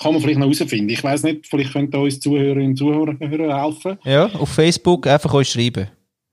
kann 0.00 0.12
man 0.12 0.20
vielleicht 0.22 0.38
noch 0.38 0.46
herausfinden. 0.46 0.88
Ich 0.88 1.02
weiß 1.02 1.22
nicht, 1.24 1.46
vielleicht 1.46 1.72
könnten 1.72 1.96
uns 1.96 2.20
Zuhörerinnen 2.20 2.70
und 2.70 2.76
Zuhörer 2.76 3.62
helfen. 3.62 3.98
Ja, 4.04 4.26
auf 4.26 4.48
Facebook 4.50 5.06
einfach 5.06 5.32
euch 5.34 5.48
schreiben. 5.50 5.88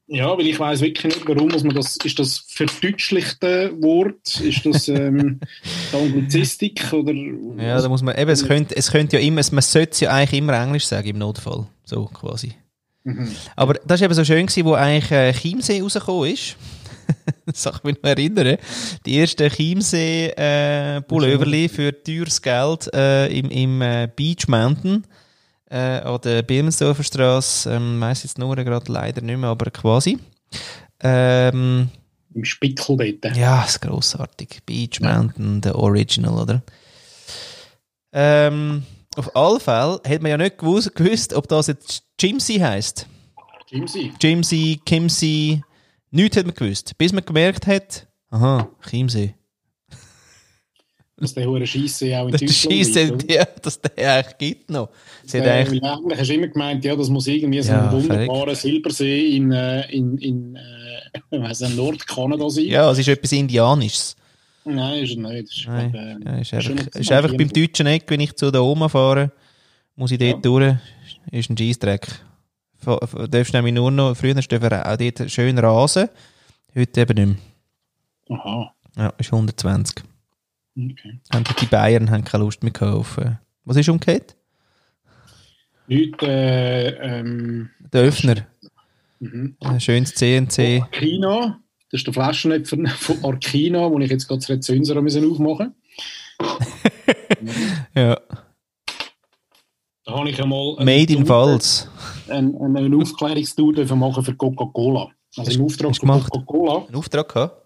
Ja, 0.07 0.37
weil 0.37 0.47
ich 0.47 0.59
weiß 0.59 0.81
wirklich 0.81 1.15
nicht, 1.15 1.27
warum 1.27 1.47
muss 1.47 1.63
man 1.63 1.73
das, 1.73 1.95
ist 2.03 2.19
das 2.19 2.45
verdeutschlichte 2.49 3.71
Wort, 3.81 4.41
ist 4.41 4.65
das 4.65 4.89
ähm, 4.89 5.39
Anglizistik 5.93 6.91
oder 6.91 7.13
Ja, 7.13 7.81
da 7.81 7.87
muss 7.87 8.01
man, 8.01 8.17
eben, 8.17 8.29
es 8.29 8.45
könnte, 8.45 8.75
es 8.75 8.91
könnte 8.91 9.17
ja 9.17 9.23
immer, 9.25 9.41
man 9.51 9.61
sollte 9.61 9.91
es 9.91 9.99
ja 10.01 10.11
eigentlich 10.11 10.39
immer 10.39 10.53
Englisch 10.61 10.85
sagen 10.85 11.07
im 11.07 11.17
Notfall. 11.17 11.65
So 11.85 12.05
quasi. 12.05 12.53
Mhm. 13.03 13.31
Aber 13.55 13.73
das 13.85 13.99
war 14.01 14.05
eben 14.05 14.13
so 14.13 14.25
schön, 14.25 14.45
gewesen, 14.45 14.65
wo 14.65 14.73
eigentlich 14.73 15.11
äh, 15.11 15.33
Chiemsee 15.33 15.81
rausgekommen 15.81 16.31
ist. 16.31 16.55
das 17.45 17.63
kann 17.63 17.75
ich 17.77 17.83
mich 17.83 18.03
noch 18.03 18.09
erinnern. 18.09 18.57
Die 19.05 19.19
ersten 19.19 19.49
Chiemsee 19.49 20.27
äh, 20.29 21.69
für 21.69 22.03
teures 22.03 22.41
Geld 22.41 22.93
äh, 22.93 23.27
im, 23.27 23.49
im 23.49 23.81
äh, 23.81 24.09
Beach 24.15 24.47
Mountain 24.47 25.05
äh, 25.69 25.99
an 25.99 26.21
der 26.21 26.43
Bilmensdorfer 26.43 27.03
Straße. 27.03 27.71
Ähm, 27.71 27.99
weiss 27.99 28.23
jetzt 28.23 28.37
nur 28.37 28.55
gerade 28.55 28.91
leider 28.91 29.21
nicht 29.21 29.37
mehr, 29.37 29.49
aber 29.49 29.71
quasi. 29.71 30.19
Ähm, 31.01 31.89
im 32.33 32.45
Spickel 32.45 33.17
dort. 33.21 33.35
ja, 33.35 33.63
ist 33.63 33.81
grossartig. 33.81 34.61
Beach 34.65 34.99
Mountain, 35.01 35.61
der 35.61 35.75
Original, 35.75 36.33
oder? 36.33 36.61
Ähm, 38.13 38.83
auf 39.15 39.35
alle 39.35 39.59
Fälle 39.59 40.01
hat 40.07 40.21
man 40.21 40.31
ja 40.31 40.37
nicht 40.37 40.57
gewusst, 40.57 40.95
gewusst 40.95 41.33
ob 41.33 41.47
das 41.47 41.67
jetzt 41.67 42.03
Jimsy 42.21 42.59
heisst. 42.59 43.07
Jimsy. 43.69 44.11
Jimsy, 44.21 44.79
Kimsey, 44.85 45.61
nichts 46.11 46.37
hat 46.37 46.45
man 46.45 46.53
gewusst. 46.55 46.97
Bis 46.97 47.13
man 47.13 47.23
gemerkt 47.25 47.65
hat, 47.67 48.07
aha, 48.29 48.69
Chiemsee. 48.89 49.33
Dass 51.17 51.33
der 51.35 51.47
hure 51.47 51.65
Scheisse 51.67 52.17
auch 52.19 52.25
in 52.25 52.31
Das 52.31 52.41
ist 52.41 52.63
der 52.65 52.69
Deutschland 52.71 52.95
Scheisse, 52.95 53.03
liegt, 53.13 53.31
ja, 53.31 53.45
dass 53.61 53.79
der 53.81 54.15
eigentlich 54.17 54.37
gibt 54.39 54.69
noch. 54.71 54.89
Sie 55.25 55.37
Äh, 55.37 55.49
eigentlich, 55.49 55.83
eigentlich 55.83 56.19
hast 56.19 56.29
du 56.29 56.33
immer 56.33 56.47
gemeint, 56.47 56.83
ja, 56.83 56.95
das 56.95 57.09
muss 57.09 57.27
irgendwie 57.27 57.61
so 57.61 57.71
Ja, 57.71 57.89
ein 57.89 57.91
wunderbarer 57.91 58.55
Silbersee 58.55 59.35
in, 59.37 59.51
äh, 59.51 59.89
in, 59.91 60.17
in 60.17 60.55
äh, 60.55 61.69
Nordkanada 61.75 62.49
sein. 62.49 62.65
ja, 62.65 62.89
es 62.91 62.97
ist 62.99 63.07
etwas 63.07 63.31
Indianisches. 63.31 64.15
Nein, 64.65 65.03
ist 65.03 65.15
nicht. 65.17 65.47
Das 65.47 65.57
ist, 65.57 65.67
Nein, 65.67 65.91
glaub, 65.91 66.33
äh, 66.33 66.35
ja, 66.35 66.41
ist 66.41 66.53
einfach, 66.53 66.87
ist 66.87 67.11
einfach 67.11 67.37
beim 67.37 67.49
deutschen 67.49 67.87
Eck, 67.87 68.03
wenn 68.07 68.19
ich 68.19 68.33
zu 68.35 68.51
der 68.51 68.63
Oma 68.63 68.89
fahre, 68.89 69.31
muss 69.95 70.11
ich 70.11 70.17
dort 70.19 70.31
Ja. 70.31 70.37
durch, 70.41 70.75
ist 71.31 71.49
ein 71.49 71.57
Scheissdreck. 71.57 72.07
F- 72.85 73.27
Darfst 73.29 73.53
nämlich 73.53 73.73
nur 73.73 73.91
noch, 73.91 74.15
früher 74.15 74.33
dürfen 74.33 74.69
wir 74.71 74.85
auch 74.91 74.97
dort 74.97 75.29
schön 75.31 75.57
rasen, 75.59 76.09
heute 76.75 77.01
eben 77.01 77.29
nicht 77.29 77.39
mehr. 78.29 78.39
Aha, 78.39 78.73
Ja, 78.97 79.09
ist 79.17 79.31
120. 79.31 80.03
okay. 80.77 81.19
Haben 81.33 81.43
die 81.59 81.65
Bayern 81.67 82.09
haben 82.09 82.23
keine 82.23 82.43
Lust 82.43 82.63
mehr 82.63 82.71
äh, 82.81 83.31
was 83.65 83.77
ist 83.77 83.89
umgekehrt? 83.89 84.35
Leute, 85.87 86.25
äh, 86.25 86.87
ähm, 87.19 87.69
Der 87.93 88.03
Öffner. 88.03 88.47
mhm. 89.19 89.55
Ein 89.59 89.79
schönes 89.81 90.15
CNC. 90.15 90.81
Arkina, 90.81 91.59
das 91.91 91.99
ist 91.99 92.07
der 92.07 92.13
Flaschenöpfer 92.13 92.77
von 92.87 93.23
Arkina, 93.25 93.91
wo 93.91 93.99
ich 93.99 94.09
jetzt 94.09 94.27
gerade 94.27 94.39
das 94.39 94.49
Rezensor 94.49 95.01
müssen 95.01 95.29
aufmachen 95.29 95.75
Ja. 97.95 98.19
Habe 100.11 100.29
ich 100.29 100.41
einmal 100.41 100.75
Made 100.79 101.13
in 101.13 101.19
Tour- 101.19 101.25
Pfalz. 101.25 101.89
eine, 102.29 102.53
eine 102.75 102.97
Aufklärungstour 102.97 103.73
dürfen 103.73 103.99
machen 103.99 104.23
für 104.23 104.35
Coca-Cola. 104.35 105.09
Also 105.37 105.51
im 105.59 105.65
Auftrag 105.65 105.95
von? 105.95 106.09
Coca-Cola. 106.23 106.85
Einen 106.87 106.95
Auftrag 106.95 107.33
gehabt? 107.33 107.57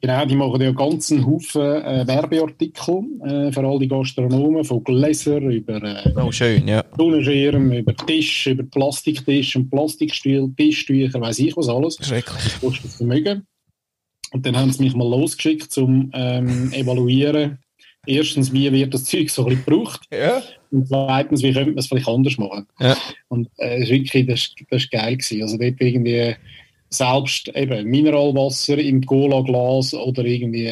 Genau, 0.00 0.24
die 0.26 0.36
machen 0.36 0.60
ja 0.60 0.70
ganz 0.70 1.10
einen 1.10 1.26
Haufen 1.26 1.60
äh, 1.60 2.06
Werbeartikel 2.06 3.02
äh, 3.24 3.50
für 3.52 3.66
all 3.66 3.78
die 3.80 3.88
Gastronomen, 3.88 4.62
von 4.64 4.84
Gläser 4.84 5.38
über 5.38 5.82
äh, 5.82 6.12
Oh, 6.16 6.30
schön, 6.30 6.68
ja. 6.68 6.84
Sonnenschirm, 6.96 7.72
über 7.72 7.96
Tisch, 7.96 8.46
über 8.46 8.62
Plastiktisch 8.62 9.56
und 9.56 9.68
Plastikstühle, 9.70 10.52
Tischtücher, 10.56 11.20
weiß 11.20 11.40
ich 11.40 11.56
was 11.56 11.68
alles. 11.68 11.96
Schrecklich. 12.00 12.44
Das 12.44 12.60
kostet 12.60 12.90
Vermögen. 12.92 13.44
Und 14.30 14.46
dann 14.46 14.56
haben 14.56 14.70
sie 14.72 14.84
mich 14.84 14.94
mal 14.94 15.08
losgeschickt 15.08 15.72
zum 15.72 16.10
ähm, 16.14 16.70
evaluieren. 16.72 17.58
Erstens, 18.08 18.52
wie 18.52 18.72
wird 18.72 18.94
das 18.94 19.04
Zeug 19.04 19.28
so 19.28 19.42
ein 19.42 19.50
bisschen 19.50 19.64
gebraucht? 19.66 20.00
Ja. 20.10 20.42
Und 20.70 20.88
zweitens, 20.88 21.42
wie 21.42 21.52
könnte 21.52 21.70
man 21.70 21.78
es 21.78 21.86
vielleicht 21.86 22.08
anders 22.08 22.38
machen? 22.38 22.66
Ja. 22.80 22.96
Und 23.28 23.48
äh, 23.58 23.76
es 23.76 23.84
ist 23.84 23.90
wirklich, 23.90 24.26
das, 24.26 24.54
das 24.70 24.82
ist 24.84 24.90
geil 24.90 25.16
gewesen. 25.16 25.42
Also 25.42 25.58
dort 25.58 25.80
irgendwie 25.80 26.34
selbst 26.90 27.48
eben 27.54 27.86
Mineralwasser 27.86 28.78
im 28.78 29.04
Cola-Glas 29.04 29.92
oder 29.92 30.24
irgendwie 30.24 30.68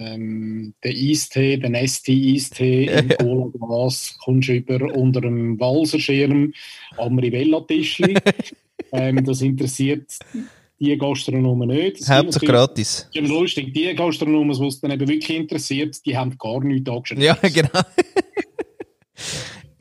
ähm, 0.00 0.74
der 0.82 0.92
Eistee, 0.92 1.58
der 1.58 1.70
Nesti-Eistee 1.70 2.86
im 2.98 3.08
Cola-Glas 3.08 4.16
kommst 4.24 4.48
du 4.48 4.54
über 4.54 4.82
unter 4.94 5.22
einem 5.22 5.60
Walserschirm 5.60 6.52
am 6.96 7.18
Rivella-Tischli. 7.18 8.14
ähm, 8.92 9.24
das 9.24 9.42
interessiert 9.42 10.18
die 10.80 10.96
Gastronomen 10.96 11.68
nicht. 11.68 12.08
Natürlich- 12.08 12.48
gratis. 12.48 13.08
ja, 13.12 13.22
lustig, 13.22 13.74
die 13.74 13.94
Gastronomen, 13.94 14.58
die 14.58 14.66
es 14.66 14.80
dann 14.80 14.90
eben 14.90 15.06
wirklich 15.06 15.36
interessiert, 15.36 15.96
die 16.06 16.16
haben 16.16 16.36
gar 16.38 16.60
nichts 16.64 16.90
angeschaut. 16.90 17.18
Ja, 17.18 17.34
genau. 17.42 17.80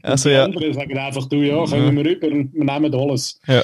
also 0.02 0.30
die 0.30 0.36
ja. 0.36 0.46
anderen 0.46 0.74
sagen 0.74 0.98
einfach, 0.98 1.30
du, 1.30 1.38
ja, 1.38 1.64
kommen 1.66 1.96
wir 1.96 2.06
rüber 2.06 2.28
und 2.28 2.54
wir 2.54 2.64
nehmen 2.66 2.94
alles. 2.94 3.40
Ja. 3.48 3.64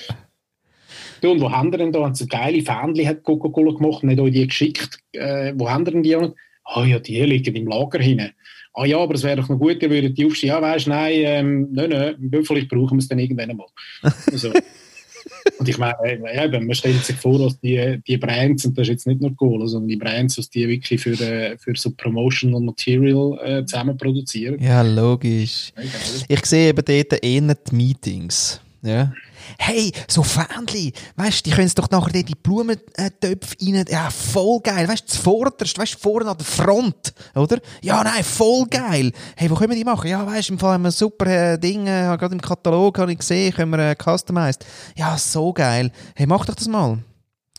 Du, 1.21 1.31
und 1.31 1.41
wo 1.41 1.51
haben 1.51 1.71
die 1.71 1.77
denn 1.77 1.91
da? 1.91 2.03
Haben 2.03 2.15
sie 2.15 2.27
geile 2.27 2.61
Fähnchen 2.61 3.07
hat 3.07 3.23
Coca-Cola 3.23 3.71
gemacht, 3.73 4.03
nicht 4.03 4.19
euch 4.19 4.31
die 4.31 4.47
geschickt. 4.47 4.99
Äh, 5.11 5.53
wo 5.55 5.69
haben 5.69 5.86
die 5.86 5.91
denn 5.91 6.03
die? 6.03 6.15
Ah 6.63 6.83
ja, 6.86 6.99
die 6.99 7.21
liegen 7.21 7.55
im 7.55 7.67
Lager 7.67 7.99
hinten. 7.99 8.31
Ah 8.73 8.86
ja, 8.86 8.97
aber 8.97 9.15
es 9.15 9.23
wäre 9.23 9.38
doch 9.38 9.47
noch 9.47 9.57
gut, 9.57 9.81
ihr 9.81 9.89
würdet 9.89 10.17
die 10.17 10.25
aufstehen. 10.25 10.49
Ja, 10.49 10.61
weißt 10.61 10.88
du, 10.88 10.89
nein, 10.89 11.13
ähm, 11.15 11.69
nein, 11.71 11.89
nein, 11.89 12.43
vielleicht 12.43 12.67
brauchen 12.67 12.97
wir 12.97 12.99
es 12.99 13.07
dann 13.07 13.19
irgendwann 13.19 13.49
einmal. 13.49 13.67
Also, 14.31 14.51
und 15.59 15.69
ich 15.69 15.77
meine, 15.77 15.95
äh, 16.03 16.45
eben, 16.45 16.65
man 16.65 16.75
stellt 16.75 17.03
sich 17.03 17.15
vor, 17.15 17.39
dass 17.39 17.59
die, 17.59 18.01
die 18.07 18.17
Brands, 18.17 18.65
und 18.65 18.77
das 18.77 18.83
ist 18.83 18.91
jetzt 18.91 19.07
nicht 19.07 19.21
nur 19.21 19.35
Cola, 19.35 19.67
sondern 19.67 19.89
die 19.89 19.95
Brands, 19.95 20.35
dass 20.35 20.49
die 20.49 20.67
wirklich 20.67 21.01
für, 21.01 21.19
äh, 21.19 21.57
für 21.57 21.75
so 21.75 21.91
Promotional 21.91 22.61
Material 22.61 23.39
äh, 23.43 23.65
zusammen 23.65 23.97
produzieren. 23.97 24.61
Ja, 24.61 24.81
logisch. 24.81 25.71
Genau. 25.75 25.87
Ich 26.27 26.45
sehe 26.45 26.69
eben 26.69 26.83
dort 26.85 27.23
eher 27.23 27.55
die 27.55 27.75
Meetings. 27.75 28.59
Ja. 28.81 29.13
Hey, 29.57 29.91
so 30.07 30.23
Fähnchen, 30.23 30.91
weißt 31.15 31.45
die 31.45 31.51
können 31.51 31.71
doch 31.75 31.89
nachher 31.89 32.15
in 32.15 32.25
die 32.25 32.35
Blumentöpfe 32.35 33.55
rein, 33.61 33.85
ja, 33.89 34.09
voll 34.09 34.59
geil, 34.61 34.87
weißt 34.87 35.03
du, 35.03 35.13
zuvorderst, 35.13 35.77
weißt 35.77 35.95
vorne 35.95 36.29
an 36.29 36.37
der 36.37 36.45
Front, 36.45 37.13
oder? 37.35 37.59
Ja, 37.81 38.03
nein, 38.03 38.23
voll 38.23 38.65
geil. 38.67 39.11
Hey, 39.35 39.49
wo 39.49 39.55
können 39.55 39.71
wir 39.71 39.77
die 39.77 39.83
machen? 39.83 40.09
Ja, 40.09 40.25
weißt 40.25 40.49
im 40.49 40.59
Fall 40.59 40.73
haben 40.73 40.83
wir 40.83 40.91
super 40.91 41.25
äh, 41.27 41.57
Ding, 41.57 41.87
äh, 41.87 42.15
gerade 42.17 42.33
im 42.33 42.41
Katalog 42.41 42.97
habe 42.99 43.11
ich 43.11 43.19
gesehen, 43.19 43.53
können 43.53 43.71
wir 43.71 43.91
äh, 43.91 43.95
customized. 43.95 44.65
Ja, 44.95 45.17
so 45.17 45.53
geil. 45.53 45.91
Hey, 46.15 46.27
mach 46.27 46.45
doch 46.45 46.55
das 46.55 46.67
mal. 46.67 46.99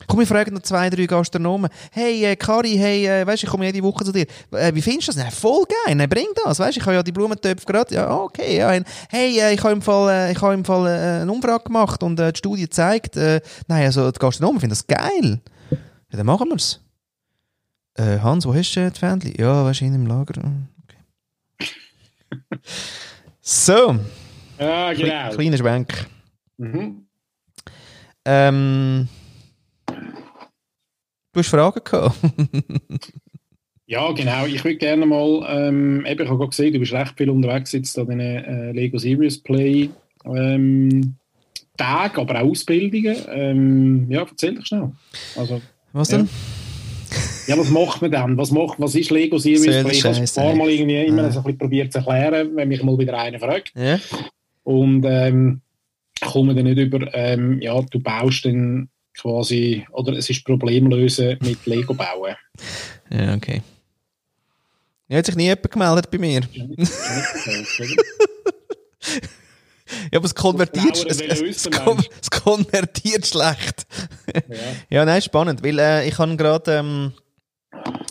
Komm, 0.05 0.19
wir 0.19 0.27
fragen 0.27 0.53
noch 0.53 0.61
zwei, 0.61 0.89
drei 0.91 1.05
Gastronomen. 1.07 1.69
Hey, 1.91 2.23
äh, 2.23 2.35
Kari, 2.35 2.75
hey, 2.77 3.07
äh, 3.07 3.25
weißt 3.25 3.41
du, 3.41 3.47
ich 3.47 3.51
komme 3.51 3.65
jede 3.65 3.81
Woche 3.81 4.05
zu 4.05 4.11
dir. 4.11 4.27
Äh, 4.51 4.73
wie 4.75 4.81
findest 4.81 5.07
du 5.07 5.13
das? 5.13 5.23
Nein, 5.23 5.31
voll 5.31 5.65
geil, 5.85 5.95
nein, 5.95 6.07
bring 6.07 6.27
das. 6.45 6.59
Weißt 6.59 6.77
du, 6.77 6.79
ich 6.79 6.85
habe 6.85 6.95
ja 6.95 7.03
die 7.03 7.11
Blumentöpfe 7.11 7.65
gerade. 7.65 7.95
Ja, 7.95 8.13
okay. 8.15 8.57
Ja, 8.57 8.69
hey, 9.09 9.39
äh, 9.39 9.53
ich 9.53 9.63
habe 9.63 9.73
im 9.73 9.81
Fall, 9.81 10.09
äh, 10.09 10.31
ich 10.31 10.41
habe 10.41 10.53
im 10.53 10.63
Fall 10.63 10.85
äh, 10.87 11.21
eine 11.23 11.31
Umfrage 11.31 11.63
gemacht 11.63 12.03
und 12.03 12.19
äh, 12.19 12.31
die 12.31 12.37
Studie 12.37 12.69
zeigt, 12.69 13.15
nein, 13.15 13.41
also 13.69 14.11
die 14.11 14.19
Gastronomen 14.19 14.59
finden 14.59 14.75
das 14.75 14.85
geil. 14.85 15.41
Ja, 15.71 15.77
dann 16.17 16.25
machen 16.27 16.49
wir's. 16.49 16.79
Äh, 17.95 18.19
Hans, 18.19 18.45
wo 18.45 18.53
hast 18.53 18.71
du 18.75 18.91
die 18.91 18.99
Fähnchen? 18.99 19.33
Ja, 19.37 19.65
weißt 19.65 19.81
du, 19.81 19.85
im 19.85 20.05
Lager. 20.05 20.39
Okay. 21.57 21.71
so, 23.41 23.97
Ja, 24.59 24.93
kle 24.93 25.03
genau. 25.09 25.35
kleiner 25.35 25.57
Schwenk. 25.57 26.05
Mhm. 26.57 27.07
Ähm, 28.25 29.07
du 31.37 31.43
hast 31.43 31.49
Fragen 31.49 31.81
gehabt. 31.83 32.15
Ja, 33.89 34.11
genau. 34.11 34.45
Ich 34.45 34.61
würde 34.65 34.75
gerne 34.75 35.05
mal, 35.05 35.45
ähm, 35.49 36.05
eben, 36.05 36.21
ich 36.21 36.27
habe 36.27 36.37
gerade 36.39 36.49
gesehen, 36.49 36.73
du 36.73 36.79
bist 36.79 36.91
recht 36.91 37.13
viel 37.15 37.29
unterwegs 37.29 37.71
jetzt 37.71 37.97
an 37.97 38.07
den 38.07 38.19
äh, 38.19 38.73
Lego 38.73 38.97
Serious 38.97 39.37
Play 39.37 39.89
ähm, 40.25 41.15
Tagen, 41.77 42.19
aber 42.19 42.41
auch 42.41 42.49
Ausbildungen. 42.49 43.15
Ähm, 43.29 44.07
ja, 44.11 44.23
erzähl 44.29 44.55
doch 44.55 44.65
schnell. 44.65 44.91
Also, 45.37 45.61
Was 45.93 46.11
Ja. 46.11 46.17
denn? 46.17 46.29
ja, 47.47 47.57
was 47.57 47.69
macht 47.69 48.01
man 48.01 48.11
dann? 48.11 48.37
Was, 48.37 48.51
macht, 48.51 48.77
was 48.77 48.93
ist 48.93 49.09
Lego 49.09 49.37
Serious 49.37 49.63
Play? 49.63 49.91
Ich 49.93 50.03
habe 50.03 50.21
es 50.21 50.37
ein 50.37 50.43
paar 50.43 50.53
Mal 50.55 50.69
irgendwie 50.69 51.05
immer 51.05 51.23
Ah. 51.23 51.31
so 51.31 51.39
ein 51.39 51.43
bisschen 51.45 51.57
probiert 51.59 51.93
zu 51.93 51.99
erklären, 51.99 52.49
wenn 52.57 52.67
mich 52.67 52.83
mal 52.83 52.97
wieder 52.97 53.17
einer 53.17 53.39
fragt. 53.39 53.71
Ja. 53.73 53.99
Und 54.65 55.05
ähm, 55.07 55.61
komme 56.19 56.53
dann 56.53 56.65
nicht 56.65 56.77
über, 56.77 57.07
ähm, 57.13 57.61
ja, 57.61 57.79
du 57.83 58.01
baust 58.01 58.43
dann 58.43 58.89
quasi, 59.17 59.85
oder 59.91 60.13
es 60.13 60.29
ist 60.29 60.45
Problemlösen 60.45 61.37
mit 61.41 61.65
Lego 61.65 61.93
bauen. 61.93 62.35
Ja, 63.09 63.33
okay. 63.33 63.61
Ja, 65.07 65.17
hat 65.17 65.25
sich 65.25 65.35
nie 65.35 65.45
jemand 65.45 65.71
gemeldet 65.71 66.11
bei 66.11 66.17
mir. 66.17 66.41
Ja, 66.51 66.65
aber 70.17 70.25
es 70.25 70.35
konvertiert, 70.35 71.05
es, 71.07 71.21
es, 71.21 71.41
es, 71.41 72.29
konvertiert 72.29 73.25
schlecht. 73.25 73.87
Ja. 74.33 74.41
Ja, 74.89 75.05
nein, 75.05 75.21
spannend, 75.21 75.63
weil 75.63 75.79
äh, 75.79 76.07
ich 76.07 76.17
habe 76.17 76.35
gerade 76.35 76.77
ähm, 76.77 77.13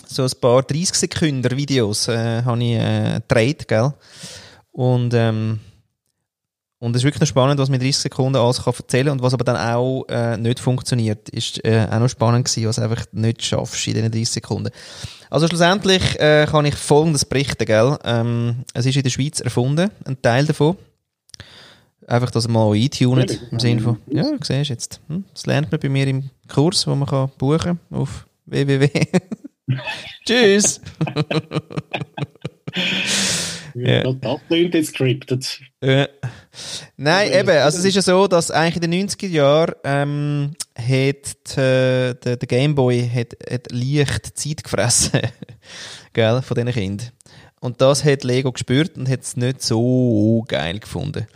so 0.06 0.22
ein 0.24 0.30
paar 0.40 0.62
30 0.62 0.94
Sekunden 0.94 1.56
Videos 1.56 2.08
äh, 2.08 2.42
habe 2.42 2.62
ich 2.64 2.72
äh, 2.72 3.20
gedreht, 3.20 3.68
gell? 3.68 3.92
Und 4.72 5.12
ähm, 5.14 5.60
und 6.86 6.94
es 6.94 7.00
ist 7.00 7.04
wirklich 7.04 7.20
noch 7.20 7.26
spannend, 7.26 7.58
was 7.58 7.68
mit 7.68 7.82
30 7.82 7.96
Sekunden 7.96 8.36
alles 8.36 8.62
kann 8.62 8.72
erzählen 8.72 9.08
und 9.08 9.20
was 9.20 9.34
aber 9.34 9.42
dann 9.42 9.56
auch 9.56 10.04
äh, 10.08 10.36
nicht 10.36 10.60
funktioniert, 10.60 11.28
ist 11.30 11.64
äh, 11.64 11.84
auch 11.90 11.98
noch 11.98 12.08
spannend 12.08 12.44
gewesen, 12.44 12.68
was 12.68 12.76
du 12.76 12.82
einfach 12.82 13.04
nicht 13.10 13.44
schaffst 13.44 13.88
in 13.88 13.94
diesen 13.94 14.12
30 14.12 14.30
Sekunden. 14.30 14.70
Also 15.28 15.48
schlussendlich 15.48 16.20
äh, 16.20 16.46
kann 16.48 16.64
ich 16.64 16.76
Folgendes 16.76 17.24
berichten, 17.24 17.64
gell? 17.64 17.98
Ähm, 18.04 18.64
es 18.72 18.86
ist 18.86 18.94
in 18.96 19.02
der 19.02 19.10
Schweiz 19.10 19.40
erfunden, 19.40 19.90
ein 20.04 20.22
Teil 20.22 20.46
davon. 20.46 20.76
Einfach, 22.06 22.30
dass 22.30 22.46
man 22.46 22.68
mal 22.68 22.76
eintunet, 22.76 23.32
Ja, 23.32 23.38
im 23.50 23.58
Sinne 23.58 23.80
von, 23.80 23.98
ja. 24.06 24.22
ja, 24.22 24.30
du 24.30 24.44
siehst 24.44 24.70
jetzt, 24.70 25.00
hm? 25.08 25.24
das 25.34 25.44
lernt 25.46 25.72
man 25.72 25.80
bei 25.80 25.88
mir 25.88 26.06
im 26.06 26.30
Kurs, 26.46 26.86
wo 26.86 26.94
man 26.94 27.08
kann 27.08 27.32
buchen 27.36 27.80
auf 27.90 28.28
www. 28.44 28.88
Tschüss! 30.24 30.80
Ja. 33.86 34.02
Das 34.02 34.40
klingt 34.48 34.74
jetzt 34.74 34.88
scripted. 34.88 35.60
Ja. 35.80 36.08
Nein, 36.96 37.32
eben, 37.32 37.50
also 37.50 37.78
es 37.78 37.84
ist 37.84 37.94
ja 37.94 38.02
so, 38.02 38.26
dass 38.26 38.50
eigentlich 38.50 38.82
in 38.82 38.90
den 38.90 39.08
90er 39.08 39.28
Jahren 39.28 39.74
ähm, 39.84 40.50
hat 40.76 41.56
äh, 41.56 42.14
der, 42.14 42.36
der 42.36 42.48
Gameboy 42.48 43.08
hat, 43.08 43.36
hat 43.48 43.70
leicht 43.70 44.36
Zeit 44.36 44.64
gefressen, 44.64 45.20
gell, 46.12 46.42
von 46.42 46.54
diesen 46.56 46.72
Kindern. 46.72 47.08
Und 47.60 47.80
das 47.80 48.04
hat 48.04 48.24
Lego 48.24 48.52
gespürt 48.52 48.96
und 48.96 49.08
hat 49.08 49.22
es 49.22 49.36
nicht 49.36 49.62
so 49.62 50.44
geil 50.48 50.78
gefunden. 50.78 51.26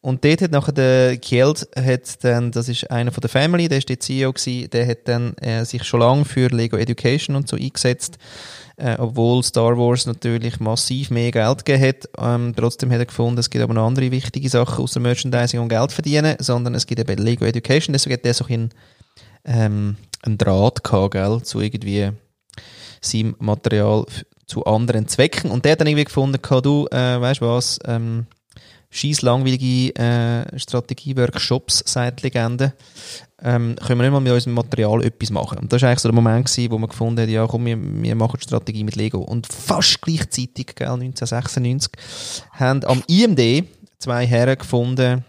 Und 0.00 0.24
dort 0.24 0.42
hat 0.42 0.50
nachher 0.50 0.72
der 0.72 1.16
Kjeld, 1.18 1.68
hat 1.76 2.24
dann, 2.24 2.50
das 2.52 2.68
ist 2.68 2.90
einer 2.90 3.12
von 3.12 3.20
der 3.20 3.30
Family, 3.30 3.68
der 3.68 3.78
ist 3.78 3.88
der 3.88 4.00
CEO 4.00 4.32
gewesen, 4.32 4.70
der 4.70 4.86
hat 4.86 5.08
dann 5.08 5.34
äh, 5.38 5.64
sich 5.64 5.84
schon 5.84 6.00
lange 6.00 6.24
für 6.24 6.48
Lego 6.48 6.76
Education 6.76 7.36
und 7.36 7.48
so 7.48 7.56
eingesetzt, 7.56 8.18
äh, 8.80 8.96
obwohl 8.98 9.42
Star 9.42 9.76
Wars 9.76 10.06
natürlich 10.06 10.58
massiv 10.58 11.10
mehr 11.10 11.30
Geld 11.30 11.64
gegeben 11.64 11.88
hat. 11.88 12.08
Ähm, 12.18 12.54
trotzdem 12.56 12.90
hat 12.90 12.98
er 12.98 13.06
gefunden, 13.06 13.38
es 13.38 13.50
gibt 13.50 13.62
aber 13.62 13.74
noch 13.74 13.86
andere 13.86 14.10
wichtige 14.10 14.48
Sachen 14.48 14.82
außer 14.82 15.00
Merchandising 15.00 15.60
und 15.60 15.68
Geld 15.68 15.92
verdienen, 15.92 16.36
sondern 16.38 16.74
es 16.74 16.86
gibt 16.86 17.00
eben 17.00 17.22
Lego 17.22 17.44
Education, 17.44 17.92
deswegen 17.92 18.14
hat 18.14 18.24
der 18.24 18.34
so 18.34 18.46
ein, 18.48 18.70
ähm, 19.44 19.96
einen 20.22 20.38
Draht 20.38 20.82
gehabt, 20.82 21.12
gell, 21.12 21.42
zu 21.42 21.60
irgendwie 21.60 22.10
seinem 23.00 23.36
Material 23.38 24.06
zu 24.46 24.64
anderen 24.64 25.08
Zwecken. 25.08 25.50
Und 25.50 25.64
der 25.64 25.72
hat 25.72 25.80
dann 25.80 25.86
irgendwie 25.86 26.04
gefunden, 26.04 26.38
du, 26.62 26.86
äh, 26.90 27.20
weißt 27.20 27.40
was, 27.40 27.78
ähm, 27.84 28.26
scheiß 28.90 29.22
langweilige 29.22 29.94
äh, 29.94 30.58
Strategie-Workshops, 30.58 31.84
sagt 31.86 32.20
die 32.20 32.26
Legende, 32.26 32.74
ähm, 33.42 33.76
können 33.76 34.00
wir 34.00 34.04
nicht 34.04 34.12
mal 34.12 34.20
mit 34.20 34.32
unserem 34.32 34.54
Material 34.54 35.02
etwas 35.04 35.30
machen. 35.30 35.58
Und 35.58 35.72
das 35.72 35.82
war 35.82 35.88
eigentlich 35.88 36.00
so 36.00 36.08
der 36.08 36.14
Moment, 36.14 36.46
gewesen, 36.46 36.70
wo 36.70 36.78
man 36.78 36.90
gefunden 36.90 37.22
hat, 37.22 37.28
ja 37.28 37.46
komm, 37.46 37.66
wir, 37.66 37.78
wir 37.80 38.14
machen 38.14 38.40
Strategie 38.40 38.84
mit 38.84 38.96
Lego. 38.96 39.18
Und 39.18 39.46
fast 39.46 40.02
gleichzeitig, 40.02 40.74
gell, 40.74 40.88
1996, 40.88 41.92
haben 42.52 42.84
am 42.84 43.02
IMD 43.06 43.64
zwei 43.98 44.26
Herren 44.26 44.58
gefunden, 44.58 45.24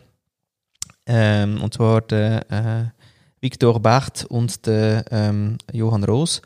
ähm, 1.06 1.62
und 1.62 1.74
zwar 1.74 2.02
der 2.02 2.52
äh, 2.52 3.02
Victor 3.42 3.80
Bacht 3.80 4.26
und 4.26 4.66
der 4.66 5.06
ähm, 5.12 5.58
Johann 5.72 6.04
Roos. 6.04 6.42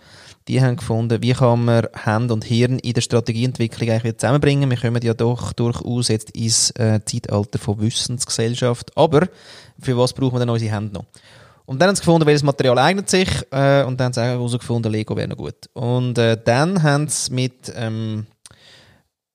Die 0.47 0.61
haben 0.61 0.75
gefunden, 0.75 1.23
wie 1.23 1.33
kann 1.33 1.65
man 1.65 1.87
Hand 2.05 2.31
und 2.31 2.45
Hirn 2.45 2.77
in 2.79 2.93
der 2.93 3.01
Strategieentwicklung 3.01 3.89
eigentlich 3.89 4.17
zusammenbringen. 4.17 4.69
Wir 4.69 4.77
kommen 4.77 5.01
ja 5.01 5.15
doch 5.15 5.53
durchaus 5.53 6.09
jetzt 6.09 6.31
ins 6.31 6.69
äh, 6.71 6.99
Zeitalter 7.03 7.57
von 7.57 7.81
Wissensgesellschaft. 7.81 8.95
Aber 8.95 9.27
für 9.79 9.97
was 9.97 10.13
brauchen 10.13 10.35
wir 10.35 10.39
denn 10.39 10.49
unsere 10.49 10.71
Hände 10.71 10.93
noch? 10.93 11.05
Und 11.65 11.81
dann 11.81 11.89
haben 11.89 11.95
sie 11.95 12.01
gefunden, 12.01 12.27
welches 12.27 12.43
Material 12.43 12.77
eignet 12.77 13.09
sich. 13.09 13.27
Äh, 13.51 13.83
und 13.83 13.99
dann 13.99 14.05
haben 14.05 14.13
sie 14.13 14.21
auch 14.21 14.25
herausgefunden, 14.25 14.91
Lego 14.91 15.17
wäre 15.17 15.27
noch 15.27 15.37
gut. 15.37 15.67
Und 15.73 16.17
äh, 16.19 16.37
dann 16.43 16.83
haben 16.83 17.07
sie 17.07 17.33
mit 17.33 17.73
ähm, 17.75 18.27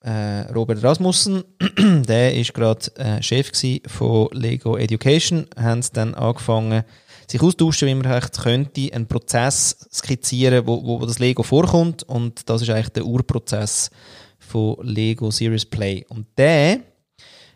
äh, 0.03 0.43
Robert 0.53 0.83
Rasmussen, 0.83 1.43
der 1.77 2.35
ist 2.35 2.55
gerade 2.55 2.95
äh, 2.97 3.23
Chef 3.23 3.51
von 3.87 4.29
Lego 4.33 4.77
Education, 4.77 5.47
haben 5.57 5.83
sie 5.83 5.93
dann 5.93 6.15
angefangen, 6.15 6.85
sich 7.31 7.43
austauschen, 7.43 7.89
wie 7.89 7.95
man 7.95 8.11
echt 8.11 8.41
könnte, 8.41 8.93
einen 8.93 9.07
Prozess 9.07 9.77
skizzieren, 9.93 10.67
wo, 10.67 10.85
wo, 10.85 11.01
wo 11.01 11.07
das 11.07 11.19
Lego 11.21 11.43
vorkommt. 11.43 12.03
Und 12.03 12.49
das 12.49 12.63
ist 12.63 12.71
eigentlich 12.71 12.89
der 12.91 13.07
Urprozess 13.07 13.91
von 14.39 14.77
Lego 14.83 15.31
Serious 15.31 15.65
Play. 15.65 16.05
Und 16.09 16.27
der 16.37 16.81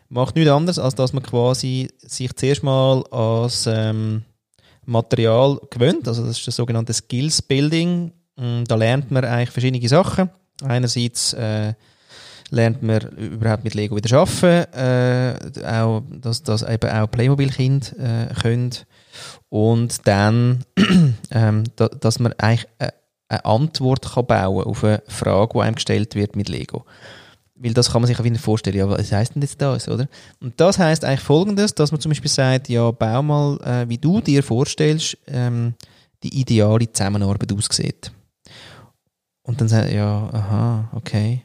macht 0.07 0.35
nichts 0.35 0.51
anderes, 0.51 0.79
als 0.79 0.95
dass 0.95 1.11
man 1.11 1.23
quasi 1.23 1.89
sich 1.97 2.33
zuerst 2.35 2.63
mal 2.63 3.03
als 3.07 3.67
ähm, 3.67 4.23
Material 4.85 5.59
gewöhnt. 5.69 6.07
Also 6.07 6.25
das 6.25 6.37
ist 6.37 6.47
das 6.47 6.55
sogenannte 6.55 6.93
Skills 6.93 7.41
Building. 7.41 8.13
Mm, 8.37 8.63
Da 8.65 8.75
lernt 8.75 9.11
man 9.11 9.25
eigentlich 9.25 9.49
verschiedene 9.49 9.85
Sachen. 9.89 10.29
Einerseits 10.63 11.33
äh, 11.33 11.73
lernt 12.49 12.81
man 12.81 13.01
überhaupt 13.17 13.65
mit 13.65 13.73
Lego 13.73 13.97
wieder 13.97 14.17
arbeiten, 14.17 14.73
äh, 14.73 15.65
auch, 15.65 16.03
dass 16.09 16.43
das 16.43 16.61
eben 16.61 16.89
auch 16.89 17.11
Playmobil-Kinder 17.11 18.29
äh, 18.29 18.33
können. 18.35 18.71
Und 19.49 20.07
dann, 20.07 20.65
ähm, 21.31 21.63
da, 21.75 21.87
dass 21.87 22.19
man 22.19 22.33
eigentlich 22.33 22.67
äh, 22.79 22.91
eine 23.27 23.45
Antwort 23.45 24.13
kann 24.13 24.25
bauen 24.25 24.65
auf 24.65 24.83
eine 24.83 25.01
Frage, 25.07 25.53
die 25.53 25.61
einem 25.61 25.75
gestellt 25.75 26.15
wird 26.15 26.35
mit 26.35 26.49
Lego. 26.49 26.85
Weil 27.55 27.73
das 27.73 27.91
kann 27.91 28.01
man 28.01 28.07
sich 28.07 28.19
auch 28.19 28.23
wieder 28.23 28.37
vorstellen, 28.37 28.77
ja, 28.77 28.89
was 28.89 29.11
heisst 29.11 29.35
denn 29.35 29.41
jetzt 29.41 29.61
das, 29.61 29.87
oder? 29.87 30.07
Und 30.41 30.59
das 30.59 30.77
heißt 30.77 31.05
eigentlich 31.05 31.21
folgendes, 31.21 31.73
dass 31.73 31.91
man 31.91 32.01
zum 32.01 32.09
Beispiel 32.09 32.29
sagt, 32.29 32.67
ja, 32.67 32.91
bau 32.91 33.23
mal, 33.23 33.57
äh, 33.61 33.89
wie 33.89 33.97
du 33.97 34.19
dir 34.19 34.43
vorstellst, 34.43 35.17
ähm, 35.27 35.73
die 36.21 36.39
ideale 36.39 36.91
Zusammenarbeit 36.91 37.53
aussieht. 37.53 38.11
Und 39.43 39.61
dann 39.61 39.67
sagt 39.67 39.91
ja, 39.91 40.29
aha, 40.33 40.89
okay. 40.93 41.43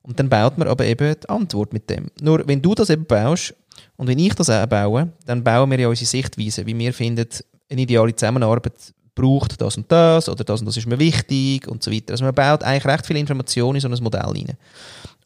Und 0.00 0.18
dann 0.18 0.28
baut 0.28 0.58
man 0.58 0.68
aber 0.68 0.84
eben 0.86 1.14
die 1.20 1.28
Antwort 1.28 1.72
mit 1.72 1.90
dem. 1.90 2.10
Nur 2.20 2.46
wenn 2.46 2.62
du 2.62 2.74
das 2.74 2.90
eben 2.90 3.04
baust 3.04 3.54
und 4.02 4.08
wenn 4.08 4.18
ich 4.18 4.34
das 4.34 4.48
baue, 4.68 5.12
dann 5.26 5.44
bauen 5.44 5.70
wir 5.70 5.78
ja 5.78 5.86
unsere 5.86 6.06
Sichtweise, 6.08 6.66
wie 6.66 6.76
wir 6.76 6.92
finden, 6.92 7.24
eine 7.70 7.82
ideale 7.82 8.12
Zusammenarbeit 8.16 8.72
braucht 9.14 9.60
das 9.60 9.76
und 9.76 9.92
das 9.92 10.28
oder 10.28 10.42
das 10.42 10.58
und 10.58 10.66
das 10.66 10.76
ist 10.76 10.88
mir 10.88 10.98
wichtig 10.98 11.68
und 11.68 11.84
so 11.84 11.92
weiter. 11.92 12.10
Also 12.10 12.24
man 12.24 12.34
baut 12.34 12.64
eigentlich 12.64 12.84
recht 12.84 13.06
viel 13.06 13.16
Information 13.16 13.76
in 13.76 13.80
so 13.80 13.86
ein 13.86 14.02
Modell 14.02 14.22
rein. 14.22 14.56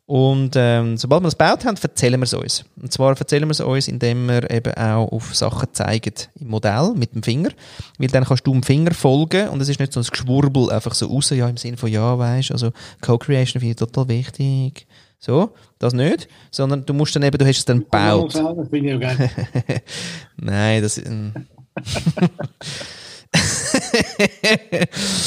Und 0.04 0.56
ähm, 0.56 0.98
sobald 0.98 1.22
wir 1.22 1.28
das 1.28 1.38
gebaut 1.38 1.64
haben, 1.64 1.78
erzählen 1.82 2.20
wir 2.20 2.24
es 2.24 2.34
uns. 2.34 2.66
Und 2.78 2.92
zwar 2.92 3.18
erzählen 3.18 3.48
wir 3.48 3.52
es 3.52 3.60
uns, 3.60 3.88
indem 3.88 4.28
wir 4.28 4.50
eben 4.50 4.74
auch 4.74 5.10
auf 5.10 5.34
Sachen 5.34 5.72
zeigen 5.72 6.12
im 6.38 6.48
Modell 6.48 6.92
mit 6.94 7.14
dem 7.14 7.22
Finger. 7.22 7.52
Weil 7.98 8.08
dann 8.08 8.24
kannst 8.24 8.46
du 8.46 8.52
dem 8.52 8.62
Finger 8.62 8.92
folgen 8.92 9.48
und 9.48 9.62
es 9.62 9.70
ist 9.70 9.80
nicht 9.80 9.94
so 9.94 10.00
ein 10.00 10.06
Geschwurbel 10.06 10.70
einfach 10.70 10.92
so 10.92 11.06
raus, 11.06 11.30
ja, 11.30 11.48
im 11.48 11.56
Sinne 11.56 11.78
von, 11.78 11.90
ja, 11.90 12.18
weißt 12.18 12.52
also 12.52 12.72
Co-Creation 13.00 13.58
finde 13.58 13.70
ich 13.70 13.76
total 13.76 14.08
wichtig. 14.08 14.86
So, 15.18 15.54
das 15.78 15.92
nicht, 15.92 16.28
sondern 16.50 16.84
du 16.86 16.94
musst 16.94 17.14
dann 17.16 17.22
eben, 17.22 17.36
du 17.38 17.46
hast 17.46 17.58
es 17.58 17.64
dann 17.64 17.80
gebaut. 17.80 18.34
Das 18.34 18.68
bin 18.68 18.84
ich 18.84 18.90
ja 18.90 18.98
geil. 18.98 19.30
Nein, 20.36 20.82
das 20.82 20.94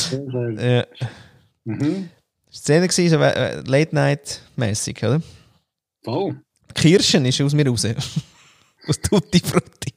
schön. 0.09 0.57
ja. 0.59 0.85
Mhm. 1.65 2.09
Szene 2.51 2.87
gewesen, 2.87 3.09
so 3.09 3.23
äh, 3.23 3.61
Late-Night-mäßig, 3.61 4.97
oder? 5.03 5.21
Voll. 6.03 6.41
Kirschen 6.73 7.25
ist 7.25 7.41
aus 7.41 7.53
mir 7.53 7.67
raus. 7.67 7.85
aus 8.87 9.01
Tutti 9.01 9.39
Frutti. 9.39 9.93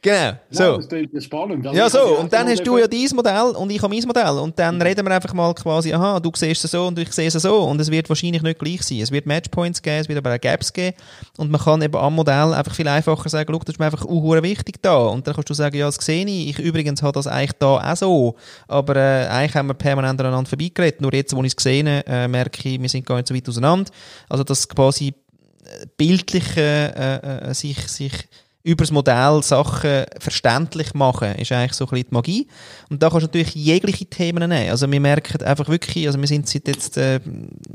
Genau, 0.00 0.32
so. 0.50 0.80
Ja, 0.80 1.02
das 1.12 1.24
spannend. 1.24 1.66
Also 1.66 1.78
Ja, 1.78 1.90
so. 1.90 2.18
Und 2.20 2.32
dann 2.32 2.46
hast 2.48 2.64
du 2.64 2.78
ja 2.78 2.86
dein 2.86 3.08
Modell 3.14 3.56
und 3.56 3.70
ich 3.70 3.82
habe 3.82 3.92
mein 3.92 4.04
Modell. 4.06 4.38
Und 4.38 4.56
dann 4.58 4.80
reden 4.80 5.04
wir 5.04 5.12
einfach 5.12 5.34
mal 5.34 5.52
quasi, 5.54 5.92
aha, 5.92 6.20
du 6.20 6.30
siehst 6.34 6.64
es 6.64 6.70
so 6.70 6.86
und 6.86 6.98
ich 6.98 7.12
sehe 7.12 7.26
es 7.26 7.34
so. 7.34 7.64
Und 7.64 7.80
es 7.80 7.90
wird 7.90 8.08
wahrscheinlich 8.08 8.42
nicht 8.42 8.58
gleich 8.60 8.82
sein. 8.82 9.00
Es 9.00 9.10
wird 9.10 9.26
Matchpoints 9.26 9.82
geben, 9.82 10.00
es 10.00 10.08
wird 10.08 10.18
aber 10.18 10.34
auch 10.34 10.40
Gaps 10.40 10.72
geben. 10.72 10.96
Und 11.36 11.50
man 11.50 11.60
kann 11.60 11.82
eben 11.82 11.96
am 11.96 12.14
Modell 12.14 12.54
einfach 12.54 12.74
viel 12.74 12.86
einfacher 12.86 13.28
sagen, 13.28 13.52
schau, 13.52 13.58
das 13.58 13.74
ist 13.74 13.78
mir 13.80 13.86
einfach 13.86 14.04
uh, 14.04 14.42
wichtig 14.42 14.80
da. 14.82 14.98
Und 14.98 15.26
dann 15.26 15.34
kannst 15.34 15.50
du 15.50 15.54
sagen, 15.54 15.76
ja, 15.76 15.86
das 15.86 15.96
sehe 15.96 16.24
ich. 16.24 16.50
Ich 16.50 16.58
übrigens 16.60 17.02
habe 17.02 17.12
das 17.12 17.26
eigentlich 17.26 17.58
da 17.58 17.92
auch 17.92 17.96
so. 17.96 18.36
Aber 18.68 18.94
äh, 18.94 19.26
eigentlich 19.26 19.56
haben 19.56 19.66
wir 19.66 19.74
permanent 19.74 20.20
aneinander 20.20 20.48
vorbeigeredet. 20.48 21.00
Nur 21.00 21.12
jetzt, 21.12 21.34
wo 21.34 21.40
ich 21.42 21.48
es 21.48 21.56
gesehen 21.56 21.88
habe, 21.88 22.06
äh, 22.06 22.28
merke 22.28 22.68
ich, 22.68 22.80
wir 22.80 22.88
sind 22.88 23.04
gar 23.04 23.16
nicht 23.16 23.26
so 23.26 23.34
weit 23.34 23.48
auseinander. 23.48 23.90
Also 24.28 24.44
das 24.44 24.68
quasi 24.68 25.08
äh, 25.08 25.86
bildliche 25.96 26.60
äh, 26.60 27.50
äh, 27.50 27.54
sich, 27.54 27.78
sich 27.88 28.12
über 28.62 28.82
das 28.82 28.90
Modell 28.90 29.42
Sachen 29.42 30.04
verständlich 30.18 30.92
machen, 30.94 31.34
ist 31.36 31.52
eigentlich 31.52 31.72
so 31.74 31.84
ein 31.84 31.90
bisschen 31.90 32.08
die 32.08 32.14
Magie. 32.14 32.48
Und 32.90 33.02
da 33.02 33.08
kannst 33.08 33.22
du 33.22 33.28
natürlich 33.28 33.54
jegliche 33.54 34.06
Themen 34.06 34.48
nehmen. 34.48 34.70
Also 34.70 34.90
wir 34.90 35.00
merken 35.00 35.42
einfach 35.42 35.68
wirklich, 35.68 36.06
also 36.06 36.18
wir 36.20 36.26
sind 36.26 36.48
seit 36.48 36.68
jetzt, 36.68 36.96
äh, 36.96 37.20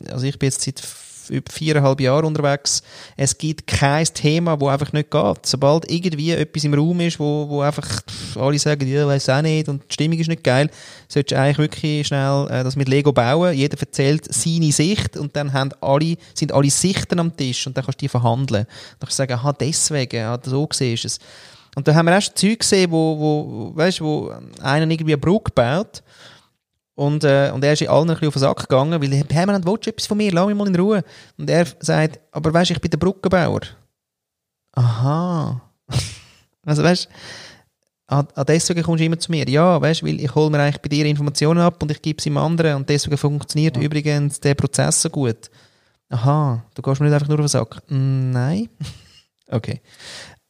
also 0.10 0.26
ich 0.26 0.38
bin 0.38 0.48
jetzt 0.48 0.62
seit 0.62 0.84
über 1.30 1.52
viereinhalb 1.52 2.00
Jahre 2.02 2.26
unterwegs. 2.26 2.84
Es 3.18 3.38
gibt 3.38 3.68
kein 3.68 4.06
Thema, 4.06 4.60
wo 4.60 4.68
einfach 4.68 4.94
nicht 4.94 5.12
geht. 5.12 5.46
Sobald 5.46 5.90
irgendwie 5.92 6.32
etwas 6.32 6.64
im 6.64 6.74
Raum 6.74 7.00
ist, 7.00 7.20
wo, 7.20 7.48
wo 7.50 7.62
einfach 7.62 8.02
alle 8.36 8.60
sagen, 8.60 8.88
ja, 8.88 9.08
weiß 9.08 9.30
auch 9.30 9.42
nicht 9.42 9.70
und 9.70 9.84
die 9.90 9.94
Stimmung 9.94 10.20
ist 10.20 10.30
nicht 10.30 10.44
geil, 10.44 10.70
solltest 11.08 11.32
du 11.32 11.40
eigentlich 11.40 11.58
wirklich 11.58 12.08
schnell 12.08 12.48
äh, 12.50 12.64
das 12.64 12.76
mit 12.76 12.88
Lego 12.88 13.12
bauen. 13.12 13.54
Jeder 13.54 13.80
erzählt 13.80 14.34
seine 14.34 14.72
Sicht 14.72 15.18
und 15.18 15.36
dann 15.36 15.54
haben 15.54 15.72
alle, 15.82 16.18
sind 16.34 16.52
alle 16.52 16.70
Sichten 16.70 17.20
am 17.20 17.36
Tisch 17.36 17.68
und 17.68 17.78
dann 17.78 17.86
kannst 17.86 18.02
du 18.02 18.06
die 18.06 18.10
verhandeln. 18.10 18.66
Dann 18.66 19.00
kannst 19.00 19.14
du 19.14 19.22
sagen, 19.24 19.34
aha, 19.34 19.54
deswegen, 19.54 20.24
ah, 20.24 20.40
so 20.44 20.68
siehst 20.72 21.04
du 21.04 21.08
es. 21.08 21.20
Und 21.76 21.88
da 21.88 21.96
haben 21.96 22.06
wir 22.06 22.14
erst 22.14 22.38
Zeug 22.38 22.60
gesehen, 22.60 22.92
wo, 22.92 23.18
wo, 23.20 23.76
weißt, 23.76 24.02
wo 24.02 24.32
einer 24.62 24.90
irgendwie 24.90 25.14
eine 25.14 25.18
Brücke 25.18 25.52
baut 25.54 26.04
und, 26.96 27.24
äh, 27.24 27.52
und 27.54 27.64
er 27.64 27.74
ist 27.74 27.88
allen 27.88 28.10
ein 28.10 28.16
bisschen 28.16 28.28
auf 28.28 28.34
den 28.36 28.40
Sack 28.40 28.60
gegangen, 28.70 29.02
weil 29.02 29.14
er 29.14 29.24
permanent 29.24 29.66
willst 29.66 29.86
du 29.86 29.90
etwas 29.90 30.06
von 30.06 30.18
mir, 30.18 30.32
lass 30.32 30.46
mich 30.46 30.56
mal 30.56 30.68
in 30.68 30.76
Ruhe. 30.76 31.04
Und 31.38 31.50
er 31.50 31.66
sagt, 31.80 32.20
aber 32.32 32.54
weißt 32.54 32.70
du, 32.70 32.74
ich 32.76 32.82
bin 32.82 32.92
der 32.92 32.98
Brückenbauer. 32.98 33.62
Aha. 34.74 35.62
also 36.66 36.84
weißt 36.84 37.06
du, 37.06 37.10
ah, 38.08 38.24
ah, 38.36 38.44
deswegen 38.44 38.84
kommst 38.84 39.02
du 39.02 39.06
immer 39.06 39.18
zu 39.18 39.32
mir. 39.32 39.50
Ja, 39.50 39.82
weißt 39.82 40.02
du, 40.02 40.06
weil 40.06 40.20
ich 40.20 40.36
hole 40.36 40.52
mir 40.52 40.60
eigentlich 40.60 40.82
bei 40.82 40.90
dir 40.90 41.06
Informationen 41.06 41.62
ab 41.62 41.82
und 41.82 41.90
ich 41.90 42.02
gebe 42.02 42.22
sie 42.22 42.30
dem 42.30 42.38
anderen 42.38 42.76
und 42.76 42.90
deswegen 42.90 43.18
funktioniert 43.18 43.76
ja. 43.76 43.84
übrigens 43.84 44.40
der 44.40 44.54
Prozess 44.54 45.02
so 45.02 45.10
gut. 45.10 45.50
Aha, 46.10 46.64
du 46.76 46.82
gehst 46.84 47.02
mir 47.02 47.08
nicht 47.08 47.16
einfach 47.16 47.28
nur 47.28 47.40
auf 47.40 47.46
den 47.46 47.48
Sack. 47.48 47.82
Nein. 47.90 48.70
okay. 49.50 49.82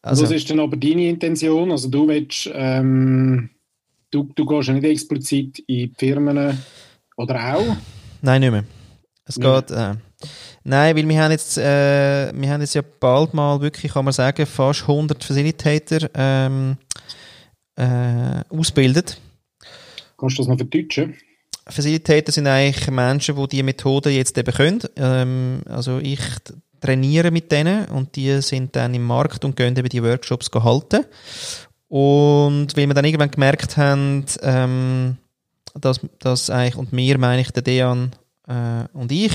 Also, 0.01 0.23
Was 0.23 0.31
ist 0.31 0.49
denn 0.49 0.59
aber 0.59 0.75
deine 0.75 1.07
Intention? 1.07 1.71
Also 1.71 1.87
du 1.87 2.09
willst, 2.09 2.49
ähm, 2.53 3.49
du, 4.13 4.29
du 4.35 4.45
gehst 4.45 4.67
ja 4.67 4.73
nicht 4.73 4.85
explizit 4.85 5.59
in 5.59 5.65
die 5.67 5.91
Firmen 5.97 6.57
oder 7.17 7.55
auch? 7.55 7.75
Nein, 8.21 8.41
nicht 8.41 8.51
mehr. 8.51 8.63
Es 9.25 9.37
nicht 9.37 9.67
geht, 9.67 9.71
äh, 9.71 9.95
nein, 10.63 10.95
weil 10.95 11.07
wir 11.07 11.21
haben 11.21 11.31
jetzt, 11.31 11.57
äh, 11.57 12.31
wir 12.33 12.49
haben 12.49 12.61
jetzt 12.61 12.75
ja 12.75 12.81
bald 12.99 13.33
mal 13.33 13.61
wirklich, 13.61 13.93
kann 13.93 14.05
man 14.05 14.13
sagen, 14.13 14.45
fast 14.45 14.81
100 14.81 15.23
Facilitator 15.23 16.09
ähm, 16.13 16.77
äh, 17.75 18.41
ausgebildet. 18.49 19.19
Kannst 20.17 20.37
du 20.37 20.41
das 20.41 20.47
noch 20.49 20.57
verdeutschen? 20.57 21.15
Facilitator 21.67 22.33
sind 22.33 22.47
eigentlich 22.47 22.91
Menschen, 22.91 23.35
die 23.35 23.47
diese 23.47 23.63
Methode 23.63 24.09
jetzt 24.09 24.37
eben 24.37 24.53
können. 24.53 24.81
Ähm, 24.97 25.61
also 25.65 25.99
ich 25.99 26.19
trainieren 26.81 27.33
mit 27.33 27.49
denen 27.49 27.85
und 27.85 28.15
die 28.17 28.41
sind 28.41 28.75
dann 28.75 28.93
im 28.93 29.05
Markt 29.05 29.45
und 29.45 29.55
gehen 29.55 29.77
eben 29.77 29.87
die 29.87 30.03
Workshops 30.03 30.51
halten. 30.53 31.05
Und 31.93 32.75
weil 32.75 32.87
wir 32.87 32.95
dann 32.95 33.05
irgendwann 33.05 33.29
gemerkt 33.29 33.77
haben, 33.77 34.25
ähm, 34.41 35.15
dass, 35.79 35.99
dass 36.17 36.49
eigentlich, 36.49 36.75
und 36.75 36.91
mir 36.91 37.19
meine 37.19 37.43
ich 37.43 37.51
der 37.51 37.61
Dejan 37.61 38.15
äh, 38.47 38.85
und 38.93 39.11
ich, 39.11 39.31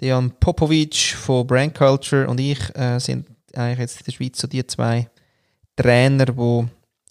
Dejan 0.00 0.30
Popovic 0.40 0.94
von 1.14 1.46
Brand 1.46 1.74
Culture 1.74 2.26
und 2.28 2.40
ich 2.40 2.58
äh, 2.74 2.98
sind 2.98 3.26
eigentlich 3.54 3.80
jetzt 3.80 3.98
in 3.98 4.04
der 4.06 4.12
Schweiz 4.12 4.40
so 4.40 4.46
die 4.46 4.66
zwei 4.66 5.10
Trainer, 5.76 6.34
wo, 6.34 6.66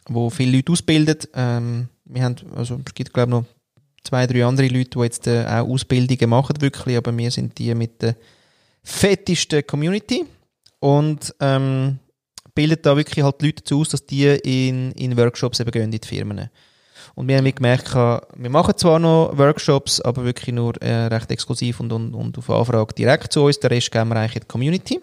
wo 0.07 0.31
viele 0.31 0.57
Leute 0.57 0.71
ausbilden. 0.71 1.17
Ähm, 1.35 1.87
wir 2.05 2.23
haben, 2.23 2.37
also 2.55 2.79
es 2.83 2.95
gibt 2.95 3.13
glaube 3.13 3.29
ich 3.29 3.37
noch 3.37 3.45
zwei, 4.03 4.25
drei 4.25 4.43
andere 4.43 4.67
Leute, 4.67 4.89
die 4.89 4.99
jetzt 5.01 5.27
äh, 5.27 5.45
auch 5.45 5.69
Ausbildungen 5.69 6.31
machen 6.31 6.59
wirklich, 6.59 6.97
aber 6.97 7.15
wir 7.15 7.29
sind 7.29 7.55
die 7.59 7.75
mit 7.75 8.01
der 8.01 8.15
fetteste 8.83 9.61
Community 9.61 10.25
und 10.79 11.35
ähm, 11.39 11.99
bildet 12.53 12.85
da 12.85 12.95
wirklich 12.95 13.23
halt 13.23 13.41
die 13.41 13.47
Leute 13.47 13.61
dazu 13.61 13.81
aus, 13.81 13.89
dass 13.89 14.05
die 14.05 14.25
in, 14.25 14.91
in 14.93 15.17
Workshops 15.17 15.59
eben 15.59 15.71
gehen, 15.71 15.83
in 15.83 15.91
die 15.91 15.99
Firmen. 16.05 16.49
Und 17.15 17.27
wir 17.27 17.37
haben 17.37 17.53
gemerkt, 17.53 17.93
wir 17.93 18.49
machen 18.49 18.77
zwar 18.77 18.99
noch 18.99 19.37
Workshops, 19.37 19.99
aber 20.01 20.23
wirklich 20.23 20.53
nur 20.55 20.81
äh, 20.81 21.07
recht 21.07 21.29
exklusiv 21.31 21.79
und, 21.79 21.91
und, 21.91 22.13
und 22.13 22.37
auf 22.37 22.49
Anfrage 22.49 22.93
direkt 22.93 23.33
zu 23.33 23.43
uns. 23.43 23.59
Der 23.59 23.71
Rest 23.71 23.91
geben 23.91 24.09
wir 24.09 24.15
eigentlich 24.15 24.35
in 24.35 24.41
die 24.41 24.47
Community. 24.47 25.01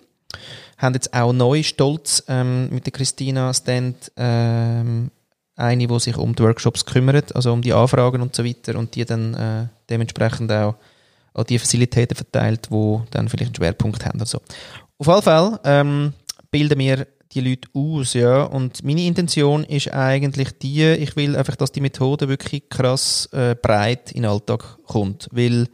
Haben 0.79 0.95
jetzt 0.95 1.13
auch 1.13 1.33
neu 1.33 1.63
stolz 1.63 2.23
ähm, 2.29 2.71
mit 2.71 2.87
der 2.87 2.93
Christina 2.93 3.53
Stand 3.53 4.13
ähm, 4.17 5.11
eine, 5.57 5.87
die 5.87 6.01
sich 6.01 6.17
um 6.17 6.35
die 6.35 6.43
Workshops 6.43 6.87
kümmert, 6.87 7.35
also 7.35 7.53
um 7.53 7.63
die 7.63 7.73
Anfragen 7.73 8.23
und 8.23 8.35
so 8.35 8.45
weiter 8.45 8.79
und 8.79 8.95
die 8.95 9.05
dann 9.05 9.35
äh, 9.35 9.67
dementsprechend 9.91 10.53
auch 10.53 10.77
an 11.35 11.45
die 11.47 11.59
Facilitäten 11.59 12.17
verteilt, 12.17 12.69
die 12.71 12.99
dann 13.11 13.29
vielleicht 13.29 13.51
einen 13.51 13.57
Schwerpunkt 13.57 14.05
haben. 14.07 14.21
Also. 14.21 14.41
Auf 14.99 15.07
jeden 15.07 15.23
Fall 15.23 15.61
ähm, 15.65 16.13
bilden 16.51 16.79
wir 16.79 17.07
die 17.33 17.41
Leute 17.41 17.69
aus, 17.75 18.15
ja. 18.15 18.43
Und 18.43 18.85
meine 18.85 19.05
Intention 19.05 19.65
ist 19.65 19.93
eigentlich 19.93 20.59
die, 20.59 20.85
ich 20.85 21.17
will 21.17 21.37
einfach, 21.37 21.57
dass 21.57 21.73
die 21.73 21.81
Methode 21.81 22.29
wirklich 22.29 22.69
krass 22.69 23.29
äh, 23.33 23.55
breit 23.55 24.13
in 24.13 24.23
den 24.23 24.31
Alltag 24.31 24.79
kommt. 24.85 25.29
Weil 25.31 25.69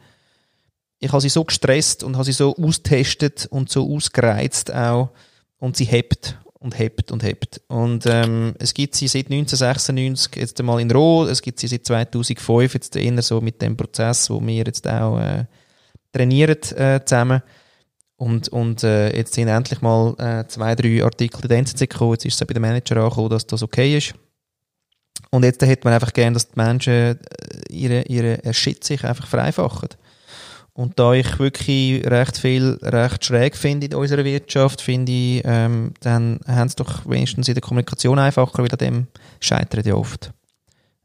ich 0.99 1.11
habe 1.11 1.21
sie 1.21 1.29
so 1.29 1.43
gestresst 1.43 2.03
und 2.03 2.15
habe 2.15 2.25
sie 2.25 2.31
so 2.31 2.55
austestet 2.55 3.47
und 3.49 3.69
so 3.69 3.93
ausgereizt 3.93 4.73
auch 4.73 5.11
und 5.59 5.77
sie 5.77 5.85
hebt 5.85 6.37
und 6.59 6.77
hebt 6.77 7.11
und 7.11 7.23
hebt. 7.23 7.61
Und 7.67 8.05
ähm, 8.07 8.55
es 8.59 8.73
gibt 8.73 8.95
sie 8.95 9.07
seit 9.07 9.25
1996 9.25 10.35
jetzt 10.35 10.59
einmal 10.59 10.81
in 10.81 10.91
Roh, 10.91 11.25
es 11.25 11.41
gibt 11.41 11.59
sie 11.59 11.67
seit 11.67 11.85
2005 11.85 12.73
jetzt 12.73 12.95
eher 12.95 13.21
so 13.21 13.39
mit 13.39 13.61
dem 13.61 13.77
Prozess, 13.77 14.29
wo 14.29 14.45
wir 14.45 14.63
jetzt 14.65 14.87
auch 14.87 15.19
äh, 15.19 15.45
trainieren 16.11 16.57
äh, 16.75 17.01
zusammen. 17.05 17.41
Und, 18.17 18.47
und 18.49 18.83
äh, 18.83 19.15
jetzt 19.15 19.33
sind 19.33 19.49
endlich 19.49 19.81
mal 19.81 20.15
äh, 20.17 20.47
zwei, 20.47 20.73
drei 20.75 21.03
Artikel 21.03 21.41
in 21.41 21.49
der 21.49 21.57
NZZ 21.59 21.79
gekommen, 21.79 22.13
jetzt 22.13 22.25
ist 22.25 22.39
es 22.39 22.47
bei 22.47 22.53
den 22.53 22.61
Manager 22.61 22.97
angekommen, 22.97 23.29
dass 23.29 23.45
das 23.45 23.61
okay 23.61 23.97
ist. 23.97 24.13
Und 25.31 25.43
jetzt 25.43 25.61
hätte 25.61 25.85
man 25.85 25.93
einfach 25.93 26.13
gerne, 26.13 26.33
dass 26.33 26.49
die 26.49 26.59
Menschen 26.59 26.93
äh, 26.93 27.17
ihre, 27.69 28.03
ihre 28.03 28.53
Shit 28.53 28.83
sich 28.83 29.03
einfach 29.03 29.27
vereinfachen. 29.27 29.89
Und 30.73 30.99
da 30.99 31.13
ich 31.13 31.39
wirklich 31.39 32.05
recht 32.05 32.37
viel 32.37 32.77
recht 32.81 33.23
schräg 33.23 33.55
finde 33.55 33.87
in 33.87 33.95
unserer 33.95 34.25
Wirtschaft, 34.25 34.81
finde 34.81 35.11
ich, 35.11 35.41
ähm, 35.45 35.93
dann 36.01 36.39
haben 36.47 36.67
sie 36.67 36.75
doch 36.75 37.09
wenigstens 37.09 37.47
in 37.47 37.53
der 37.53 37.61
Kommunikation 37.61 38.19
einfacher, 38.19 38.59
weil 38.61 38.71
an 38.71 38.77
dem 38.77 39.07
scheitert 39.39 39.85
ja 39.85 39.95
oft. 39.95 40.31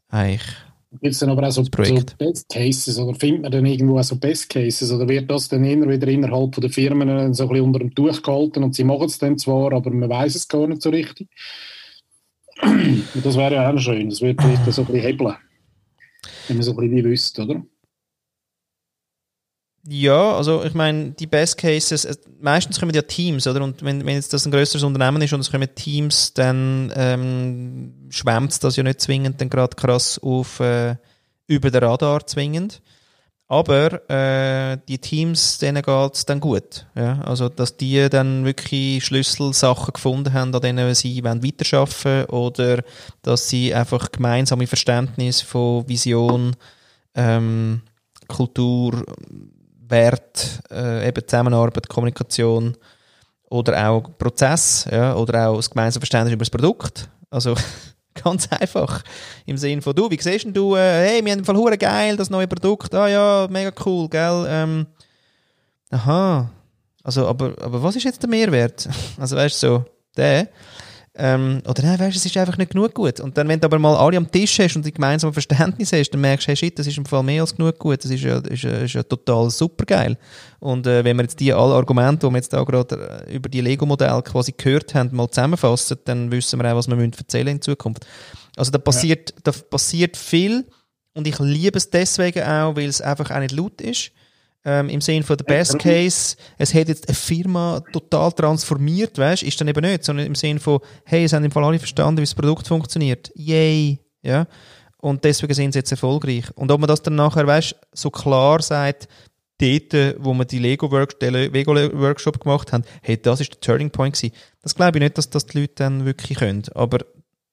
Eigentlich. 0.09 0.55
Gibt 0.99 1.13
es 1.13 1.19
dann 1.19 1.29
aber 1.29 1.47
auch 1.47 1.51
so, 1.51 1.63
so, 1.63 1.69
Best 2.17 2.49
Cases 2.49 2.99
oder 2.99 3.17
findet 3.17 3.43
man 3.43 3.51
dann 3.51 3.65
irgendwo 3.65 3.97
auch 3.97 4.03
so 4.03 4.17
Best 4.17 4.49
Cases 4.49 4.91
oder 4.91 5.07
wird 5.07 5.31
das 5.31 5.47
dann 5.47 5.63
immer 5.63 5.87
wieder 5.87 6.07
innerhalb 6.09 6.53
von 6.53 6.61
der 6.61 6.69
Firmen 6.69 7.33
so 7.33 7.43
ein 7.43 7.49
bisschen 7.49 7.65
unter 7.65 7.79
dem 7.79 7.95
Tuch 7.95 8.21
gehalten 8.21 8.61
und 8.63 8.75
sie 8.75 8.83
machen 8.83 9.05
es 9.05 9.17
dann 9.17 9.37
zwar, 9.37 9.71
aber 9.71 9.89
man 9.89 10.09
weiß 10.09 10.35
es 10.35 10.47
gar 10.49 10.67
nicht 10.67 10.81
so 10.81 10.89
richtig. 10.89 11.29
Und 12.61 13.05
das 13.23 13.37
wäre 13.37 13.55
ja 13.55 13.71
auch 13.71 13.79
schön, 13.79 14.09
das 14.09 14.21
würde 14.21 14.43
vielleicht 14.43 14.73
so 14.73 14.81
ein 14.81 14.87
bisschen 14.87 15.01
hebeln, 15.01 15.35
wenn 16.47 16.57
man 16.57 16.63
so 16.63 16.71
ein 16.71 16.77
bisschen 16.77 16.95
wie 16.97 17.03
wüsste, 17.05 17.43
oder? 17.43 17.63
Ja, 19.87 20.35
also 20.35 20.63
ich 20.63 20.75
meine, 20.75 21.11
die 21.11 21.25
Best 21.25 21.57
Cases, 21.57 22.05
äh, 22.05 22.15
meistens 22.39 22.79
kommen 22.79 22.93
ja 22.93 23.01
Teams, 23.01 23.47
oder? 23.47 23.63
Und 23.63 23.83
wenn, 23.83 24.05
wenn 24.05 24.15
jetzt 24.15 24.31
das 24.31 24.45
ein 24.45 24.51
größeres 24.51 24.83
Unternehmen 24.83 25.21
ist 25.23 25.33
und 25.33 25.39
es 25.39 25.51
kommen 25.51 25.73
Teams, 25.73 26.33
dann 26.33 26.93
ähm, 26.95 27.93
schwemmt 28.09 28.63
das 28.63 28.75
ja 28.75 28.83
nicht 28.83 29.01
zwingend 29.01 29.41
dann 29.41 29.49
gerade 29.49 29.75
krass 29.75 30.19
auf 30.19 30.59
äh, 30.59 30.97
über 31.47 31.71
den 31.71 31.83
Radar 31.83 32.27
zwingend. 32.27 32.81
Aber 33.47 34.09
äh, 34.09 34.77
die 34.87 34.99
Teams, 34.99 35.57
denen 35.57 35.81
geht 35.81 36.13
es 36.15 36.25
dann 36.25 36.39
gut. 36.39 36.85
Ja? 36.95 37.19
Also, 37.23 37.49
dass 37.49 37.75
die 37.75 38.07
dann 38.07 38.45
wirklich 38.45 39.03
Schlüsselsachen 39.03 39.91
gefunden 39.93 40.31
haben, 40.31 40.55
an 40.55 40.61
denen 40.61 40.95
sie 40.95 41.21
weiterarbeiten 41.21 42.03
wollen 42.05 42.25
oder 42.27 42.83
dass 43.23 43.49
sie 43.49 43.73
einfach 43.73 44.11
gemeinsame 44.11 44.67
Verständnis 44.67 45.41
von 45.41 45.89
Vision, 45.89 46.55
ähm, 47.13 47.81
Kultur, 48.29 49.03
Wert, 49.91 50.61
äh, 50.71 51.07
eben 51.07 51.27
Zusammenarbeit, 51.27 51.87
Kommunikation 51.87 52.75
oder 53.49 53.89
auch 53.89 54.17
Prozess, 54.17 54.87
ja, 54.89 55.15
oder 55.15 55.49
auch 55.49 55.57
das 55.57 55.69
gemeinsame 55.69 56.01
Verständnis 56.01 56.33
über 56.33 56.43
das 56.43 56.49
Produkt. 56.49 57.09
Also 57.29 57.55
ganz 58.13 58.47
einfach. 58.51 59.03
Im 59.45 59.57
Sinne 59.57 59.81
von, 59.81 59.93
du, 59.93 60.09
wie 60.09 60.19
siehst 60.19 60.47
du, 60.51 60.75
äh, 60.75 61.07
hey, 61.07 61.25
wir 61.25 61.31
haben 61.31 61.39
im 61.39 61.45
Fall 61.45 61.77
geil, 61.77 62.17
das 62.17 62.29
neue 62.29 62.47
Produkt, 62.47 62.93
ah 62.95 63.07
ja, 63.07 63.47
mega 63.49 63.71
cool, 63.85 64.09
gell, 64.09 64.45
ähm, 64.47 64.87
aha, 65.89 66.49
also, 67.03 67.27
aber, 67.27 67.53
aber 67.61 67.81
was 67.81 67.95
ist 67.95 68.03
jetzt 68.03 68.21
der 68.21 68.29
Mehrwert? 68.29 68.87
Also, 69.19 69.35
weißt 69.35 69.63
du, 69.63 69.67
so, 69.67 69.85
der, 70.17 70.49
ähm, 71.13 71.61
oder 71.67 71.83
nein, 71.83 71.99
weißt 71.99 72.15
du, 72.15 72.19
es 72.19 72.25
ist 72.25 72.37
einfach 72.37 72.57
nicht 72.57 72.71
genug 72.71 72.93
gut. 72.93 73.19
Und 73.19 73.37
dann, 73.37 73.47
wenn 73.49 73.59
du 73.59 73.65
aber 73.65 73.77
mal 73.79 73.95
alle 73.97 74.15
am 74.15 74.31
Tisch 74.31 74.59
hast 74.59 74.77
und 74.77 74.85
die 74.85 74.93
gemeinsame 74.93 75.33
Verständnis 75.33 75.91
hast, 75.91 76.11
dann 76.11 76.21
merkst 76.21 76.47
du, 76.47 76.49
hey 76.49 76.55
shit, 76.55 76.79
das 76.79 76.87
ist 76.87 76.97
im 76.97 77.05
Fall 77.05 77.21
mehr 77.21 77.41
als 77.41 77.53
genug 77.53 77.77
gut. 77.79 78.03
Das 78.03 78.09
ist 78.09 78.23
ja, 78.23 78.37
ist, 78.37 78.63
ist 78.63 78.93
ja 78.93 79.03
total 79.03 79.49
super 79.49 79.83
geil. 79.85 80.17
Und 80.59 80.87
äh, 80.87 81.03
wenn 81.03 81.17
wir 81.17 81.23
jetzt 81.23 81.39
die 81.41 81.51
alle 81.51 81.73
Argumente, 81.73 82.27
die 82.27 82.31
wir 82.31 82.37
jetzt 82.37 82.53
da 82.53 82.63
gerade 82.63 83.25
äh, 83.27 83.35
über 83.35 83.49
die 83.49 83.59
Lego-Modelle 83.59 84.21
quasi 84.21 84.53
gehört 84.55 84.95
haben, 84.95 85.13
mal 85.13 85.29
zusammenfassen, 85.29 85.97
dann 86.05 86.31
wissen 86.31 86.61
wir 86.61 86.71
auch, 86.71 86.77
was 86.77 86.87
wir 86.87 86.95
müssen 86.95 87.13
erzählen 87.17 87.49
in 87.49 87.61
Zukunft. 87.61 88.05
Also 88.55 88.71
da 88.71 88.77
passiert, 88.77 89.31
ja. 89.31 89.35
da 89.43 89.51
passiert 89.51 90.15
viel 90.15 90.65
und 91.13 91.27
ich 91.27 91.39
liebe 91.39 91.77
es 91.77 91.89
deswegen 91.89 92.43
auch, 92.43 92.77
weil 92.77 92.87
es 92.87 93.01
einfach 93.01 93.31
auch 93.31 93.39
nicht 93.39 93.51
laut 93.51 93.81
ist. 93.81 94.11
Ähm, 94.63 94.89
Im 94.89 95.01
Sinne 95.01 95.23
von 95.23 95.37
der 95.37 95.43
Best 95.43 95.79
Case, 95.79 96.35
es 96.57 96.73
hat 96.73 96.87
jetzt 96.87 97.07
eine 97.07 97.15
Firma 97.15 97.81
total 97.91 98.31
transformiert, 98.31 99.17
weißt, 99.17 99.41
ist 99.41 99.59
dann 99.59 99.67
eben 99.67 99.81
nicht, 99.81 100.03
sondern 100.03 100.27
im 100.27 100.35
Sinne 100.35 100.59
von, 100.59 100.79
hey, 101.03 101.23
es 101.23 101.33
haben 101.33 101.43
im 101.43 101.51
Fall 101.51 101.63
alle 101.63 101.79
verstanden, 101.79 102.17
wie 102.17 102.23
das 102.23 102.35
Produkt 102.35 102.67
funktioniert. 102.67 103.31
Yay! 103.33 103.99
Ja? 104.21 104.45
Und 104.97 105.23
deswegen 105.23 105.53
sind 105.55 105.73
sie 105.73 105.79
jetzt 105.79 105.91
erfolgreich. 105.91 106.45
Und 106.55 106.71
ob 106.71 106.79
man 106.79 106.87
das 106.87 107.01
dann 107.01 107.15
nachher, 107.15 107.47
weißt, 107.47 107.75
so 107.91 108.11
klar 108.11 108.61
sagt, 108.61 109.07
dort, 109.59 110.15
wo 110.19 110.33
wir 110.33 110.45
die 110.45 110.59
Lego-Workshop 110.59 112.39
gemacht 112.39 112.71
haben, 112.71 112.83
hey, 113.01 113.19
das 113.19 113.41
ist 113.41 113.51
der 113.51 113.59
Turning 113.61 113.89
Point 113.89 114.15
gewesen. 114.15 114.35
Das 114.61 114.75
glaube 114.75 114.97
ich 114.97 115.03
nicht, 115.03 115.17
dass 115.17 115.29
das 115.29 115.47
die 115.47 115.61
Leute 115.61 115.73
dann 115.75 116.05
wirklich 116.05 116.37
können. 116.37 116.63
Aber 116.75 116.99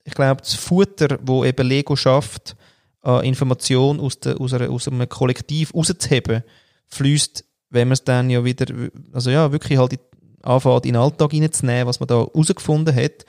ich 0.05 0.15
glaube, 0.15 0.43
das 0.43 0.55
Futter, 0.55 1.19
wo 1.23 1.45
eben 1.45 1.67
Lego 1.67 1.97
schafft, 1.97 2.57
an 3.01 3.25
Information 3.25 4.01
aus, 4.01 4.21
der, 4.21 4.41
aus, 4.41 4.53
einer, 4.53 4.71
aus 4.71 4.89
einem 4.89 5.09
Kollektiv 5.09 5.75
rauszuheben, 5.75 6.43
fließt, 6.89 7.45
wenn 7.70 7.89
man 7.89 7.95
es 7.95 8.05
dann 8.05 8.30
ja 8.30 8.45
wieder, 8.45 8.66
also 9.12 9.30
ja, 9.30 9.51
wirklich 9.53 9.78
halt 9.78 9.99
anfängt, 10.43 10.86
in 10.86 10.93
den 10.93 11.03
Alltag 11.03 11.32
reinzunehmen, 11.32 11.86
was 11.86 12.01
man 12.01 12.07
da 12.07 12.16
herausgefunden 12.16 12.95
hat, 12.95 13.24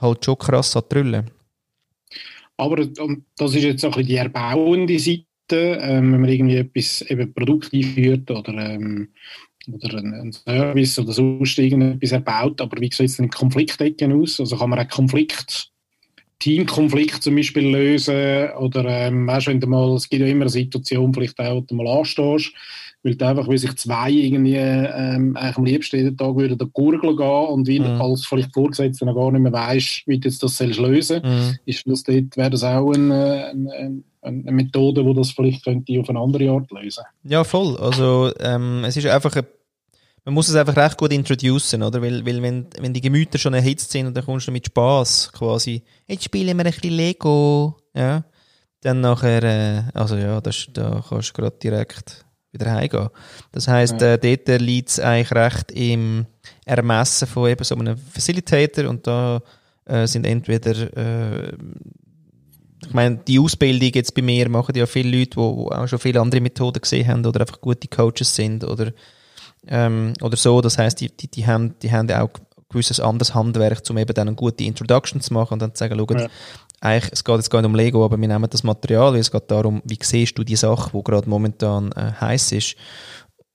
halt 0.00 0.24
schon 0.24 0.38
krass 0.38 0.76
an 0.76 0.84
die 0.90 1.22
Aber 2.56 2.76
das 2.76 3.54
ist 3.54 3.62
jetzt 3.62 3.84
auch 3.84 3.96
die 3.96 4.16
erbauende 4.16 4.98
Seite, 4.98 5.26
ähm, 5.50 6.12
wenn 6.12 6.20
man 6.20 6.30
irgendwie 6.30 6.56
etwas, 6.56 7.02
eben 7.02 7.32
Produkt 7.34 7.74
einführt 7.74 8.30
oder, 8.30 8.54
ähm, 8.54 9.08
oder 9.70 9.98
einen 9.98 10.32
Service 10.32 10.98
oder 10.98 11.12
sonst 11.12 11.58
irgendetwas 11.58 12.12
erbaut, 12.12 12.60
aber 12.60 12.80
wie 12.80 12.90
sieht 12.90 13.10
es 13.10 13.18
in 13.18 13.30
Konfliktecken 13.30 14.12
aus? 14.12 14.40
Also 14.40 14.56
kann 14.56 14.70
man 14.70 14.78
auch 14.78 14.88
Konflikt 14.88 15.72
Teamkonflikt 16.42 17.22
zum 17.22 17.36
Beispiel 17.36 17.68
lösen 17.68 18.50
oder 18.58 18.84
ähm, 18.88 19.28
weißt, 19.28 19.46
wenn 19.46 19.60
du 19.60 19.68
mal, 19.68 19.94
es 19.94 20.08
gibt 20.08 20.22
ja 20.22 20.26
immer 20.26 20.42
eine 20.42 20.50
Situation, 20.50 21.14
vielleicht 21.14 21.38
auch, 21.38 21.54
wo 21.54 21.60
du 21.60 21.74
mal 21.76 21.86
anstehst, 21.86 22.52
weil 23.02 23.16
du 23.16 23.26
einfach, 23.26 23.48
wie 23.48 23.58
sich 23.58 23.76
zwei 23.76 24.10
irgendwie 24.10 24.56
ähm, 24.56 25.36
eigentlich 25.36 25.56
am 25.56 25.64
liebsten 25.64 25.96
jeden 25.96 26.16
Tag 26.16 26.36
würden 26.36 26.58
der 26.58 26.68
Gurgel 26.68 27.16
gehen 27.16 27.46
und 27.46 27.68
weil 27.68 27.80
mhm. 27.80 28.00
als 28.00 28.24
vielleicht 28.24 28.54
Vorgesetzter 28.54 29.06
noch 29.06 29.14
gar 29.14 29.32
nicht 29.32 29.40
mehr 29.40 29.52
weißt, 29.52 30.02
wie 30.06 30.18
du 30.18 30.28
das 30.28 30.38
sollst 30.38 30.78
lösen 30.78 31.22
mhm. 31.24 31.58
ist 31.66 31.86
das 31.86 32.02
dort, 32.04 32.36
wäre 32.36 32.50
das 32.50 32.62
auch 32.62 32.92
eine, 32.92 33.46
eine, 33.46 34.02
eine 34.22 34.52
Methode, 34.52 35.04
die 35.04 35.14
das 35.14 35.32
vielleicht 35.32 35.64
könnte 35.64 35.98
auf 36.00 36.08
eine 36.08 36.20
andere 36.20 36.50
Art 36.50 36.70
lösen 36.70 37.04
Ja, 37.24 37.42
voll. 37.42 37.76
Also 37.78 38.30
ähm, 38.40 38.84
es 38.84 38.96
ist 38.96 39.06
einfach 39.06 39.34
eine 39.34 39.46
man 40.24 40.34
muss 40.34 40.48
es 40.48 40.54
einfach 40.54 40.76
recht 40.76 40.98
gut 40.98 41.12
introducen, 41.12 41.82
oder? 41.82 42.00
Weil, 42.00 42.24
weil 42.24 42.40
wenn, 42.42 42.66
wenn 42.78 42.92
die 42.92 43.00
Gemüter 43.00 43.38
schon 43.38 43.54
erhitzt 43.54 43.90
sind 43.90 44.06
und 44.06 44.16
dann 44.16 44.24
kommst 44.24 44.46
du 44.46 44.52
mit 44.52 44.66
Spaß 44.66 45.32
quasi, 45.32 45.82
jetzt 46.06 46.24
spielen 46.24 46.56
wir 46.56 46.64
ein 46.64 46.70
bisschen 46.70 46.92
Lego, 46.92 47.76
ja, 47.92 48.24
dann 48.82 49.00
nachher, 49.00 49.42
äh, 49.42 49.82
also 49.94 50.16
ja, 50.16 50.40
das, 50.40 50.68
da 50.72 51.02
kannst 51.08 51.30
du 51.30 51.42
gerade 51.42 51.56
direkt 51.60 52.24
wieder 52.52 52.72
heimgehen. 52.72 53.08
Das 53.50 53.68
heisst, 53.68 54.00
ja. 54.00 54.14
äh, 54.14 54.18
dort 54.18 54.60
liegt 54.60 54.90
es 54.90 55.00
eigentlich 55.00 55.32
recht 55.32 55.72
im 55.72 56.26
Ermessen 56.64 57.26
von 57.26 57.50
eben 57.50 57.64
so 57.64 57.74
einem 57.74 57.96
Facilitator 57.96 58.88
und 58.88 59.06
da 59.06 59.40
äh, 59.86 60.06
sind 60.06 60.26
entweder 60.26 60.96
äh, 60.96 61.52
ich 62.84 62.92
meine, 62.92 63.16
die 63.16 63.38
Ausbildung 63.38 63.90
jetzt 63.94 64.14
bei 64.14 64.22
mir 64.22 64.48
machen 64.48 64.74
ja 64.74 64.86
viele 64.86 65.16
Leute, 65.16 65.36
die 65.36 65.38
auch 65.38 65.86
schon 65.86 65.98
viele 66.00 66.20
andere 66.20 66.40
Methoden 66.40 66.80
gesehen 66.80 67.06
haben 67.06 67.24
oder 67.24 67.40
einfach 67.42 67.60
gute 67.60 67.86
Coaches 67.88 68.34
sind 68.34 68.64
oder 68.64 68.92
ähm, 69.68 70.14
oder 70.20 70.36
so. 70.36 70.60
Das 70.60 70.78
heißt, 70.78 71.00
die, 71.00 71.08
die, 71.16 71.28
die, 71.28 71.46
haben, 71.46 71.78
die 71.80 71.92
haben 71.92 72.10
auch 72.10 72.30
gewisses 72.68 72.98
anderes 73.00 73.34
Handwerk, 73.34 73.82
um 73.90 73.98
eben 73.98 74.14
dann 74.14 74.28
eine 74.28 74.36
gute 74.36 74.64
Introduction 74.64 75.20
zu 75.20 75.32
machen 75.32 75.54
und 75.54 75.62
dann 75.62 75.74
zu 75.74 75.78
sagen, 75.78 75.96
schau, 75.96 76.18
ja. 76.18 76.28
Eigentlich, 76.82 77.12
es 77.12 77.22
geht 77.22 77.36
jetzt 77.36 77.50
gar 77.50 77.62
nicht 77.62 77.68
um 77.68 77.76
Lego, 77.76 78.04
aber 78.04 78.20
wir 78.20 78.28
nehmen 78.28 78.50
das 78.50 78.64
Material, 78.64 79.12
weil 79.12 79.20
es 79.20 79.30
geht 79.30 79.50
darum, 79.50 79.80
wie 79.84 79.98
siehst 80.02 80.36
du 80.36 80.42
die 80.42 80.56
Sache, 80.56 80.90
die 80.92 81.02
gerade 81.02 81.28
momentan 81.28 81.92
äh, 81.92 82.12
heiß 82.20 82.52
ist 82.52 82.76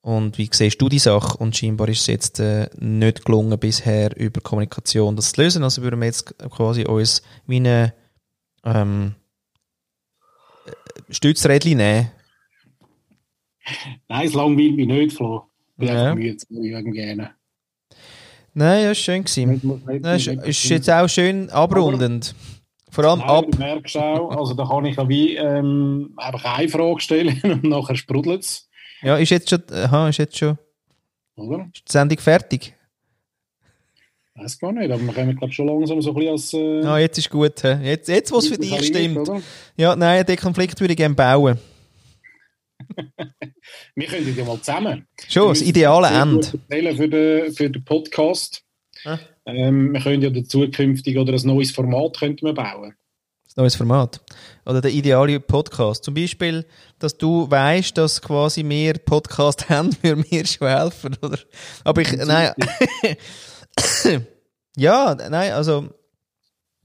und 0.02 0.38
wie 0.38 0.50
siehst 0.50 0.82
du 0.82 0.88
die 0.88 1.00
Sache 1.00 1.38
und 1.38 1.56
scheinbar 1.56 1.90
ist 1.90 2.02
es 2.02 2.08
jetzt 2.08 2.40
äh, 2.40 2.70
nicht 2.80 3.26
gelungen 3.26 3.60
bisher 3.60 4.16
über 4.16 4.40
Kommunikation 4.40 5.18
das 5.18 5.34
zu 5.34 5.42
lösen, 5.42 5.64
also 5.64 5.82
würden 5.82 6.00
wir 6.00 6.06
jetzt 6.06 6.38
quasi 6.50 6.86
uns 6.86 7.22
wie 7.46 7.58
eine 7.58 7.94
ähm, 8.64 9.16
Stützrädchen 11.10 11.78
nehmen. 11.78 12.12
Nein, 14.08 14.28
es 14.28 14.34
langweilt 14.34 14.76
mich 14.78 14.88
nicht, 14.88 15.18
Flo. 15.18 15.44
Ja. 15.80 16.16
Mühe 16.16 16.38
zu 16.38 16.48
gerne. 16.50 17.32
Nein, 18.54 18.84
ja, 18.86 18.92
ist 18.92 19.00
schön 19.00 19.24
gewesen. 19.24 20.02
Das 20.02 20.26
ist, 20.26 20.44
ist 20.44 20.70
jetzt 20.70 20.90
auch 20.90 21.08
schön 21.08 21.50
abrundend. 21.50 22.34
Vor 22.90 23.06
allem 23.06 23.20
Nein, 23.20 23.30
ab. 23.30 23.46
Du 23.50 23.58
merkst 23.58 23.98
auch, 23.98 24.32
also 24.32 24.54
da 24.54 24.66
kann 24.66 24.86
ich 24.86 24.96
ja 24.96 25.08
wie 25.10 25.36
ähm, 25.36 26.14
einfach 26.18 26.58
eine 26.58 26.70
Frage 26.70 27.02
stellen 27.02 27.40
und 27.44 27.64
nachher 27.64 27.96
sprudelt 27.96 28.42
es. 28.42 28.70
Ja, 29.02 29.18
ist 29.18 29.30
jetzt 29.30 29.50
schon, 29.50 29.64
aha, 29.72 30.10
ist 30.10 30.18
jetzt 30.18 30.38
schon. 30.38 30.58
Oder? 31.36 31.70
Ist 31.74 31.88
die 31.88 31.92
Sendung 31.92 32.18
fertig? 32.18 32.74
Weiß 34.36 34.60
gar 34.60 34.72
nicht, 34.72 34.92
aber 34.92 35.02
wir 35.02 35.14
können 35.14 35.36
glaube 35.36 35.54
schon 35.54 35.68
langsam 35.68 36.02
so 36.02 36.12
ein 36.12 36.16
bisschen 36.16 36.32
als... 36.32 36.54
Äh, 36.54 36.88
ah, 36.88 36.98
jetzt 37.00 37.18
ist 37.18 37.30
gut. 37.30 37.60
He? 37.62 37.70
Jetzt, 37.84 38.08
jetzt 38.08 38.32
was 38.32 38.48
für 38.48 38.58
dich 38.58 38.86
stimmt. 38.86 39.18
Oder? 39.18 39.42
Ja, 39.76 39.96
nein, 39.96 40.26
den 40.26 40.38
Konflikt 40.38 40.80
würde 40.80 40.94
ich 40.94 40.98
gerne 40.98 41.16
bauen. 41.16 41.58
wir 43.96 44.08
können 44.08 44.36
ja 44.36 44.46
mal 44.46 44.60
zusammen. 44.60 45.08
Schon, 45.28 45.50
das 45.50 45.62
ideale 45.62 46.08
Ende. 46.08 46.48
Für 46.70 47.10
den, 47.10 47.54
für 47.54 47.70
den 47.70 47.84
Podcast. 47.84 48.64
Ah. 49.08 49.20
Ähm, 49.46 49.94
wir 49.94 50.02
können 50.02 50.22
ja 50.22 50.44
zukünftig 50.44 51.18
oder 51.18 51.32
ein 51.32 51.48
neues 51.48 51.72
Format 51.72 52.20
könnten 52.20 52.46
wir 52.46 52.54
bauen. 52.54 52.92
Ein 52.92 53.54
neues 53.56 53.76
Format. 53.76 54.20
Oder 54.66 54.82
der 54.82 54.92
ideale 54.92 55.40
Podcast. 55.40 56.04
Zum 56.04 56.14
Beispiel, 56.14 56.66
dass 57.00 57.18
du 57.18 57.50
weißt, 57.50 57.98
dass 57.98 58.22
quasi 58.22 58.68
wir 58.68 58.96
Podcast 58.96 59.70
haben, 59.70 59.94
für 59.94 60.18
mir 60.18 60.46
schon 60.46 60.68
helfen, 60.68 61.16
oder? 61.22 61.40
Aber 61.86 62.02
ich, 62.02 62.12
nein. 62.18 62.52
ja, 64.76 65.16
nein, 65.16 65.54
also. 65.54 65.88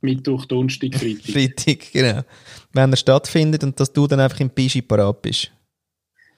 Mittwoch, 0.00 0.44
Donnerstag, 0.44 0.94
Freitag. 0.94 1.24
Freitag, 1.24 1.92
genau. 1.92 2.22
Wenn 2.72 2.92
er 2.92 2.96
stattfindet 2.96 3.64
und 3.64 3.80
dass 3.80 3.92
du 3.92 4.06
dann 4.06 4.20
einfach 4.20 4.38
im 4.38 4.50
Pischi 4.50 4.80
parat 4.80 5.22
bist. 5.22 5.50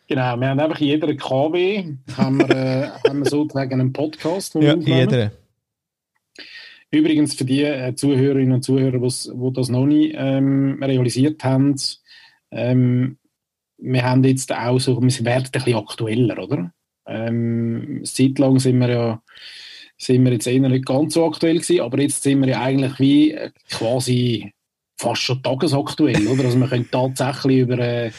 Genau, 0.08 0.36
wir 0.36 0.48
haben 0.48 0.60
einfach 0.60 0.80
in 0.80 0.86
jeder 0.86 1.14
KW 1.14 1.96
haben 2.16 2.38
wir, 2.38 2.50
äh, 2.50 2.88
haben 3.06 3.18
wir 3.18 3.26
sozusagen 3.30 3.80
einen 3.80 3.92
Podcast. 3.92 4.54
Ja, 4.54 4.74
jeder. 4.76 5.32
Übrigens 6.94 7.34
für 7.34 7.44
die 7.44 7.62
äh, 7.62 7.94
Zuhörerinnen 7.94 8.52
und 8.52 8.62
Zuhörer, 8.62 8.98
die 8.98 9.52
das 9.52 9.68
noch 9.68 9.86
nicht 9.86 10.14
ähm, 10.16 10.82
realisiert 10.82 11.42
haben, 11.44 11.74
ähm, 12.50 13.18
wir 13.78 14.04
haben 14.04 14.24
jetzt 14.24 14.52
auch 14.52 14.78
so, 14.78 15.02
wir 15.02 15.24
werden 15.24 15.44
ein 15.44 15.50
bisschen 15.50 15.76
aktueller, 15.76 16.38
oder? 16.38 16.72
Ähm, 17.06 18.00
seit 18.04 18.38
lang 18.38 18.58
sind 18.58 18.78
wir 18.78 18.88
ja 18.88 19.22
sind 19.96 20.24
wir 20.24 20.32
jetzt 20.32 20.46
eher 20.46 20.60
nicht 20.60 20.86
ganz 20.86 21.14
so 21.14 21.26
aktuell 21.26 21.58
gewesen, 21.58 21.80
aber 21.80 22.00
jetzt 22.00 22.22
sind 22.22 22.40
wir 22.40 22.48
ja 22.48 22.62
eigentlich 22.62 22.98
wie 22.98 23.32
äh, 23.32 23.50
quasi 23.70 24.52
fast 24.96 25.22
schon 25.22 25.42
tagesaktuell, 25.42 26.26
oder? 26.26 26.44
Also 26.44 26.58
wir 26.58 26.68
können 26.68 26.88
tatsächlich 26.90 27.58
über 27.58 27.78
äh, 27.78 28.10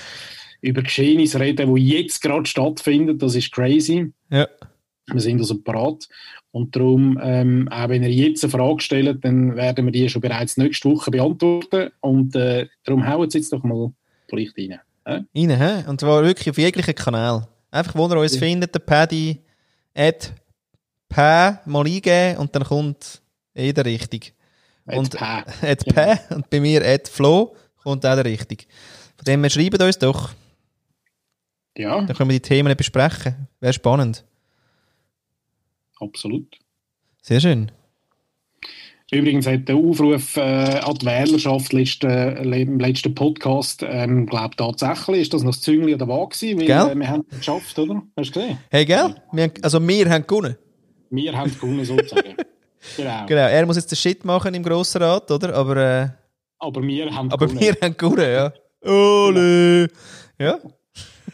über 0.61 0.81
Geschehnisse 0.81 1.39
reden, 1.39 1.73
die 1.75 1.87
jetzt 1.87 2.21
gerade 2.21 2.45
stattfinden. 2.45 3.17
Das 3.19 3.35
ist 3.35 3.51
crazy. 3.51 4.11
Ja. 4.31 4.47
Wir 5.07 5.21
sind 5.21 5.39
also 5.39 5.59
parat. 5.61 6.07
Und 6.51 6.75
darum, 6.75 7.19
ähm, 7.21 7.67
auch 7.69 7.89
wenn 7.89 8.03
ihr 8.03 8.11
jetzt 8.11 8.43
eine 8.43 8.51
Frage 8.51 8.81
stellt, 8.81 9.23
dann 9.23 9.55
werden 9.55 9.85
wir 9.85 9.91
die 9.91 10.09
schon 10.09 10.21
bereits 10.21 10.57
nächste 10.57 10.89
Woche 10.89 11.11
beantworten. 11.11 11.91
Und 11.99 12.35
äh, 12.35 12.67
darum 12.83 13.07
hauen 13.07 13.29
Sie 13.29 13.39
jetzt 13.39 13.51
doch 13.53 13.63
mal 13.63 13.91
vielleicht 14.27 14.57
rein. 14.57 14.79
Äh? 15.05 15.21
Rein, 15.35 15.49
hä? 15.49 15.89
Und 15.89 15.99
zwar 15.99 16.23
wirklich 16.23 16.49
auf 16.49 16.57
jeglichen 16.57 16.95
Kanal. 16.95 17.47
Einfach, 17.71 17.95
wo 17.95 18.07
ihr 18.07 18.17
uns 18.17 18.33
ja. 18.35 18.39
findet, 18.39 18.73
der 18.73 18.79
Paddy, 18.79 19.41
at 19.93 20.33
Pä, 21.09 21.59
mal 21.65 21.85
eingeben 21.85 22.37
und 22.37 22.55
dann 22.55 22.63
kommt 22.63 23.21
jeder 23.53 23.85
richtig. 23.85 24.33
At 24.85 24.97
und, 24.97 25.11
Pä. 25.11 25.43
At 25.61 25.85
Pä. 25.85 26.33
Und 26.33 26.49
bei 26.49 26.59
mir 26.59 26.85
at 26.85 27.07
Flo 27.07 27.55
kommt 27.83 28.05
auch 28.05 28.15
der 28.15 28.25
richtig. 28.25 28.67
Von 29.17 29.25
dem 29.25 29.41
her 29.41 29.49
schreibt 29.49 29.81
uns 29.81 29.97
doch. 29.97 30.31
Ja. 31.77 32.01
Dann 32.01 32.15
können 32.15 32.29
wir 32.29 32.39
die 32.39 32.47
Themen 32.47 32.75
besprechen. 32.75 33.47
Wäre 33.59 33.73
spannend. 33.73 34.23
Absolut. 35.99 36.57
Sehr 37.21 37.39
schön. 37.39 37.71
Übrigens 39.11 39.45
hat 39.45 39.67
der 39.67 39.75
Aufruf 39.75 40.35
äh, 40.35 40.41
an 40.41 40.95
die 40.95 41.05
Wählerschaft 41.05 41.73
letzten, 41.73 42.09
äh, 42.09 42.61
im 42.61 42.79
letzten 42.79 43.13
Podcast, 43.13 43.83
ähm, 43.87 44.25
glaube 44.25 44.55
tatsächlich, 44.55 45.21
ist 45.21 45.33
das 45.33 45.43
noch 45.43 45.51
das 45.51 45.61
Züngli 45.61 45.93
an 45.93 45.99
der 45.99 46.07
Waage 46.07 46.35
gewesen, 46.35 46.59
weil 46.59 46.65
gell? 46.65 46.91
Äh, 46.91 46.99
wir 46.99 47.07
haben 47.07 47.25
es 47.29 47.37
geschafft, 47.37 47.77
oder? 47.77 48.01
Hast 48.17 48.35
du 48.35 48.39
gesehen? 48.39 48.57
Hey, 48.71 48.83
gell? 48.83 49.15
Wir 49.31 49.43
haben, 49.43 49.53
also 49.61 49.87
wir 49.87 50.09
haben 50.09 50.25
gewonnen. 50.25 50.57
Wir 51.11 51.37
haben 51.37 51.53
gewonnen, 51.53 51.85
sozusagen. 51.85 52.35
genau. 52.97 53.25
genau. 53.27 53.47
Er 53.47 53.65
muss 53.67 53.75
jetzt 53.75 53.91
den 53.91 53.95
Shit 53.95 54.25
machen 54.25 54.55
im 54.55 54.63
Grossen 54.63 55.03
Rat, 55.03 55.29
oder? 55.29 55.53
Aber, 55.53 55.77
äh, 55.77 56.09
aber 56.57 56.81
wir 56.81 57.15
haben 57.15 57.31
aber 57.31 57.45
gewonnen. 57.45 57.61
wir 57.61 57.77
haben 57.79 57.95
gewonnen, 57.95 58.31
ja. 58.31 58.53
Ole! 58.89 59.87
Ja. 60.39 60.59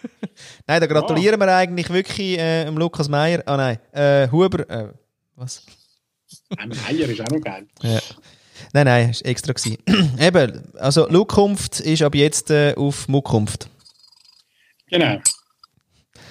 nein, 0.68 0.82
da 0.82 0.88
gratulieren 0.88 1.42
oh. 1.42 1.46
wir 1.46 1.56
eigentlich 1.56 1.90
wirklich 1.90 2.38
äh, 2.38 2.70
Lukas 2.70 3.10
Meier. 3.10 3.44
Ah 3.46 3.58
nein, 3.58 3.80
äh, 3.92 4.30
Huber. 4.30 4.70
Äh, 4.70 4.94
was? 5.36 5.66
Meier 6.50 7.10
ist 7.10 7.22
auch 7.22 7.28
noch 7.28 7.42
geil. 7.42 7.68
Ja. 7.82 8.00
Nein, 8.74 8.86
nein, 8.86 9.10
ist 9.10 9.26
extra 9.26 9.54
gewesen. 9.54 9.78
Eben, 10.20 10.74
also 10.76 11.08
Lukunft 11.10 11.80
ist 11.80 12.02
ab 12.02 12.16
jetzt 12.16 12.52
äh, 12.52 12.74
auf 12.76 13.08
Muckunft. 13.08 13.70
Genau. 14.90 15.20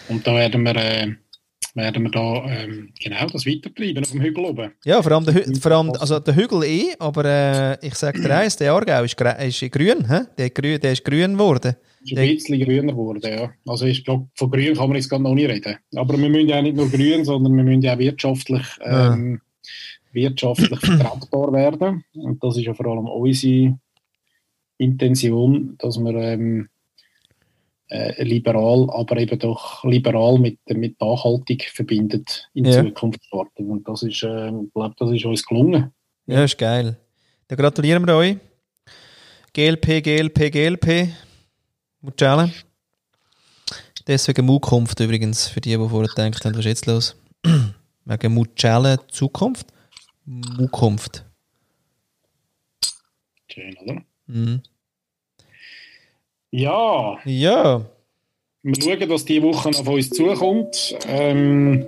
Und 0.08 0.26
da 0.26 0.34
werden 0.34 0.62
wir, 0.62 0.76
äh, 0.76 1.14
werden 1.74 2.02
wir 2.04 2.10
da 2.10 2.44
ähm, 2.46 2.92
genau 2.98 3.26
das 3.26 3.46
weitertreiben 3.46 4.02
auf 4.02 4.10
dem 4.10 4.20
Hügel 4.20 4.44
oben. 4.44 4.72
Ja, 4.84 5.02
vor 5.02 5.12
allem 5.12 5.24
der, 5.24 5.34
Hü 5.34 5.54
vor 5.60 5.72
allem, 5.72 5.90
also 5.98 6.18
der 6.18 6.34
Hügel 6.34 6.64
eh, 6.64 6.94
aber 6.98 7.24
äh, 7.24 7.86
ich 7.86 7.94
sage 7.94 8.20
dir 8.20 8.34
eins, 8.34 8.56
der 8.56 8.72
Aargau 8.72 9.04
ist, 9.04 9.20
ist 9.20 9.72
grün, 9.72 10.08
hä? 10.08 10.20
Der, 10.38 10.50
der 10.78 10.92
ist 10.92 11.04
grün 11.04 11.32
geworden. 11.34 11.76
ist 12.02 12.16
ein 12.16 12.34
bisschen 12.34 12.60
grüner 12.60 12.92
geworden, 12.92 13.22
ja. 13.22 13.50
Also 13.66 13.86
ich 13.86 14.04
glaube, 14.04 14.28
von 14.34 14.50
grün 14.50 14.74
kann 14.74 14.88
man 14.88 14.96
jetzt 14.96 15.08
gerade 15.08 15.22
noch 15.22 15.34
nicht 15.34 15.48
reden. 15.48 15.76
Aber 15.96 16.18
wir 16.18 16.28
müssen 16.28 16.48
ja 16.48 16.62
nicht 16.62 16.76
nur 16.76 16.88
grün, 16.88 17.24
sondern 17.24 17.56
wir 17.56 17.64
müssen 17.64 17.82
ja 17.82 17.94
auch 17.94 17.98
wirtschaftlich, 17.98 18.64
ähm, 18.82 19.40
wirtschaftlich 20.12 20.80
vertretbar 20.80 21.52
werden. 21.52 22.04
Und 22.14 22.42
das 22.42 22.56
ist 22.56 22.64
ja 22.64 22.74
vor 22.74 22.86
allem 22.86 23.06
unsere 23.06 23.78
Intention, 24.78 25.76
dass 25.78 25.98
wir 25.98 26.14
ähm, 26.14 26.69
äh, 27.90 28.22
liberal, 28.22 28.88
aber 28.90 29.16
eben 29.18 29.38
doch 29.38 29.84
liberal 29.84 30.38
mit, 30.38 30.58
mit 30.68 31.00
Nachhaltig 31.00 31.70
verbindet 31.70 32.48
in 32.54 32.64
Ja. 32.64 32.84
Zukunft 32.84 33.24
starten. 33.24 33.70
Und 33.70 33.86
das 33.88 34.02
ist, 34.02 34.22
äh, 34.22 34.48
ich 34.48 34.72
glaube, 34.72 34.94
das 34.96 35.10
ist 35.10 35.24
uns 35.24 35.44
gelungen. 35.44 35.92
Ja, 36.26 36.44
ist 36.44 36.56
geil. 36.56 36.96
Dann 37.48 37.58
gratulieren 37.58 38.06
wir 38.06 38.14
euch. 38.14 38.36
GLP, 39.52 40.02
GLP, 40.02 40.50
GLP. 40.52 41.08
Mucciale. 42.00 42.52
Deswegen 44.06 44.46
Mukunft 44.46 45.00
übrigens, 45.00 45.48
für 45.48 45.60
die, 45.60 45.70
die 45.70 45.76
vorher 45.76 46.08
gedacht 46.08 46.44
haben, 46.44 46.52
was 46.54 46.60
ist 46.60 46.64
jetzt 46.66 46.86
los? 46.86 47.16
Wegen 48.04 48.34
Mucciale 48.34 48.98
Zukunft. 49.08 49.66
Mukunft. 50.24 51.24
Schön, 53.48 53.76
oder? 53.78 54.02
Mhm. 54.26 54.62
Ja, 56.52 57.16
Ja. 57.24 57.82
wir 58.62 58.74
schauen, 58.74 59.08
dass 59.08 59.24
diese 59.24 59.42
Woche 59.42 59.68
auf 59.68 59.88
uns 59.88 60.10
zukommt. 60.10 60.96
Ähm, 61.08 61.86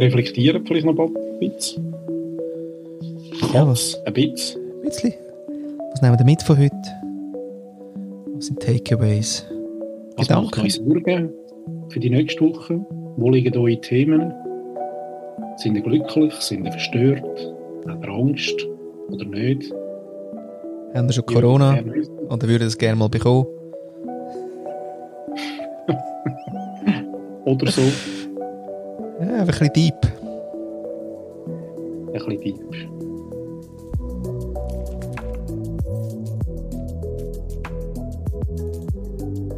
reflektieren 0.00 0.64
vielleicht 0.66 0.86
noch 0.86 0.98
ein 0.98 1.12
bisschen. 1.40 1.94
Ja, 3.52 3.66
was? 3.68 4.00
Ein 4.06 4.12
bisschen. 4.14 4.60
Ein 4.62 4.80
bisschen. 4.82 5.12
Was 5.92 6.02
nehmen 6.02 6.18
wir 6.18 6.24
mit 6.24 6.42
von 6.42 6.58
heute? 6.58 6.74
Was 8.34 8.46
sind 8.46 8.60
Takeaways? 8.60 9.46
Was 10.16 10.28
macht 10.28 10.52
Gedanken? 10.52 10.60
euch 10.62 10.74
Sorgen 10.74 11.30
für 11.90 12.00
die 12.00 12.10
nächste 12.10 12.40
Woche? 12.40 12.84
Wo 13.16 13.30
liegen 13.30 13.56
eure 13.56 13.80
Themen? 13.80 14.32
Sind 15.58 15.76
ihr 15.76 15.82
glücklich? 15.82 16.32
Sind 16.34 16.64
ihr 16.64 16.72
verstört? 16.72 17.22
Habt 17.86 18.04
ihr 18.04 18.10
Angst? 18.10 18.66
Oder 19.10 19.24
nicht? 19.26 19.72
Haben 20.94 21.08
wir 21.08 21.12
schon 21.12 21.26
Corona? 21.26 21.76
Ja, 21.76 21.84
wissen. 21.84 22.16
Oder 22.28 22.48
würden 22.48 22.68
es 22.68 22.78
gerne 22.78 22.96
mal 22.96 23.08
bekommen? 23.08 23.46
Oder 27.44 27.70
so. 27.70 27.82
Ja, 29.20 29.40
einfach 29.40 29.60
ein 29.60 29.70
bisschen 29.72 29.72
deep. 29.72 29.94
Ein 32.06 32.12
bisschen 32.12 32.40
deep. 32.40 32.56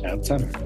Ciao 0.00 0.18
zusammen. 0.20 0.65